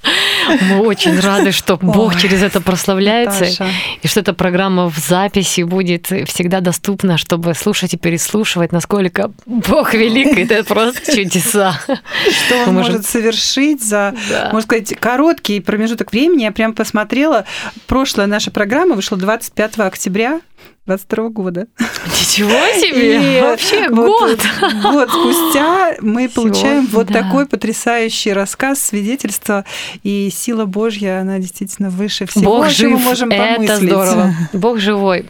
Мы 0.70 0.80
очень 0.86 1.20
рады, 1.20 1.52
что 1.52 1.78
Бог 1.78 2.14
Ой, 2.14 2.22
через 2.22 2.42
это 2.42 2.62
прославляется, 2.62 3.42
Наташа. 3.42 3.68
и 4.02 4.08
что 4.08 4.20
эта 4.20 4.34
программа 4.34 4.90
в 4.90 4.98
записи 4.98 5.62
будет 5.62 6.06
всегда 6.06 6.62
доступна, 6.62 7.18
чтобы 7.18 7.54
слушать 7.54 7.94
и 7.94 7.98
переслушивать, 7.98 8.72
насколько 8.72 9.32
Бог 9.46 9.94
велик, 9.94 10.38
это 10.38 10.64
просто 10.64 11.16
чудеса. 11.16 11.80
Что 11.86 12.64
он 12.68 12.76
может 12.76 13.06
совершить 13.06 13.84
за, 13.84 14.14
да. 14.30 14.50
можно 14.54 14.62
сказать, 14.62 14.96
короткий 15.00 15.60
промежуток 15.60 16.12
времени. 16.12 16.44
Я 16.44 16.52
прям 16.52 16.74
посмотрела, 16.74 17.46
прошлая 17.88 18.28
наша 18.28 18.52
программа 18.52 18.96
вышла 18.96 19.18
25 19.18 19.80
октября 19.80 20.42
22 20.86 21.30
года. 21.30 21.68
Ничего 22.06 22.50
себе! 22.80 23.38
И 23.38 23.42
Вообще 23.42 23.90
год! 23.90 24.40
Год 24.82 25.10
спустя 25.10 25.96
мы 26.02 26.30
получаем 26.30 26.88
вот 26.88 27.08
такой 27.08 27.46
потрясающий 27.46 28.34
рассказ, 28.34 28.82
свидетельство, 28.82 29.66
и 30.04 30.30
сила 30.34 30.66
Божья, 30.66 31.20
она 31.22 31.40
действительно 31.40 31.90
выше 31.90 32.26
всего, 32.26 32.58
Бог 32.58 32.70
жив, 32.70 32.92
мы 32.92 33.00
можем 33.00 33.30
это 33.32 33.78
здорово. 33.78 34.34
Бог 34.54 34.80
живой. 34.80 35.26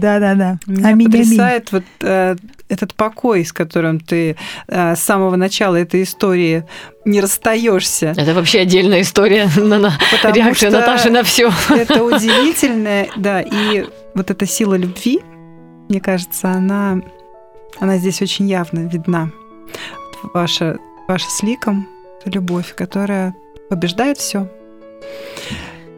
Да-да-да. 0.00 0.58
Меня 0.66 0.88
аминь, 0.88 1.10
потрясает 1.10 1.72
вот 1.72 1.84
э, 2.00 2.36
этот 2.68 2.94
покой, 2.94 3.44
с 3.44 3.52
которым 3.52 4.00
ты 4.00 4.36
э, 4.68 4.96
с 4.96 5.00
самого 5.00 5.36
начала 5.36 5.76
этой 5.76 6.02
истории 6.02 6.64
не 7.04 7.20
расстаешься. 7.20 8.14
Это 8.16 8.34
вообще 8.34 8.60
отдельная 8.60 9.02
история 9.02 9.48
на, 9.56 9.78
на 9.78 9.98
реакция 10.32 10.70
Наташи 10.70 11.10
на 11.10 11.22
все. 11.22 11.52
Это 11.70 12.02
удивительно, 12.04 13.06
да, 13.16 13.40
и 13.40 13.86
вот 14.14 14.30
эта 14.30 14.46
сила 14.46 14.74
любви, 14.74 15.20
мне 15.88 16.00
кажется, 16.00 16.50
она, 16.50 17.00
она 17.78 17.98
здесь 17.98 18.20
очень 18.22 18.48
явно 18.48 18.80
видна. 18.80 19.30
Ваша, 20.34 20.78
ваша 21.06 21.30
с 21.30 21.42
ликом 21.42 21.86
любовь, 22.24 22.74
которая 22.74 23.34
побеждает 23.70 24.18
все. 24.18 24.48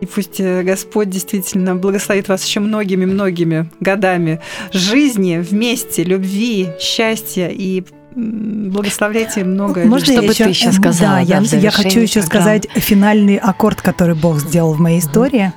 И 0.00 0.06
пусть 0.06 0.40
э, 0.40 0.62
Господь 0.62 1.10
действительно 1.10 1.74
благословит 1.74 2.28
вас 2.28 2.44
еще 2.44 2.60
многими-многими 2.60 3.70
годами 3.80 4.40
жизни 4.72 5.38
вместе, 5.38 6.04
любви, 6.04 6.68
счастья 6.80 7.48
и 7.48 7.84
благословляйте 8.14 9.44
много. 9.44 9.84
Можно 9.84 10.12
чтобы 10.12 10.26
я 10.26 10.30
еще, 10.30 10.44
ты 10.44 10.50
еще 10.50 10.72
сказала? 10.72 11.12
Да, 11.14 11.20
я, 11.20 11.40
я 11.40 11.70
хочу 11.70 12.00
еще 12.00 12.22
сказать 12.22 12.66
финальный 12.74 13.36
аккорд, 13.36 13.80
который 13.82 14.14
Бог 14.14 14.38
сделал 14.38 14.74
в 14.74 14.80
моей 14.80 15.00
истории. 15.00 15.52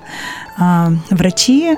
А, 0.58 0.92
врачи 1.10 1.76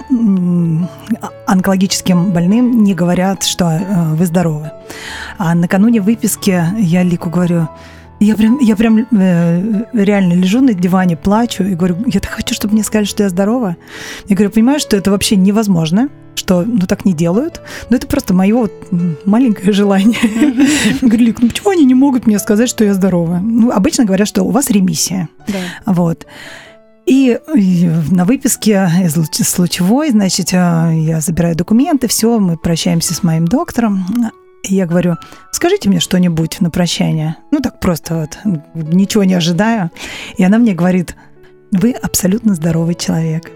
онкологическим 1.45 2.31
больным 2.31 2.83
не 2.83 2.93
говорят, 2.93 3.43
что 3.43 3.65
э, 3.65 4.13
вы 4.15 4.25
здоровы. 4.25 4.71
А 5.37 5.55
накануне 5.55 6.01
выписки 6.01 6.61
я 6.77 7.03
Лику 7.03 7.29
говорю, 7.29 7.69
я 8.23 8.35
прям, 8.35 8.59
я 8.59 8.75
прям 8.75 8.99
э, 9.11 9.85
реально 9.93 10.33
лежу 10.33 10.61
на 10.61 10.73
диване, 10.73 11.17
плачу 11.17 11.63
и 11.63 11.75
говорю, 11.75 11.97
я 12.07 12.19
так 12.19 12.31
хочу, 12.31 12.55
чтобы 12.55 12.73
мне 12.73 12.83
сказали, 12.83 13.05
что 13.05 13.23
я 13.23 13.29
здорова. 13.29 13.75
Я 14.27 14.35
говорю, 14.35 14.51
понимаешь, 14.51 14.81
что 14.81 14.97
это 14.97 15.11
вообще 15.11 15.35
невозможно, 15.35 16.09
что 16.35 16.63
ну 16.63 16.85
так 16.87 17.05
не 17.05 17.13
делают, 17.13 17.61
но 17.89 17.97
это 17.97 18.07
просто 18.07 18.33
мое 18.33 18.55
вот 18.55 18.73
маленькое 19.25 19.73
желание. 19.73 20.19
Говорю, 21.01 21.25
Лик, 21.25 21.41
ну 21.41 21.49
почему 21.49 21.69
они 21.71 21.85
не 21.85 21.95
могут 21.95 22.27
мне 22.27 22.39
сказать, 22.39 22.69
что 22.69 22.83
я 22.83 22.93
здорова? 22.93 23.39
Ну, 23.41 23.71
обычно 23.71 24.05
говорят, 24.05 24.27
что 24.27 24.43
у 24.43 24.51
вас 24.51 24.69
ремиссия. 24.69 25.29
Вот. 25.85 26.25
И 27.05 27.37
на 28.11 28.23
выписке 28.23 28.89
из 29.03 29.57
лучевой, 29.57 30.11
значит, 30.11 30.53
э, 30.53 30.91
я 30.95 31.19
забираю 31.19 31.55
документы, 31.55 32.07
все, 32.07 32.39
мы 32.39 32.57
прощаемся 32.57 33.13
с 33.13 33.23
моим 33.23 33.45
доктором. 33.45 34.05
И 34.63 34.75
я 34.75 34.85
говорю, 34.85 35.17
скажите 35.51 35.89
мне 35.89 35.99
что-нибудь 35.99 36.61
на 36.61 36.69
прощание. 36.69 37.35
Ну, 37.51 37.59
так 37.59 37.79
просто 37.79 38.15
вот, 38.15 38.37
ничего 38.73 39.23
не 39.25 39.33
ожидаю. 39.33 39.91
И 40.37 40.43
она 40.43 40.57
мне 40.57 40.73
говорит, 40.73 41.15
вы 41.71 41.91
абсолютно 41.91 42.53
здоровый 42.55 42.95
человек. 42.95 43.51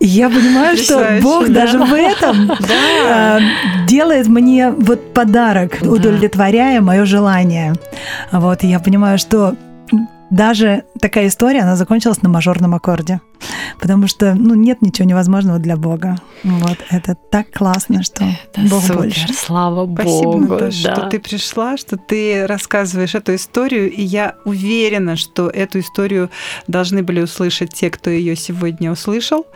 Я 0.00 0.28
понимаю, 0.28 0.76
что 0.76 1.18
Бог 1.22 1.48
да. 1.48 1.54
даже 1.66 1.78
в 1.78 1.92
этом 1.92 2.46
Да. 2.68 3.38
э, 3.38 3.86
делает 3.86 4.26
мне 4.26 4.70
вот 4.70 5.12
подарок, 5.14 5.78
Да. 5.80 5.90
удовлетворяя 5.90 6.80
мое 6.80 7.04
желание. 7.06 7.74
Вот, 8.32 8.62
и 8.62 8.66
я 8.68 8.78
понимаю, 8.78 9.18
что 9.18 9.54
даже 10.30 10.84
такая 11.00 11.28
история, 11.28 11.60
она 11.60 11.76
закончилась 11.76 12.20
на 12.22 12.28
мажорном 12.28 12.74
аккорде. 12.74 13.20
Потому 13.80 14.06
что, 14.08 14.34
ну, 14.34 14.54
нет 14.54 14.82
ничего 14.82 15.08
невозможного 15.08 15.58
для 15.58 15.76
Бога. 15.76 16.16
Вот, 16.44 16.78
это 16.90 17.14
так 17.30 17.50
классно, 17.50 18.02
что 18.02 18.24
Это 18.24 18.60
Бог 18.68 18.82
супер, 18.82 18.96
больше. 18.96 19.32
слава 19.34 19.92
Спасибо, 19.94 20.32
Богу. 20.32 20.38
Наташа, 20.54 20.84
да. 20.88 20.94
что 20.96 21.06
ты 21.08 21.18
пришла, 21.20 21.76
что 21.76 21.96
ты 21.96 22.46
рассказываешь 22.46 23.14
эту 23.14 23.34
историю, 23.34 23.90
и 23.90 24.02
я 24.02 24.34
уверена, 24.44 25.16
что 25.16 25.48
эту 25.48 25.80
историю 25.80 26.30
должны 26.66 27.02
были 27.02 27.20
услышать 27.20 27.72
те, 27.74 27.90
кто 27.90 28.10
ее 28.10 28.36
сегодня 28.36 28.90
услышал, 28.90 29.46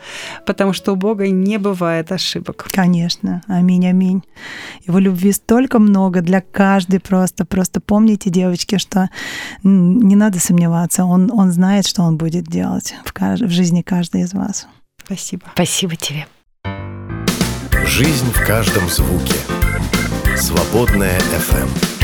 потому 0.46 0.72
что 0.72 0.92
у 0.92 0.96
Бога 0.96 1.28
не 1.28 1.58
бывает 1.58 2.12
ошибок. 2.12 2.66
Конечно. 2.70 3.42
Аминь, 3.46 3.86
аминь. 3.86 4.22
Его 4.86 4.98
любви 4.98 5.32
столько 5.32 5.78
много 5.78 6.20
для 6.20 6.40
каждой 6.40 7.00
просто. 7.00 7.44
Просто 7.44 7.80
помните, 7.80 8.30
девочки, 8.30 8.78
что 8.78 9.08
не 9.62 10.16
надо 10.16 10.38
сомневаться. 10.40 11.04
Он, 11.04 11.30
он 11.32 11.50
знает, 11.52 11.86
что 11.86 12.02
он 12.02 12.16
будет 12.16 12.44
делать 12.44 12.94
в, 13.04 13.12
кажд- 13.12 13.46
в 13.46 13.50
жизни 13.70 13.82
каждой 13.82 14.22
из 14.22 14.34
вас. 14.34 14.66
Спасибо. 15.04 15.44
Спасибо 15.54 15.94
тебе. 15.94 16.26
Жизнь 17.86 18.30
в 18.32 18.44
каждом 18.44 18.88
звуке. 18.88 19.36
Свободная 20.36 21.20
FM. 21.20 21.99